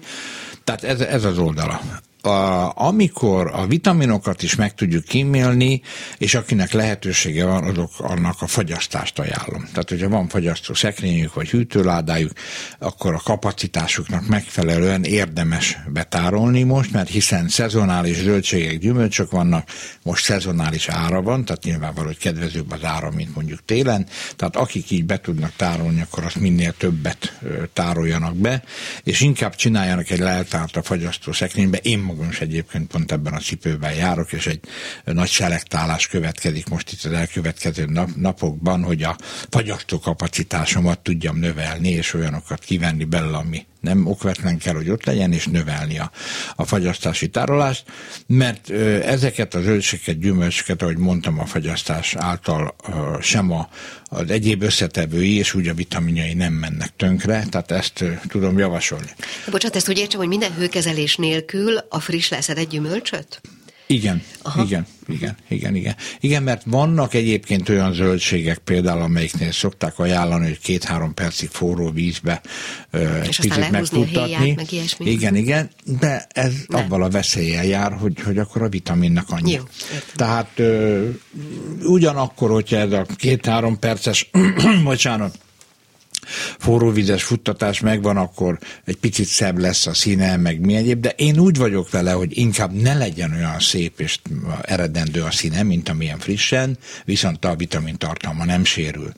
Tehát 0.66 0.84
ez, 0.84 1.00
ez 1.00 1.24
az 1.24 1.38
oldala 1.38 1.80
a, 2.26 2.72
amikor 2.76 3.50
a 3.52 3.66
vitaminokat 3.66 4.42
is 4.42 4.54
meg 4.54 4.74
tudjuk 4.74 5.04
kímélni, 5.04 5.80
és 6.18 6.34
akinek 6.34 6.72
lehetősége 6.72 7.44
van, 7.44 7.64
azok 7.64 7.90
annak 7.98 8.42
a 8.42 8.46
fagyasztást 8.46 9.18
ajánlom. 9.18 9.64
Tehát, 9.68 9.88
hogyha 9.88 10.08
van 10.08 10.28
fagyasztó 10.28 10.74
szekrényük 10.74 11.34
vagy 11.34 11.50
hűtőládájuk, 11.50 12.32
akkor 12.78 13.14
a 13.14 13.20
kapacitásuknak 13.24 14.26
megfelelően 14.28 15.04
érdemes 15.04 15.78
betárolni 15.92 16.62
most, 16.62 16.92
mert 16.92 17.08
hiszen 17.08 17.48
szezonális 17.48 18.16
zöldségek, 18.16 18.78
gyümölcsök 18.78 19.30
vannak, 19.30 19.68
most 20.02 20.24
szezonális 20.24 20.88
ára 20.88 21.22
van, 21.22 21.44
tehát 21.44 21.64
nyilvánvaló, 21.64 22.06
hogy 22.06 22.18
kedvezőbb 22.18 22.72
az 22.72 22.84
ára, 22.84 23.10
mint 23.10 23.34
mondjuk 23.34 23.64
télen, 23.64 24.06
tehát 24.36 24.56
akik 24.56 24.90
így 24.90 25.04
be 25.04 25.20
tudnak 25.20 25.52
tárolni, 25.56 26.00
akkor 26.00 26.24
azt 26.24 26.36
minél 26.36 26.72
többet 26.72 27.40
tároljanak 27.72 28.36
be, 28.36 28.62
és 29.02 29.20
inkább 29.20 29.54
csináljanak 29.54 30.10
egy 30.10 30.18
leltárt 30.18 30.76
a 30.76 30.82
fagyasztó 30.82 31.32
szekrénybe. 31.32 31.78
Én 31.78 31.98
magam 32.16 32.30
is 32.30 32.40
egyébként 32.40 32.86
pont 32.86 33.12
ebben 33.12 33.32
a 33.32 33.38
cipőben 33.38 33.94
járok, 33.94 34.32
és 34.32 34.46
egy 34.46 34.60
nagy 35.04 35.28
selektálás 35.28 36.06
következik 36.06 36.68
most 36.68 36.92
itt 36.92 37.04
az 37.04 37.12
elkövetkező 37.12 37.84
nap, 37.84 38.08
napokban, 38.16 38.82
hogy 38.82 39.02
a 39.02 39.16
fagyasztó 39.50 39.98
kapacitásomat 39.98 40.98
tudjam 40.98 41.36
növelni, 41.36 41.88
és 41.88 42.14
olyanokat 42.14 42.64
kivenni 42.64 43.04
belőle, 43.04 43.36
ami 43.36 43.66
nem 43.86 44.06
okvetlen 44.06 44.58
kell, 44.58 44.74
hogy 44.74 44.90
ott 44.90 45.04
legyen, 45.04 45.32
és 45.32 45.46
növelni 45.46 45.98
a, 45.98 46.10
a 46.56 46.64
fagyasztási 46.64 47.28
tárolást, 47.28 47.84
mert 48.26 48.70
ezeket 49.04 49.54
az 49.54 49.62
zöldségeket, 49.62 50.18
gyümölcsöket, 50.18 50.82
ahogy 50.82 50.96
mondtam, 50.96 51.38
a 51.38 51.46
fagyasztás 51.46 52.14
által 52.14 52.76
sem 53.20 53.52
a, 53.52 53.68
az 54.04 54.30
egyéb 54.30 54.62
összetevői 54.62 55.36
és 55.36 55.54
úgy 55.54 55.68
a 55.68 55.74
vitaminjai 55.74 56.34
nem 56.34 56.52
mennek 56.52 56.96
tönkre, 56.96 57.44
tehát 57.50 57.70
ezt 57.70 58.04
tudom 58.28 58.58
javasolni. 58.58 59.10
Bocsát, 59.50 59.76
ezt 59.76 59.88
úgy 59.88 59.98
értsem, 59.98 60.18
hogy 60.20 60.28
minden 60.28 60.52
hőkezelés 60.52 61.16
nélkül 61.16 61.76
a 61.88 62.00
friss 62.00 62.28
leszed 62.28 62.58
egy 62.58 62.68
gyümölcsöt? 62.68 63.40
Igen, 63.86 64.22
Aha. 64.42 64.62
igen, 64.62 64.86
igen, 65.06 65.36
igen, 65.48 65.74
igen. 65.74 65.94
Igen, 66.20 66.42
mert 66.42 66.62
vannak 66.66 67.14
egyébként 67.14 67.68
olyan 67.68 67.92
zöldségek 67.92 68.58
például, 68.58 69.02
amelyiknél 69.02 69.52
szokták 69.52 69.98
ajánlani, 69.98 70.44
hogy 70.44 70.58
két-három 70.58 71.14
percig 71.14 71.48
forró 71.48 71.90
vízbe 71.90 72.40
és 73.28 73.36
picit 73.36 73.70
megfuttatni. 73.70 74.52
meg 74.56 74.72
ilyesmi. 74.72 75.10
Igen, 75.10 75.34
igen, 75.34 75.70
de 75.84 76.26
ez 76.28 76.52
Nem. 76.66 76.80
abban 76.84 77.02
a 77.02 77.08
veszéllyel 77.08 77.64
jár, 77.64 77.92
hogy, 77.92 78.20
hogy 78.20 78.38
akkor 78.38 78.62
a 78.62 78.68
vitaminnak 78.68 79.30
annyi. 79.30 79.52
Jó, 79.52 79.62
Tehát 80.14 80.50
ö, 80.56 81.08
ugyanakkor, 81.82 82.50
hogyha 82.50 82.76
ez 82.76 82.92
a 82.92 83.06
két-három 83.16 83.78
perces, 83.78 84.30
bocsánat, 84.84 85.38
forróvizes 86.58 87.22
futtatás 87.22 87.80
megvan, 87.80 88.16
akkor 88.16 88.58
egy 88.84 88.96
picit 88.96 89.26
szebb 89.26 89.58
lesz 89.58 89.86
a 89.86 89.94
színe, 89.94 90.36
meg 90.36 90.60
mi 90.60 90.74
egyéb, 90.74 91.00
de 91.00 91.08
én 91.08 91.38
úgy 91.38 91.56
vagyok 91.56 91.90
vele, 91.90 92.12
hogy 92.12 92.38
inkább 92.38 92.72
ne 92.72 92.94
legyen 92.94 93.32
olyan 93.32 93.60
szép 93.60 94.00
és 94.00 94.18
eredendő 94.62 95.22
a 95.22 95.30
színe, 95.30 95.62
mint 95.62 95.88
amilyen 95.88 96.18
frissen, 96.18 96.78
viszont 97.04 97.44
a 97.44 97.54
vitamin 97.56 97.96
tartalma 97.96 98.44
nem 98.44 98.64
sérül. 98.64 99.12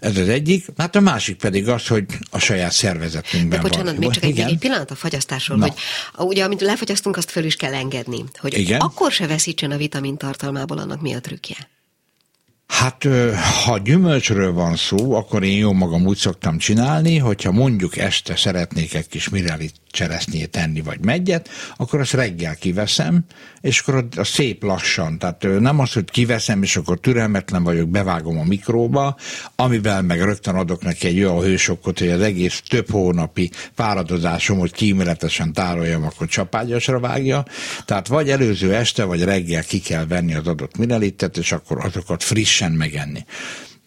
Ez 0.00 0.16
az 0.16 0.28
egyik, 0.28 0.66
hát 0.76 0.96
a 0.96 1.00
másik 1.00 1.36
pedig 1.36 1.68
az, 1.68 1.86
hogy 1.86 2.04
a 2.30 2.38
saját 2.38 2.72
szervezetünkben 2.72 3.60
De 3.60 3.68
bocsánat, 3.68 3.86
van. 3.86 3.96
még 3.96 4.10
csak 4.10 4.22
egy, 4.22 4.38
egy 4.38 4.58
pillanat 4.58 4.90
a 4.90 4.94
fagyasztásról, 4.94 5.58
Na. 5.58 5.64
hogy 5.64 6.26
ugye 6.26 6.44
amit 6.44 6.60
lefagyasztunk, 6.60 7.16
azt 7.16 7.30
föl 7.30 7.44
is 7.44 7.56
kell 7.56 7.74
engedni, 7.74 8.24
hogy 8.38 8.58
Igen? 8.58 8.80
akkor 8.80 9.12
se 9.12 9.26
veszítsen 9.26 9.70
a 9.70 9.76
vitamin 9.76 10.16
tartalmából, 10.16 10.78
annak 10.78 11.00
mi 11.00 11.14
a 11.14 11.20
trükkje? 11.20 11.56
Hát, 12.66 13.06
ha 13.64 13.78
gyümölcsről 13.78 14.52
van 14.52 14.76
szó, 14.76 15.14
akkor 15.14 15.42
én 15.42 15.58
jó 15.58 15.72
magam 15.72 16.06
úgy 16.06 16.16
szoktam 16.16 16.58
csinálni, 16.58 17.18
hogyha 17.18 17.52
mondjuk 17.52 17.96
este 17.96 18.36
szeretnék 18.36 18.94
egy 18.94 19.08
kis 19.08 19.28
mirelit 19.28 19.83
cseresznyét 19.94 20.50
tenni, 20.50 20.80
vagy 20.80 21.04
megyet, 21.04 21.48
akkor 21.76 22.00
azt 22.00 22.12
reggel 22.12 22.56
kiveszem, 22.56 23.24
és 23.60 23.80
akkor 23.80 24.06
a 24.16 24.24
szép 24.24 24.62
lassan, 24.62 25.18
tehát 25.18 25.46
nem 25.60 25.78
az, 25.78 25.92
hogy 25.92 26.10
kiveszem, 26.10 26.62
és 26.62 26.76
akkor 26.76 27.00
türelmetlen 27.00 27.62
vagyok, 27.62 27.88
bevágom 27.88 28.38
a 28.38 28.44
mikróba, 28.44 29.16
amivel 29.56 30.02
meg 30.02 30.22
rögtön 30.22 30.54
adok 30.54 30.82
neki 30.82 31.06
egy 31.06 31.22
olyan 31.22 31.40
hősokkot, 31.40 31.98
hogy 31.98 32.10
az 32.10 32.20
egész 32.20 32.62
több 32.68 32.90
hónapi 32.90 33.50
fáradozásom, 33.74 34.58
hogy 34.58 34.72
kíméletesen 34.72 35.52
tároljam, 35.52 36.04
akkor 36.04 36.26
csapágyasra 36.26 37.00
vágja. 37.00 37.44
Tehát 37.84 38.08
vagy 38.08 38.30
előző 38.30 38.74
este, 38.74 39.04
vagy 39.04 39.22
reggel 39.22 39.64
ki 39.64 39.80
kell 39.80 40.06
venni 40.06 40.34
az 40.34 40.46
adott 40.46 40.76
mirelitet, 40.76 41.36
és 41.36 41.52
akkor 41.52 41.84
azokat 41.84 42.22
frissen 42.22 42.72
megenni. 42.72 43.24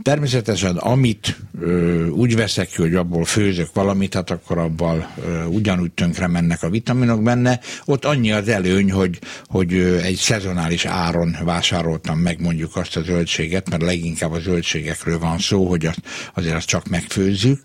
Természetesen, 0.02 0.78
amit 0.78 1.38
ö, 1.60 2.08
úgy 2.08 2.36
veszek 2.36 2.68
ki, 2.68 2.82
hogy 2.82 2.96
abból 2.96 3.26
főzök 3.26 3.68
valamit, 3.74 4.14
hát 4.14 4.30
akkor 4.30 4.58
abban 4.58 5.08
ö, 5.26 5.44
ugyanúgy 5.44 5.92
tönkre 5.92 6.28
mennek 6.28 6.64
a 6.64 6.70
vitaminok 6.70 7.24
benne. 7.24 7.60
Ott 7.86 8.06
annyi 8.06 8.32
az 8.32 8.48
előny, 8.48 8.92
hogy, 8.92 9.20
hogy 9.46 9.74
ö, 9.74 9.98
egy 9.98 10.16
szezonális 10.16 10.86
áron 10.86 11.38
vásároltam 11.44 12.20
meg 12.20 12.42
mondjuk 12.42 12.76
azt 12.76 12.98
a 12.98 13.02
zöldséget, 13.02 13.70
mert 13.70 13.82
leginkább 13.82 14.32
a 14.32 14.40
zöldségekről 14.40 15.20
van 15.20 15.38
szó, 15.38 15.68
hogy 15.68 15.86
azt, 15.86 16.02
azért 16.34 16.56
azt 16.56 16.68
csak 16.68 16.88
megfőzzük, 16.88 17.62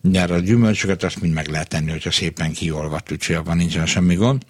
de 0.00 0.22
a 0.22 0.38
gyümölcsöket 0.38 1.02
azt 1.02 1.20
mind 1.20 1.34
meg 1.34 1.48
lehet 1.48 1.68
tenni, 1.68 1.90
hogyha 1.90 2.10
szépen 2.10 2.52
kiolvadt, 2.52 3.12
úgyhogy 3.12 3.34
abban 3.34 3.56
nincsen 3.56 3.86
semmi 3.86 4.14
gond 4.14 4.42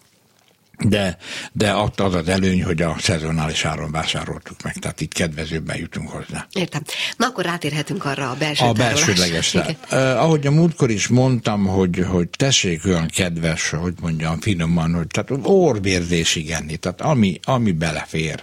de, 0.88 1.16
de 1.52 1.74
ott 1.74 2.00
az 2.00 2.14
az 2.14 2.28
előny, 2.28 2.64
hogy 2.64 2.82
a 2.82 2.96
szezonális 2.98 3.64
áron 3.64 3.90
vásároltuk 3.90 4.62
meg, 4.62 4.74
tehát 4.74 5.00
itt 5.00 5.12
kedvezőbben 5.12 5.76
jutunk 5.76 6.08
hozzá. 6.08 6.46
Értem. 6.52 6.82
Na 7.16 7.26
akkor 7.26 7.44
rátérhetünk 7.44 8.04
arra 8.04 8.30
a 8.30 8.34
belső 8.38 8.64
A 8.64 8.72
belsőlegesre. 8.72 9.76
Uh, 9.90 9.98
ahogy 9.98 10.46
a 10.46 10.50
múltkor 10.50 10.90
is 10.90 11.08
mondtam, 11.08 11.66
hogy, 11.66 12.04
hogy 12.08 12.28
tessék 12.30 12.84
olyan 12.84 13.06
kedves, 13.06 13.70
hogy 13.70 13.94
mondjam 14.00 14.40
finoman, 14.40 14.94
hogy 14.94 15.06
tehát 15.06 15.46
órbérzésig 15.46 16.50
enni, 16.50 16.76
tehát 16.76 17.00
ami, 17.00 17.40
ami 17.44 17.72
belefér 17.72 18.42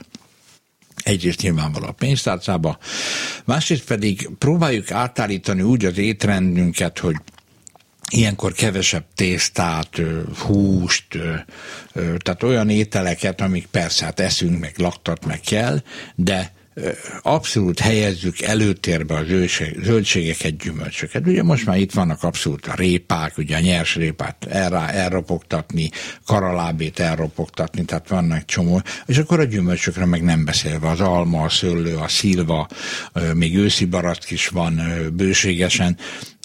egyrészt 1.04 1.42
nyilvánvaló 1.42 1.86
a 1.86 1.92
pénztárcába, 1.92 2.78
másrészt 3.46 3.84
pedig 3.84 4.30
próbáljuk 4.38 4.92
átállítani 4.92 5.62
úgy 5.62 5.86
az 5.86 5.98
étrendünket, 5.98 7.00
hogy 7.00 7.16
ilyenkor 8.10 8.54
kevesebb 8.54 9.06
tésztát, 9.16 10.02
húst, 10.38 11.18
tehát 11.94 12.44
olyan 12.44 12.70
ételeket, 12.70 13.42
amik 13.42 13.66
persze 13.66 14.06
hát 14.06 14.20
eszünk, 14.20 14.60
meg 14.60 14.74
laktat, 14.78 15.26
meg 15.26 15.40
kell, 15.40 15.82
de 16.16 16.58
abszolút 17.22 17.80
helyezzük 17.80 18.42
előtérbe 18.42 19.16
a 19.16 19.24
zöldségeket, 19.84 20.58
gyümölcsöket. 20.58 21.28
Ugye 21.28 21.44
most 21.44 21.66
már 21.66 21.78
itt 21.78 21.92
vannak 21.92 22.24
abszolút 22.24 22.68
a 22.68 22.74
répák, 22.76 23.38
ugye 23.38 23.56
a 23.58 23.60
nyers 23.60 23.96
répát 23.96 24.46
elrá, 24.50 24.90
elropogtatni, 24.90 25.90
karalábét 26.26 27.00
elropogtatni, 27.00 27.86
tehát 27.86 28.08
vannak 28.08 28.46
csomó, 28.46 28.82
és 29.06 29.18
akkor 29.18 29.40
a 29.40 29.44
gyümölcsökre 29.44 30.06
meg 30.06 30.24
nem 30.24 30.46
beszélve, 30.46 30.90
az 30.90 31.00
alma, 31.00 31.44
a 31.44 31.50
szőlő, 31.50 31.96
a 31.96 32.08
szilva, 32.08 32.68
még 33.34 33.56
őszi 33.58 33.86
barack 33.86 34.32
is 34.32 34.48
van 34.48 34.82
bőségesen, 35.14 35.98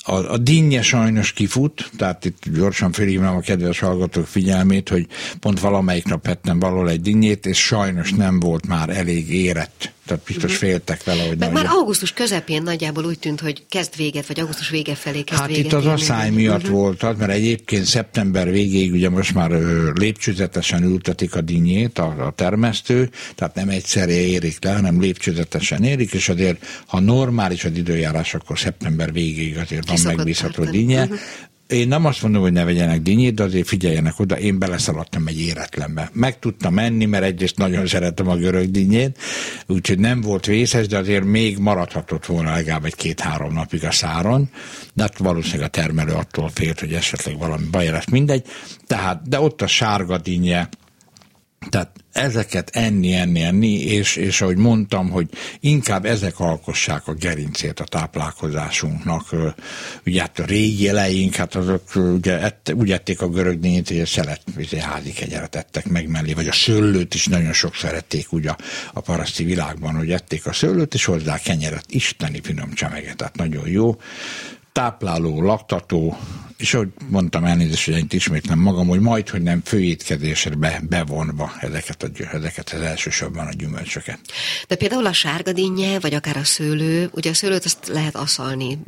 a, 0.05 0.15
a 0.15 0.39
dinnye 0.39 0.83
sajnos 0.83 1.33
kifut, 1.33 1.91
tehát 1.97 2.25
itt 2.25 2.43
gyorsan 2.55 2.93
felhívnám 2.93 3.37
a 3.37 3.41
kedves 3.41 3.79
hallgatók 3.79 4.27
figyelmét, 4.27 4.89
hogy 4.89 5.07
pont 5.41 5.61
valamelyik 5.61 6.05
nap 6.05 6.27
ettem 6.27 6.59
valahol 6.59 6.91
egy 6.91 7.01
dinnyét, 7.01 7.47
és 7.47 7.65
sajnos 7.65 8.13
nem 8.13 8.41
volt 8.41 8.67
már 8.67 8.89
elég 8.89 9.35
érett 9.35 9.94
tehát 10.07 10.23
biztos 10.27 10.51
mhm. 10.51 10.61
féltek 10.61 11.05
vele, 11.05 11.23
hogy... 11.23 11.39
Meg 11.39 11.53
már 11.53 11.67
augusztus 11.67 12.13
közepén 12.13 12.63
nagyjából 12.63 13.05
úgy 13.05 13.19
tűnt, 13.19 13.41
hogy 13.41 13.63
kezd 13.69 13.97
véget, 13.97 14.27
vagy 14.27 14.41
augusztus 14.41 14.69
vége 14.69 14.95
felé 14.95 15.23
kezd 15.23 15.41
hát 15.41 15.49
véget. 15.49 15.65
itt 15.65 15.73
az 15.73 15.87
asszály 15.87 16.31
miatt 16.31 16.63
uh-huh. 16.63 16.71
volt 16.71 17.03
az, 17.03 17.17
mert 17.19 17.31
egyébként 17.31 17.85
szeptember 17.85 18.51
végéig 18.51 18.93
ugye 18.93 19.09
most 19.09 19.35
már 19.35 19.51
lépcsőzetesen 19.95 20.83
ültetik 20.83 21.35
a 21.35 21.41
dinnyét 21.41 21.99
a, 21.99 22.27
a 22.27 22.31
termesztő, 22.31 23.11
tehát 23.35 23.55
nem 23.55 23.69
egyszerre 23.69 24.13
érik 24.13 24.65
le, 24.65 24.73
hanem 24.73 25.01
lépcsőzetesen 25.01 25.83
érik, 25.83 26.13
és 26.13 26.29
azért, 26.29 26.67
ha 26.87 27.01
normális 27.01 27.65
az 27.65 27.77
időjárás, 27.77 28.35
akkor 28.35 28.59
szeptember 28.59 29.13
végéig 29.13 29.57
azért 29.59 29.89
van 29.89 30.15
megbízható 30.17 30.65
dinnye. 30.65 31.03
Uh-huh 31.03 31.19
én 31.69 31.89
nem 31.89 32.05
azt 32.05 32.23
mondom, 32.23 32.43
hogy 32.43 32.53
ne 32.53 32.65
vegyenek 32.65 33.03
dinnyét, 33.03 33.35
de 33.35 33.43
azért 33.43 33.69
figyeljenek 33.69 34.21
oda, 34.21 34.39
én 34.39 34.59
beleszaladtam 34.59 35.27
egy 35.27 35.41
éretlenbe. 35.41 36.11
Meg 36.13 36.39
tudtam 36.39 36.75
menni, 36.75 37.05
mert 37.05 37.25
egyrészt 37.25 37.59
nagyon 37.59 37.87
szeretem 37.87 38.29
a 38.29 38.37
görög 38.37 38.71
dinnyét, 38.71 39.19
úgyhogy 39.67 39.99
nem 39.99 40.21
volt 40.21 40.47
vészes, 40.47 40.87
de 40.87 40.99
azért 40.99 41.25
még 41.25 41.59
maradhatott 41.59 42.27
volna 42.27 42.53
legalább 42.53 42.85
egy 42.85 42.95
két-három 42.95 43.53
napig 43.53 43.85
a 43.85 43.91
száron, 43.91 44.51
de 44.95 45.03
hát 45.03 45.19
valószínűleg 45.19 45.67
a 45.67 45.71
termelő 45.71 46.13
attól 46.13 46.51
félt, 46.55 46.81
hogy 46.81 46.93
esetleg 46.93 47.39
valami 47.39 47.65
baj 47.71 47.91
lesz, 47.91 48.09
mindegy. 48.11 48.45
Tehát, 48.87 49.29
de 49.29 49.41
ott 49.41 49.63
a 49.63 49.67
sárga 49.67 50.19
dinnye, 50.19 50.69
tehát 51.69 52.05
ezeket 52.13 52.71
enni, 52.73 53.13
enni, 53.13 53.43
enni, 53.43 53.81
és, 53.81 54.17
és 54.17 54.41
ahogy 54.41 54.57
mondtam, 54.57 55.11
hogy 55.11 55.29
inkább 55.61 56.05
ezek 56.05 56.41
alkossák 56.41 57.07
a 57.07 57.15
gerincét 57.15 57.81
a 57.81 57.85
táplálkozásunknak. 57.85 59.35
Ugye 60.07 60.21
hát 60.21 60.39
a 60.39 60.45
régi 60.45 60.89
eleink, 60.89 61.35
hát 61.35 61.55
azok 61.55 61.83
ugye 61.95 62.41
ett, 62.41 62.73
úgy 62.77 62.93
ették 62.93 63.21
a 63.21 63.29
görög 63.29 63.61
dényét, 63.61 63.89
hogy 63.89 64.01
a 64.01 64.07
szelet 64.07 64.43
izé, 64.57 64.79
házi 64.79 65.13
kegyeret 65.13 65.55
ettek 65.55 65.89
meg 65.89 66.09
mellé, 66.09 66.33
vagy 66.33 66.49
a 66.49 66.53
szőlőt 66.53 67.15
is 67.15 67.27
nagyon 67.27 67.53
sok 67.53 67.75
szerették 67.75 68.33
ugye 68.33 68.51
a, 68.51 68.57
a 68.93 69.01
paraszti 69.01 69.45
világban, 69.45 69.97
hogy 69.97 70.11
ették 70.11 70.47
a 70.47 70.53
szőlőt, 70.53 70.95
és 70.95 71.05
hozzá 71.05 71.39
kenyeret, 71.39 71.85
isteni 71.89 72.41
finom 72.43 72.73
csemeget, 72.73 73.17
tehát 73.17 73.37
nagyon 73.37 73.69
jó 73.69 73.97
tápláló, 74.73 75.43
laktató, 75.43 76.19
és 76.57 76.75
ahogy 76.75 76.89
mondtam 77.09 77.45
elnézést, 77.45 77.85
hogy 77.85 77.97
itt 77.97 78.13
ismétlem 78.13 78.59
magam, 78.59 78.87
hogy 78.87 79.01
majd, 79.01 79.29
hogy 79.29 79.43
nem 79.43 79.63
főétkezésre 79.65 80.55
be, 80.55 80.83
bevonva 80.89 81.53
ezeket, 81.61 82.03
a, 82.03 82.37
ezeket 82.37 82.71
az 82.71 82.81
elsősorban 82.81 83.47
a 83.47 83.53
gyümölcsöket. 83.53 84.19
De 84.69 84.77
például 84.77 85.07
a 85.07 85.13
sárga 85.13 85.53
dinnye, 85.53 85.99
vagy 85.99 86.15
akár 86.15 86.37
a 86.37 86.45
szőlő, 86.45 87.09
ugye 87.13 87.31
a 87.31 87.35
szőlőt 87.35 87.65
azt 87.65 87.89
lehet 87.89 88.17
aszalni, 88.17 88.79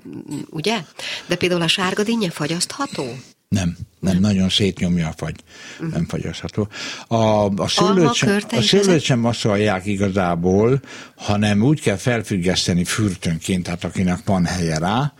ugye? 0.50 0.78
De 1.26 1.36
például 1.36 1.62
a 1.62 1.68
sárga 1.68 2.02
dinnye 2.02 2.30
fagyasztható? 2.30 3.18
Nem, 3.48 3.76
nem, 4.00 4.18
nagyon 4.18 4.48
szétnyomja 4.48 5.08
a 5.08 5.14
fagy, 5.16 5.40
uh-huh. 5.74 5.92
nem 5.92 6.06
fagyasztható. 6.06 6.68
A, 7.06 7.16
a 7.62 7.68
szőlőt, 7.68 8.14
sem, 8.14 8.40
a 8.50 8.62
szőlőt 8.62 9.02
sem 9.02 9.24
aszalják 9.24 9.86
igazából, 9.86 10.80
hanem 11.16 11.62
úgy 11.62 11.80
kell 11.80 11.96
felfüggeszteni 11.96 12.84
fürtönként, 12.84 13.62
tehát 13.62 13.84
akinek 13.84 14.18
van 14.24 14.44
helye 14.44 14.78
rá, 14.78 15.12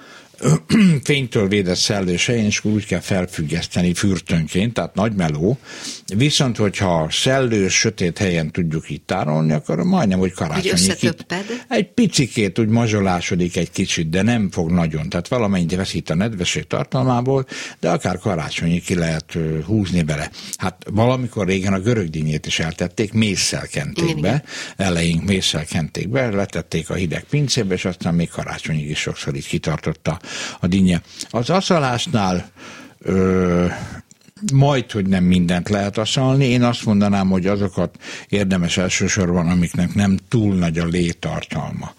fénytől 1.05 1.49
védett 1.49 1.77
szellős 1.77 2.27
helyen, 2.27 2.45
és 2.45 2.65
úgy 2.65 2.87
kell 2.87 3.01
felfüggeszteni 3.01 3.95
fürtönként, 3.95 4.75
tehát 4.75 4.95
nagy 4.95 5.13
meló. 5.15 5.59
Viszont, 6.17 6.57
hogyha 6.57 7.09
szellős, 7.11 7.75
sötét 7.75 8.19
helyen 8.19 8.51
tudjuk 8.51 8.91
itt 8.91 9.07
tárolni, 9.07 9.53
akkor 9.53 9.83
majdnem, 9.83 10.19
hogy 10.19 10.33
karácsonyig 10.33 10.97
itt. 11.01 11.35
Egy 11.69 11.93
picikét 11.93 12.59
úgy 12.59 12.69
mazsolásodik 12.69 13.57
egy 13.57 13.71
kicsit, 13.71 14.09
de 14.09 14.23
nem 14.23 14.51
fog 14.51 14.71
nagyon. 14.71 15.09
Tehát 15.09 15.29
valamennyit 15.29 15.75
veszít 15.75 16.11
a 16.11 16.15
nedvesség 16.15 16.67
tartalmából, 16.67 17.47
de 17.81 17.91
akár 17.91 18.19
karácsonyig 18.19 18.85
ki 18.85 18.95
lehet 18.95 19.39
húzni 19.67 20.03
bele. 20.03 20.31
Hát 20.57 20.85
valamikor 20.91 21.47
régen 21.47 21.73
a 21.73 21.81
görög 21.81 22.11
dinnyét 22.11 22.47
is 22.47 22.59
eltették, 22.59 23.13
mészsel 23.13 23.67
kenték 23.67 24.21
be, 24.21 24.45
eleink 24.77 25.25
mészsel 25.25 25.65
kenték 25.65 26.09
be, 26.09 26.31
letették 26.31 26.91
a 26.91 26.95
hideg 26.95 27.25
pincébe, 27.31 27.75
és 27.75 27.85
aztán 27.85 28.15
még 28.15 28.29
karácsonyig 28.29 28.91
is 28.91 28.99
sokszor 28.99 29.35
így 29.35 29.47
kitartotta 29.47 30.21
a 30.61 30.67
dinnye. 30.67 31.01
Az 31.31 31.51
aszalásnál 31.51 32.51
ö, 32.99 33.67
majd, 34.53 34.91
hogy 34.91 35.07
nem 35.07 35.25
mindent 35.25 35.69
lehet 35.69 35.99
aszalni. 35.99 36.45
Én 36.45 36.63
azt 36.63 36.85
mondanám, 36.85 37.29
hogy 37.29 37.47
azokat 37.47 37.97
érdemes 38.29 38.77
elsősorban, 38.77 39.49
amiknek 39.49 39.95
nem 39.95 40.19
túl 40.29 40.55
nagy 40.55 40.79
a 40.79 40.85
létartalma. 40.85 41.93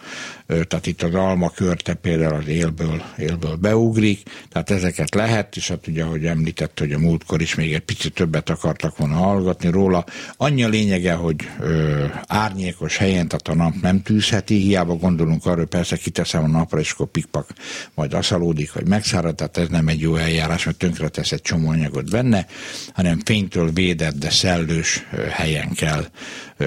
Tehát 0.47 0.87
itt 0.87 1.01
az 1.01 1.13
alma 1.13 1.49
körte 1.49 1.93
például 1.93 2.33
az 2.33 2.47
élből, 2.47 3.01
élből 3.17 3.55
beugrik, 3.55 4.23
tehát 4.49 4.69
ezeket 4.69 5.15
lehet, 5.15 5.55
és 5.55 5.67
hát 5.67 5.87
ugye, 5.87 6.03
ahogy 6.03 6.25
említett, 6.25 6.79
hogy 6.79 6.91
a 6.91 6.99
múltkor 6.99 7.41
is 7.41 7.55
még 7.55 7.73
egy 7.73 7.79
picit 7.79 8.13
többet 8.13 8.49
akartak 8.49 8.97
volna 8.97 9.15
hallgatni 9.15 9.69
róla. 9.69 10.05
Annyi 10.37 10.63
a 10.63 10.67
lényege, 10.67 11.13
hogy 11.13 11.35
ö, 11.59 12.05
árnyékos 12.27 12.97
helyen, 12.97 13.27
tehát 13.27 13.47
a 13.47 13.55
nap 13.63 13.73
nem 13.81 14.01
tűzheti, 14.01 14.55
hiába 14.55 14.95
gondolunk 14.95 15.45
arra, 15.45 15.57
hogy 15.57 15.67
persze 15.67 15.95
kiteszem 15.95 16.43
a 16.43 16.47
napra, 16.47 16.79
és 16.79 16.91
akkor 16.91 17.07
pikpak 17.07 17.49
majd 17.93 18.13
aszalódik, 18.13 18.73
vagy 18.73 18.87
megszárad, 18.87 19.35
tehát 19.35 19.57
ez 19.57 19.67
nem 19.67 19.87
egy 19.87 19.99
jó 19.99 20.15
eljárás, 20.15 20.65
mert 20.65 20.77
tönkretesz 20.77 21.31
egy 21.31 21.41
csomó 21.41 21.69
anyagot 21.69 22.09
benne, 22.09 22.45
hanem 22.93 23.19
fénytől 23.25 23.71
védett, 23.71 24.17
de 24.17 24.29
szellős 24.29 25.07
helyen 25.29 25.73
kell 25.73 26.05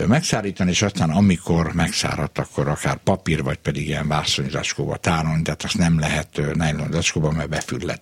megszárítani, 0.06 0.70
és 0.70 0.82
aztán 0.82 1.10
amikor 1.10 1.72
megszáradt, 1.72 2.38
akkor 2.38 2.68
akár 2.68 2.96
papír, 2.96 3.42
vagy 3.42 3.58
pedig 3.58 3.86
ilyen 3.86 4.08
vászonyzacskóba 4.08 4.96
tárolni, 4.96 5.42
tehát 5.42 5.62
azt 5.62 5.78
nem 5.78 5.98
lehet 5.98 6.40
nylon 6.54 6.88
zacskóba, 6.92 7.30
mert 7.30 7.48
befürled. 7.48 8.00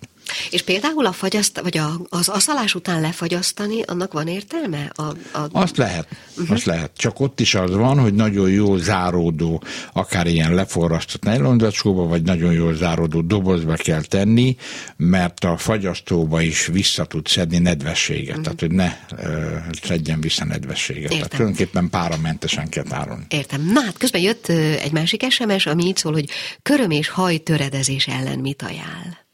És 0.49 0.61
például 0.61 1.05
a 1.05 1.11
fagyaszt, 1.11 1.59
vagy 1.59 1.77
a, 1.77 2.01
az 2.09 2.29
aszalás 2.29 2.75
után 2.75 3.01
lefagyasztani, 3.01 3.81
annak 3.81 4.13
van 4.13 4.27
értelme? 4.27 4.91
A, 4.95 5.01
a... 5.37 5.47
Azt 5.51 5.77
lehet, 5.77 6.07
uh-huh. 6.37 6.51
azt 6.51 6.65
lehet. 6.65 6.91
Csak 6.97 7.19
ott 7.19 7.39
is 7.39 7.55
az 7.55 7.71
van, 7.71 7.99
hogy 7.99 8.13
nagyon 8.13 8.49
jó 8.49 8.77
záródó, 8.77 9.63
akár 9.93 10.27
ilyen 10.27 10.53
leforrasztott 10.53 11.23
nejlonzacskóba, 11.23 12.07
vagy 12.07 12.21
nagyon 12.21 12.53
jó 12.53 12.73
záródó 12.73 13.21
dobozba 13.21 13.73
kell 13.73 14.01
tenni, 14.01 14.55
mert 14.97 15.43
a 15.43 15.57
fagyasztóba 15.57 16.41
is 16.41 16.65
vissza 16.65 17.05
tud 17.05 17.27
szedni 17.27 17.57
nedvességet, 17.57 18.37
uh-huh. 18.37 18.43
tehát 18.43 18.59
hogy 18.59 18.71
ne 18.71 18.97
uh, 19.11 19.73
szedjen 19.83 20.21
vissza 20.21 20.45
nedvességet. 20.45 21.03
Értem. 21.03 21.17
Tehát 21.17 21.29
tulajdonképpen 21.29 21.89
páramentesen 21.89 22.69
kell 22.69 22.83
tárolni. 22.83 23.25
Értem. 23.29 23.71
Na 23.73 23.81
hát 23.81 23.97
közben 23.97 24.21
jött 24.21 24.47
egy 24.81 24.91
másik 24.91 25.31
SMS, 25.31 25.65
ami 25.65 25.85
így 25.85 25.97
szól, 25.97 26.13
hogy 26.13 26.29
köröm 26.61 26.91
és 26.91 27.07
haj 27.07 27.37
töredezés 27.37 28.07
ellen 28.07 28.39
mit 28.39 28.61
ajánl? 28.61 29.27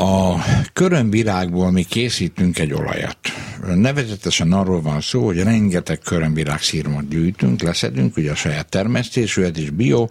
A 0.00 0.44
körömvirágból 0.72 1.70
mi 1.70 1.82
készítünk 1.82 2.58
egy 2.58 2.72
olajat. 2.72 3.18
Nevezetesen 3.74 4.52
arról 4.52 4.80
van 4.82 5.00
szó, 5.00 5.24
hogy 5.24 5.42
rengeteg 5.42 5.98
körömvirág 5.98 6.60
szírmot 6.60 7.08
gyűjtünk, 7.08 7.62
leszedünk, 7.62 8.16
ugye 8.16 8.30
a 8.30 8.34
saját 8.34 8.68
termesztésűet 8.68 9.56
is 9.56 9.70
bio, 9.70 10.08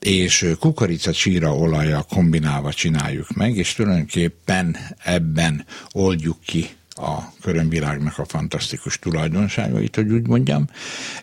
és 0.00 0.54
kukorica 0.60 1.12
csíra 1.12 1.54
olaja 1.54 2.06
kombinálva 2.08 2.72
csináljuk 2.72 3.34
meg, 3.34 3.56
és 3.56 3.74
tulajdonképpen 3.74 4.76
ebben 5.04 5.64
oldjuk 5.92 6.40
ki 6.46 6.68
a 6.88 7.18
körömvirágnak 7.42 8.18
a 8.18 8.24
fantasztikus 8.24 8.98
tulajdonságait, 8.98 9.94
hogy 9.94 10.10
úgy 10.10 10.26
mondjam, 10.26 10.68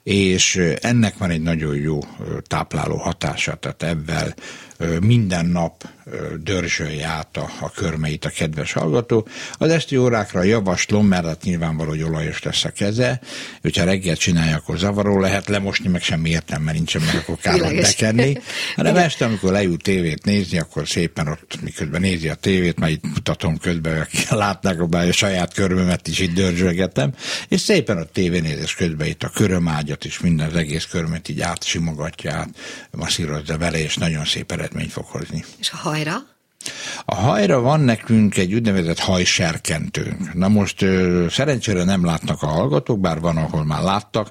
és 0.03 0.55
ennek 0.81 1.17
van 1.17 1.29
egy 1.29 1.41
nagyon 1.41 1.75
jó 1.75 1.99
tápláló 2.47 2.95
hatása, 2.95 3.55
tehát 3.55 3.83
ebben 3.83 4.33
minden 5.01 5.45
nap 5.45 5.83
dörzsölje 6.43 7.07
át 7.07 7.37
a, 7.37 7.49
a 7.59 7.71
körmeit 7.71 8.25
a 8.25 8.29
kedves 8.29 8.73
hallgató. 8.73 9.27
Az 9.53 9.69
esti 9.69 9.97
órákra 9.97 10.43
javaslom, 10.43 11.07
mert 11.07 11.25
hát 11.25 11.43
nyilvánvaló, 11.43 11.89
hogy 11.89 12.03
olajos 12.03 12.43
lesz 12.43 12.63
a 12.63 12.69
keze, 12.69 13.19
hogyha 13.61 13.83
reggel 13.83 14.15
csinálja, 14.15 14.55
akkor 14.55 14.77
zavaró 14.77 15.19
lehet, 15.19 15.47
lemosni 15.47 15.89
meg 15.89 16.01
sem 16.01 16.25
értem, 16.25 16.61
mert 16.61 16.77
nincsen 16.77 17.01
meg, 17.01 17.15
akkor 17.15 17.37
kár 17.37 17.59
bekenni. 17.59 18.37
Hanem 18.75 18.95
este, 18.95 19.25
amikor 19.25 19.51
leül 19.51 19.77
tévét 19.77 20.25
nézni, 20.25 20.59
akkor 20.59 20.87
szépen 20.87 21.27
ott, 21.27 21.61
miközben 21.61 22.01
nézi 22.01 22.29
a 22.29 22.35
tévét, 22.35 22.79
majd 22.79 22.91
itt 22.91 23.03
mutatom 23.03 23.57
közben, 23.57 23.99
akik 23.99 24.29
látnák, 24.29 24.79
a 24.79 25.11
saját 25.11 25.53
körmömet 25.53 26.06
is 26.07 26.19
itt 26.19 26.33
dörzsölgetem, 26.33 27.13
és 27.47 27.61
szépen 27.61 27.97
a 27.97 28.03
tévénézés 28.03 28.75
közben 28.75 29.07
itt 29.07 29.23
a 29.23 29.29
körömágyat 29.29 30.05
is, 30.05 30.19
minden 30.19 30.47
az 30.47 30.55
egész 30.55 30.85
körmet 30.85 31.29
így 31.29 31.41
átsimogatja, 31.41 32.33
át, 32.33 32.49
masszírozza 32.91 33.57
vele, 33.57 33.79
és 33.79 33.95
nagyon 33.95 34.25
szép 34.25 34.51
eredményt 34.51 34.91
fog 34.91 35.05
hozni. 35.05 35.45
És 35.59 35.71
a 35.71 35.77
hajra? 35.77 36.35
A 37.05 37.15
hajra 37.15 37.59
van 37.59 37.79
nekünk 37.79 38.37
egy 38.37 38.53
úgynevezett 38.53 38.99
hajserkentőnk. 38.99 40.33
Na 40.33 40.47
most 40.47 40.85
szerencsére 41.29 41.83
nem 41.83 42.05
látnak 42.05 42.41
a 42.41 42.47
hallgatók, 42.47 42.99
bár 42.99 43.19
van, 43.19 43.37
ahol 43.37 43.65
már 43.65 43.81
láttak. 43.81 44.29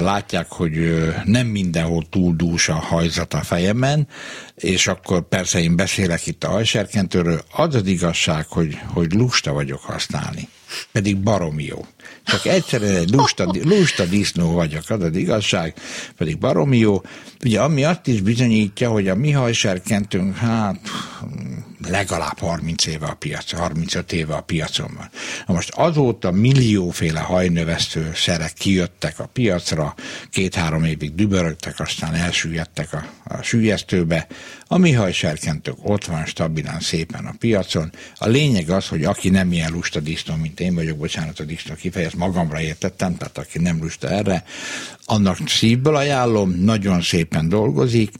Látják, 0.00 0.50
hogy 0.50 1.04
nem 1.24 1.46
mindenhol 1.46 2.08
túl 2.10 2.34
dús 2.36 2.68
a 2.68 2.74
hajzat 2.74 3.34
a 3.34 3.42
fejemen, 3.42 4.08
és 4.54 4.86
akkor 4.86 5.28
persze 5.28 5.60
én 5.60 5.76
beszélek 5.76 6.26
itt 6.26 6.44
a 6.44 6.50
hajserkentőről. 6.50 7.40
Az 7.52 7.74
az 7.74 7.86
igazság, 7.86 8.46
hogy, 8.48 8.78
hogy 8.92 9.12
lusta 9.12 9.52
vagyok 9.52 9.80
használni. 9.80 10.48
Pedig 10.92 11.16
baromi 11.18 11.64
jó. 11.64 11.86
Csak 12.24 12.46
egyszerűen 12.46 12.96
egy 12.96 13.10
lusta, 13.10 13.52
lusta 13.62 14.04
disznó 14.04 14.52
vagyok, 14.52 14.90
az 14.90 15.02
az 15.02 15.16
igazság, 15.16 15.74
pedig 16.16 16.38
baromi 16.38 16.78
jó. 16.78 17.02
Ugye 17.44 17.60
ami 17.60 17.84
azt 17.84 18.06
is 18.06 18.20
bizonyítja, 18.20 18.90
hogy 18.90 19.08
a 19.08 19.14
mi 19.14 19.30
hajserkentünk, 19.30 20.36
hát 20.36 20.80
legalább 21.88 22.38
30 22.38 22.86
éve 22.86 23.06
a 23.06 23.14
piac, 23.14 23.52
35 23.52 24.12
éve 24.12 24.34
a 24.34 24.40
piacon 24.40 24.90
van. 24.96 25.10
Na 25.46 25.54
most 25.54 25.72
azóta 25.74 26.30
millióféle 26.30 27.20
hajnövesztő 27.20 28.12
szerek 28.14 28.52
kijöttek 28.52 29.18
a 29.18 29.26
piacra, 29.26 29.94
két-három 30.30 30.84
évig 30.84 31.14
dübörögtek, 31.14 31.80
aztán 31.80 32.14
elsüllyedtek 32.14 32.92
a, 32.92 33.06
a 33.24 33.42
sülyeztőbe. 33.42 34.26
A 34.68 34.78
mi 34.78 34.92
hajserkentők 34.92 35.76
ott 35.82 36.04
van 36.04 36.26
stabilan 36.26 36.80
szépen 36.80 37.24
a 37.24 37.34
piacon. 37.38 37.92
A 38.18 38.28
lényeg 38.28 38.70
az, 38.70 38.88
hogy 38.88 39.04
aki 39.04 39.28
nem 39.28 39.52
ilyen 39.52 39.72
lusta 39.72 40.00
disznó, 40.00 40.34
mint 40.34 40.60
én 40.60 40.74
vagyok, 40.74 40.98
bocsánat 40.98 41.40
a 41.40 41.44
disznó 41.44 41.74
kifejez, 41.74 42.12
magamra 42.12 42.60
értettem, 42.60 43.16
tehát 43.16 43.38
aki 43.38 43.58
nem 43.58 43.78
lusta 43.80 44.08
erre, 44.08 44.44
annak 45.04 45.38
szívből 45.46 45.96
ajánlom, 45.96 46.50
nagyon 46.50 47.02
szépen 47.02 47.48
dolgozik, 47.48 48.10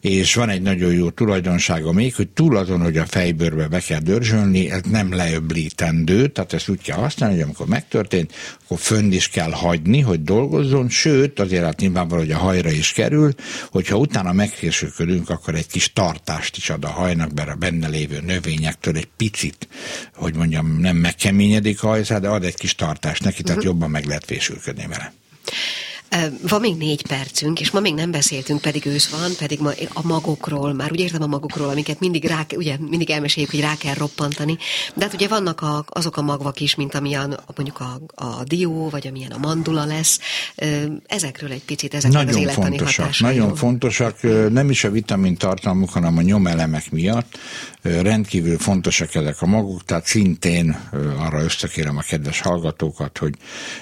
és 0.00 0.34
van 0.34 0.48
egy 0.48 0.62
nagyon 0.62 0.92
jó 0.92 1.10
tulajdonsága 1.10 1.92
még, 1.92 2.14
hogy 2.14 2.28
túl 2.28 2.56
azon, 2.56 2.80
hogy 2.80 2.96
a 2.96 3.06
fejbőrbe 3.06 3.68
be 3.68 3.80
kell 3.80 4.00
dörzsölni, 4.00 4.70
ez 4.70 4.80
nem 4.90 5.14
leöblítendő, 5.14 6.26
tehát 6.28 6.52
ezt 6.52 6.68
úgy 6.68 6.82
kell 6.82 6.96
használni, 6.96 7.34
hogy 7.34 7.44
amikor 7.44 7.66
megtörtént, 7.66 8.32
akkor 8.64 8.78
fönn 8.78 9.12
is 9.12 9.28
kell 9.28 9.50
hagyni, 9.50 10.00
hogy 10.00 10.22
dolgozzon, 10.22 10.88
sőt, 10.88 11.40
azért 11.40 11.64
hát 11.64 11.80
nyilvánvaló, 11.80 12.20
hogy 12.20 12.30
a 12.30 12.38
hajra 12.38 12.70
is 12.70 12.92
kerül, 12.92 13.34
hogyha 13.70 13.96
utána 13.96 14.32
megkésőködünk, 14.32 15.30
akkor 15.30 15.54
egy 15.54 15.66
kis 15.66 15.92
tartást 15.94 16.56
is 16.56 16.70
ad 16.70 16.84
a 16.84 16.90
hajnak, 16.90 17.32
mert 17.32 17.48
a 17.48 17.54
benne 17.54 17.88
lévő 17.88 18.20
növényektől 18.20 18.96
egy 18.96 19.08
picit, 19.16 19.68
hogy 20.14 20.34
mondjam, 20.34 20.80
nem 20.80 20.96
megkeményedik 20.96 21.82
a 21.82 21.86
hajszá, 21.86 22.18
de 22.18 22.28
ad 22.28 22.44
egy 22.44 22.54
kis 22.54 22.74
tartást 22.74 23.24
neki, 23.24 23.42
tehát 23.42 23.56
uh-huh. 23.56 23.72
jobban 23.72 23.90
meg 23.90 24.04
lehet 24.04 24.24
fésülködni 24.24 24.86
vele. 24.86 25.12
Van 26.48 26.60
még 26.60 26.76
négy 26.76 27.06
percünk, 27.06 27.60
és 27.60 27.70
ma 27.70 27.80
még 27.80 27.94
nem 27.94 28.10
beszéltünk, 28.10 28.60
pedig 28.60 28.86
ősz 28.86 29.08
van, 29.08 29.30
pedig 29.38 29.60
ma 29.60 29.70
a 29.92 30.06
magokról, 30.06 30.72
már 30.72 30.92
úgy 30.92 31.00
értem 31.00 31.22
a 31.22 31.26
magokról, 31.26 31.68
amiket 31.68 32.00
mindig, 32.00 32.24
rá, 32.24 32.46
ugye, 32.56 32.76
mindig 32.78 33.10
elmeséljük, 33.10 33.50
hogy 33.50 33.60
rá 33.60 33.76
kell 33.76 33.94
roppantani, 33.94 34.58
de 34.94 35.04
hát 35.04 35.14
ugye 35.14 35.28
vannak 35.28 35.60
a, 35.60 35.84
azok 35.88 36.16
a 36.16 36.22
magvak 36.22 36.60
is, 36.60 36.74
mint 36.74 36.94
amilyen 36.94 37.40
mondjuk 37.56 37.80
a, 37.80 38.00
a 38.24 38.44
dió, 38.44 38.88
vagy 38.88 39.06
amilyen 39.06 39.30
a 39.30 39.38
mandula 39.38 39.84
lesz. 39.84 40.20
Ezekről 41.06 41.50
egy 41.50 41.64
picit, 41.64 41.94
ezeknek 41.94 42.22
nagyon 42.22 42.34
az 42.34 42.40
élettani 42.40 42.76
fontosak, 42.76 43.04
hatásairól. 43.04 43.38
Nagyon 43.38 43.56
fontosak, 43.56 44.22
nem 44.50 44.70
is 44.70 44.84
a 44.84 44.90
vitamin 44.90 45.36
tartalmuk, 45.36 45.90
hanem 45.90 46.18
a 46.18 46.22
nyomelemek 46.22 46.90
miatt. 46.90 47.38
Rendkívül 47.82 48.58
fontosak 48.58 49.14
ezek 49.14 49.42
a 49.42 49.46
magok, 49.46 49.84
tehát 49.84 50.06
szintén 50.06 50.90
arra 51.18 51.42
összekérem 51.42 51.96
a 51.96 52.00
kedves 52.00 52.40
hallgatókat, 52.40 53.18
hogy 53.18 53.34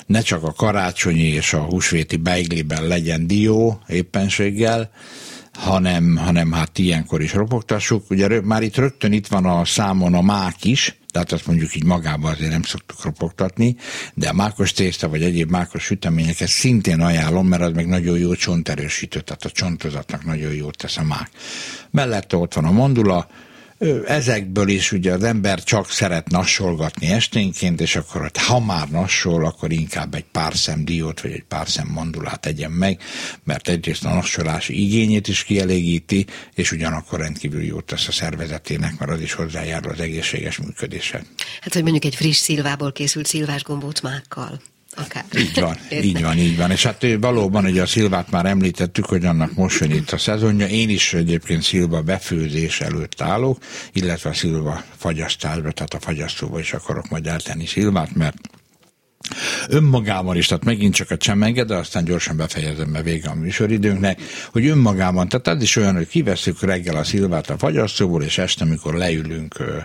ne 0.07 0.20
csak 0.20 0.43
a 0.43 0.53
karácsonyi 0.53 1.26
és 1.26 1.53
a 1.53 1.61
húsvéti 1.61 2.16
beigliben 2.23 2.87
legyen 2.87 3.27
dió 3.27 3.81
éppenséggel, 3.89 4.91
hanem, 5.53 6.16
hanem 6.16 6.53
hát 6.53 6.79
ilyenkor 6.79 7.23
is 7.23 7.33
ropogtassuk. 7.33 8.11
Ugye 8.11 8.41
már 8.41 8.62
itt 8.62 8.77
rögtön 8.77 9.12
itt 9.12 9.27
van 9.27 9.45
a 9.45 9.64
számon 9.64 10.14
a 10.14 10.20
mák 10.20 10.64
is, 10.64 10.97
tehát 11.11 11.33
azt 11.33 11.47
mondjuk 11.47 11.75
így 11.75 11.85
magában 11.85 12.33
azért 12.33 12.51
nem 12.51 12.62
szoktuk 12.62 13.05
ropogtatni, 13.05 13.77
de 14.14 14.29
a 14.29 14.33
mákos 14.33 14.73
tészta 14.73 15.09
vagy 15.09 15.23
egyéb 15.23 15.51
mákos 15.51 15.83
süteményeket 15.83 16.49
szintén 16.49 17.01
ajánlom, 17.01 17.47
mert 17.47 17.62
az 17.62 17.73
meg 17.73 17.87
nagyon 17.87 18.18
jó 18.18 18.35
csonterősítő, 18.35 19.20
tehát 19.20 19.45
a 19.45 19.51
csontozatnak 19.51 20.25
nagyon 20.25 20.55
jót 20.55 20.77
tesz 20.77 20.97
a 20.97 21.03
mák. 21.03 21.31
Mellette 21.91 22.37
ott 22.37 22.55
van 22.55 22.64
a 22.64 22.70
mondula, 22.70 23.29
Ezekből 24.07 24.68
is 24.68 24.93
ugye 24.93 25.12
az 25.12 25.22
ember 25.22 25.62
csak 25.62 25.91
szeret 25.91 26.30
nassolgatni 26.30 27.07
esténként, 27.07 27.80
és 27.80 27.97
akkor 27.97 28.30
ha 28.35 28.61
már 28.61 28.89
nassol, 28.89 29.45
akkor 29.45 29.72
inkább 29.72 30.14
egy 30.14 30.24
pár 30.24 30.57
szem 30.57 30.85
diót, 30.85 31.20
vagy 31.20 31.33
egy 31.33 31.45
pár 31.49 31.68
szem 31.68 31.89
mandulát 31.89 32.41
tegyen 32.41 32.70
meg, 32.70 33.01
mert 33.45 33.68
egyrészt 33.68 34.05
a 34.05 34.14
nassolási 34.14 34.83
igényét 34.83 35.28
is 35.28 35.45
kielégíti, 35.45 36.26
és 36.55 36.72
ugyanakkor 36.72 37.18
rendkívül 37.18 37.62
jót 37.62 37.85
tesz 37.85 38.09
a 38.09 38.12
szervezetének, 38.12 38.99
mert 38.99 39.11
az 39.11 39.20
is 39.20 39.33
hozzájárul 39.33 39.93
az 39.93 40.01
egészséges 40.01 40.59
működéshez. 40.59 41.22
Hát, 41.61 41.72
hogy 41.72 41.83
mondjuk 41.83 42.05
egy 42.05 42.14
friss 42.14 42.39
szilvából 42.39 42.93
készült 42.93 43.26
szilvás 43.26 43.62
gombócmákkal. 43.62 44.61
Akár. 44.97 45.24
Így 45.36 45.61
van, 45.61 45.76
így 45.90 46.22
van, 46.22 46.38
így 46.38 46.57
van. 46.57 46.70
És 46.70 46.84
hát 46.84 47.07
valóban, 47.20 47.62
hogy 47.62 47.78
a 47.78 47.86
szilvát 47.86 48.30
már 48.30 48.47
említettük, 48.47 49.05
hogy 49.05 49.24
annak 49.24 49.55
most 49.55 49.80
jön 49.80 49.90
itt 49.90 50.11
a 50.11 50.18
szezonja. 50.18 50.66
Én 50.66 50.88
is 50.88 51.14
egyébként 51.14 51.62
szilva 51.62 52.03
befőzés 52.03 52.80
előtt 52.80 53.20
állok, 53.20 53.59
illetve 53.93 54.30
a 54.30 54.34
szilva 54.34 54.84
fagyasztásba, 54.97 55.70
tehát 55.70 55.95
a 55.95 56.01
fagyasztóba 56.01 56.59
is 56.59 56.72
akarok 56.72 57.09
majd 57.09 57.26
eltenni 57.26 57.66
szilvát, 57.66 58.14
mert 58.14 58.36
önmagában 59.68 60.37
is, 60.37 60.47
tehát 60.47 60.64
megint 60.64 60.95
csak 60.95 61.11
a 61.11 61.16
csemenge, 61.16 61.64
de 61.64 61.75
aztán 61.75 62.05
gyorsan 62.05 62.37
befejezem, 62.37 62.89
mert 62.89 63.05
vége 63.05 63.29
a 63.29 63.35
műsoridőnknek, 63.35 64.20
hogy 64.53 64.66
önmagában, 64.66 65.29
tehát 65.29 65.49
az 65.49 65.62
is 65.62 65.77
olyan, 65.77 65.95
hogy 65.95 66.09
kiveszünk 66.09 66.62
reggel 66.62 66.97
a 66.97 67.05
szilvát 67.05 67.51
a 67.51 67.59
fagyasztóból, 67.59 68.23
és 68.23 68.39
este, 68.39 68.64
amikor 68.64 68.95
leülünk 68.95 69.59
ö, 69.59 69.77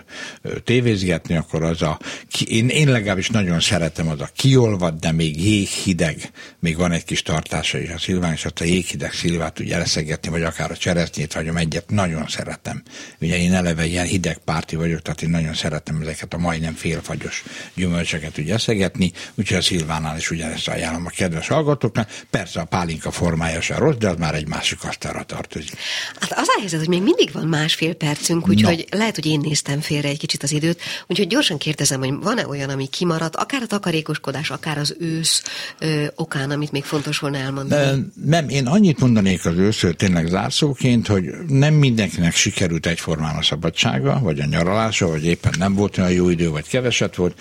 ö, 0.42 0.58
tévézgetni, 0.58 1.36
akkor 1.36 1.62
az 1.62 1.82
a, 1.82 1.98
én, 2.46 2.68
én 2.68 2.88
legalábbis 2.88 3.28
nagyon 3.28 3.60
szeretem 3.60 4.08
az 4.08 4.20
a 4.20 4.28
kiolvad, 4.36 4.98
de 5.00 5.12
még 5.12 5.44
jéghideg, 5.44 6.30
még 6.60 6.76
van 6.76 6.92
egy 6.92 7.04
kis 7.04 7.22
tartása 7.22 7.78
is 7.78 7.90
a 7.90 7.98
szilván, 7.98 8.32
és 8.32 8.44
azt 8.44 8.60
a 8.60 8.64
jéghideg 8.64 9.12
szilvát 9.12 9.58
ugye 9.58 9.78
leszegetni, 9.78 10.30
vagy 10.30 10.42
akár 10.42 10.70
a 10.70 10.76
cseresznyét 10.76 11.32
vagy 11.32 11.50
egyet, 11.68 11.90
nagyon 11.90 12.26
szeretem. 12.28 12.82
Ugye 13.20 13.38
én 13.38 13.54
eleve 13.54 13.86
ilyen 13.86 14.06
hideg 14.06 14.38
párti 14.38 14.76
vagyok, 14.76 15.02
tehát 15.02 15.22
én 15.22 15.30
nagyon 15.30 15.54
szeretem 15.54 16.00
ezeket 16.00 16.34
a 16.34 16.38
majdnem 16.38 16.74
félfagyos 16.74 17.44
gyümölcseket 17.74 18.38
ugye 18.38 18.54
eszegetni, 18.54 19.12
úgyhogy 19.34 19.56
a 19.56 19.62
Szilvánál 19.62 20.16
is 20.16 20.30
ugyanezt 20.30 20.68
ajánlom 20.68 21.06
a 21.06 21.10
kedves 21.10 21.48
hallgatóknak. 21.48 22.10
Persze 22.30 22.60
a 22.60 22.64
pálinka 22.64 23.10
formája 23.10 23.60
sem 23.60 23.78
rossz, 23.78 23.96
de 23.96 24.08
az 24.08 24.16
már 24.16 24.34
egy 24.34 24.48
másik 24.48 24.84
asztalra 24.84 25.22
tartozik. 25.22 25.72
Hát 26.20 26.32
az 26.32 26.48
a 26.48 26.56
helyzet, 26.58 26.78
hogy 26.78 26.88
még 26.88 27.02
mindig 27.02 27.32
van 27.32 27.46
másfél 27.46 27.94
percünk, 27.94 28.48
úgyhogy 28.48 28.86
no. 28.90 28.98
lehet, 28.98 29.14
hogy 29.14 29.26
én 29.26 29.40
néztem 29.40 29.80
félre 29.80 30.08
egy 30.08 30.18
kicsit 30.18 30.42
az 30.42 30.52
időt, 30.52 30.80
úgyhogy 31.06 31.26
gyorsan 31.26 31.58
kérdezem, 31.58 31.98
hogy 31.98 32.14
van-e 32.22 32.46
olyan, 32.46 32.68
ami 32.68 32.86
kimaradt, 32.88 33.36
akár 33.36 33.62
a 33.62 33.66
takarékoskodás, 33.66 34.50
akár 34.50 34.78
az 34.78 34.96
ősz 34.98 35.42
ö, 35.78 36.04
okán, 36.14 36.50
amit 36.50 36.72
még 36.72 36.84
fontos 36.84 37.18
volna 37.18 37.36
elmondani? 37.36 37.82
De, 37.82 38.22
nem, 38.24 38.48
én 38.48 38.66
annyit 38.66 39.00
mondanék 39.00 39.46
az 39.46 39.56
őszről 39.56 39.94
tényleg 39.94 40.26
zárszóként, 40.26 41.06
hogy 41.06 41.24
nem 41.46 41.74
mindenkinek 41.74 42.34
sikerült 42.34 42.86
egyformán 42.86 43.36
a 43.36 43.42
szabadsága, 43.42 44.18
vagy 44.20 44.40
a 44.40 44.44
nyaralása, 44.44 45.08
vagy 45.08 45.24
éppen 45.24 45.54
nem 45.58 45.74
volt 45.74 45.98
olyan 45.98 46.10
jó 46.10 46.28
idő, 46.28 46.50
vagy 46.50 46.68
keveset 46.68 47.16
volt. 47.16 47.38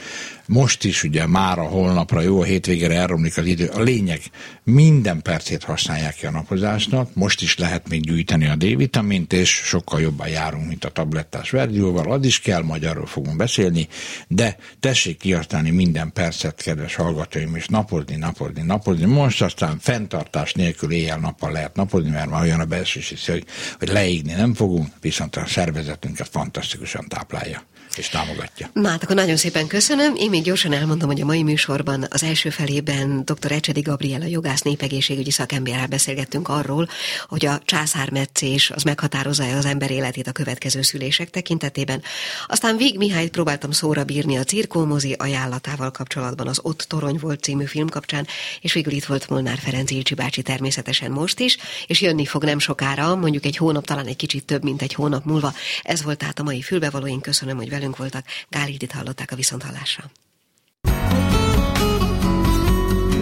Most 0.47 0.83
is 0.83 1.03
ugye 1.03 1.25
már 1.25 1.59
a 1.59 1.63
holnapra, 1.63 2.21
jó, 2.21 2.41
a 2.41 2.43
hétvégére 2.43 2.95
elromlik 2.95 3.37
az 3.37 3.45
idő. 3.45 3.67
A 3.67 3.81
lényeg, 3.81 4.21
minden 4.63 5.21
percét 5.21 5.63
használják 5.63 6.15
ki 6.15 6.25
a 6.25 6.31
napozásnak, 6.31 7.13
most 7.13 7.41
is 7.41 7.57
lehet 7.57 7.89
még 7.89 8.01
gyűjteni 8.01 8.47
a 8.47 8.55
D-vitamint, 8.55 9.33
és 9.33 9.49
sokkal 9.49 10.01
jobban 10.01 10.27
járunk, 10.27 10.67
mint 10.67 10.85
a 10.85 10.89
tablettás 10.89 11.49
verdióval, 11.49 12.11
az 12.11 12.25
is 12.25 12.39
kell, 12.39 12.61
majd 12.61 12.83
arról 12.83 13.05
fogunk 13.05 13.35
beszélni, 13.35 13.87
de 14.27 14.57
tessék 14.79 15.17
kihasználni 15.17 15.69
minden 15.69 16.11
percet, 16.13 16.61
kedves 16.61 16.95
hallgatóim, 16.95 17.55
és 17.55 17.67
napozni, 17.67 18.15
napozni, 18.15 18.61
napozni. 18.61 19.05
Most 19.05 19.41
aztán 19.41 19.79
fenntartás 19.79 20.53
nélkül 20.53 20.91
éjjel-nappal 20.91 21.51
lehet 21.51 21.75
napozni, 21.75 22.09
mert 22.09 22.29
már 22.29 22.41
olyan 22.41 22.59
a 22.59 22.65
belső 22.65 22.99
hogy, 23.25 23.45
hogy 23.79 23.87
leégni 23.87 24.33
nem 24.33 24.53
fogunk, 24.53 24.87
viszont 25.01 25.35
a 25.35 25.45
szervezetünket 25.45 26.27
fantasztikusan 26.27 27.07
táplálja 27.07 27.63
és 27.95 28.09
támogatja. 28.09 28.69
Na 28.73 28.89
hát 28.89 29.03
akkor 29.03 29.15
nagyon 29.15 29.35
szépen 29.35 29.67
köszönöm. 29.67 30.15
Én 30.15 30.29
még 30.29 30.43
gyorsan 30.43 30.73
elmondom, 30.73 31.09
hogy 31.09 31.21
a 31.21 31.25
mai 31.25 31.43
műsorban 31.43 32.05
az 32.09 32.23
első 32.23 32.49
felében 32.49 33.25
dr. 33.25 33.51
Ecsedi 33.51 33.81
Gabriela 33.81 34.25
jogász 34.25 34.61
népegészségügyi 34.61 35.31
szakemberrel 35.31 35.87
beszélgettünk 35.87 36.47
arról, 36.47 36.89
hogy 37.27 37.45
a 37.45 37.61
császármetszés 37.65 38.69
az 38.69 38.83
meghatározza 38.83 39.57
az 39.57 39.65
ember 39.65 39.91
életét 39.91 40.27
a 40.27 40.31
következő 40.31 40.81
szülések 40.81 41.29
tekintetében. 41.29 42.01
Aztán 42.47 42.77
Vég 42.77 42.97
Mihályt 42.97 43.31
próbáltam 43.31 43.71
szóra 43.71 44.03
bírni 44.03 44.37
a 44.37 44.43
cirkómozi 44.43 45.13
ajánlatával 45.13 45.91
kapcsolatban 45.91 46.47
az 46.47 46.59
Ott 46.61 46.85
Torony 46.87 47.17
volt 47.21 47.43
című 47.43 47.65
film 47.65 47.89
kapcsán, 47.89 48.27
és 48.61 48.73
végül 48.73 48.93
itt 48.93 49.05
volt 49.05 49.29
Molnár 49.29 49.57
Ferenc 49.57 49.91
Ilcsi 49.91 50.13
bácsi 50.13 50.41
természetesen 50.41 51.11
most 51.11 51.39
is, 51.39 51.57
és 51.87 52.01
jönni 52.01 52.25
fog 52.25 52.43
nem 52.43 52.59
sokára, 52.59 53.15
mondjuk 53.15 53.45
egy 53.45 53.57
hónap, 53.57 53.85
talán 53.85 54.05
egy 54.05 54.15
kicsit 54.15 54.45
több, 54.45 54.63
mint 54.63 54.81
egy 54.81 54.93
hónap 54.93 55.25
múlva. 55.25 55.53
Ez 55.81 56.03
volt 56.03 56.17
tehát 56.17 56.39
a 56.39 56.43
mai 56.43 56.61
fülbevaló, 56.61 57.07
én 57.07 57.21
köszönöm, 57.21 57.57
hogy 57.57 57.69
velünk 57.77 57.97
voltak. 57.97 58.25
Gálidit 58.49 58.91
hallották 58.91 59.31
a 59.31 59.35
Viszonthallásra. 59.35 60.03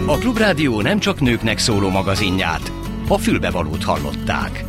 A 0.06 0.18
Klubrádió 0.18 0.80
nem 0.80 0.98
csak 0.98 1.20
nőknek 1.20 1.58
szóló 1.58 1.88
magazinját, 1.88 2.72
a 3.08 3.18
fülbevalót 3.18 3.84
hallották. 3.84 4.64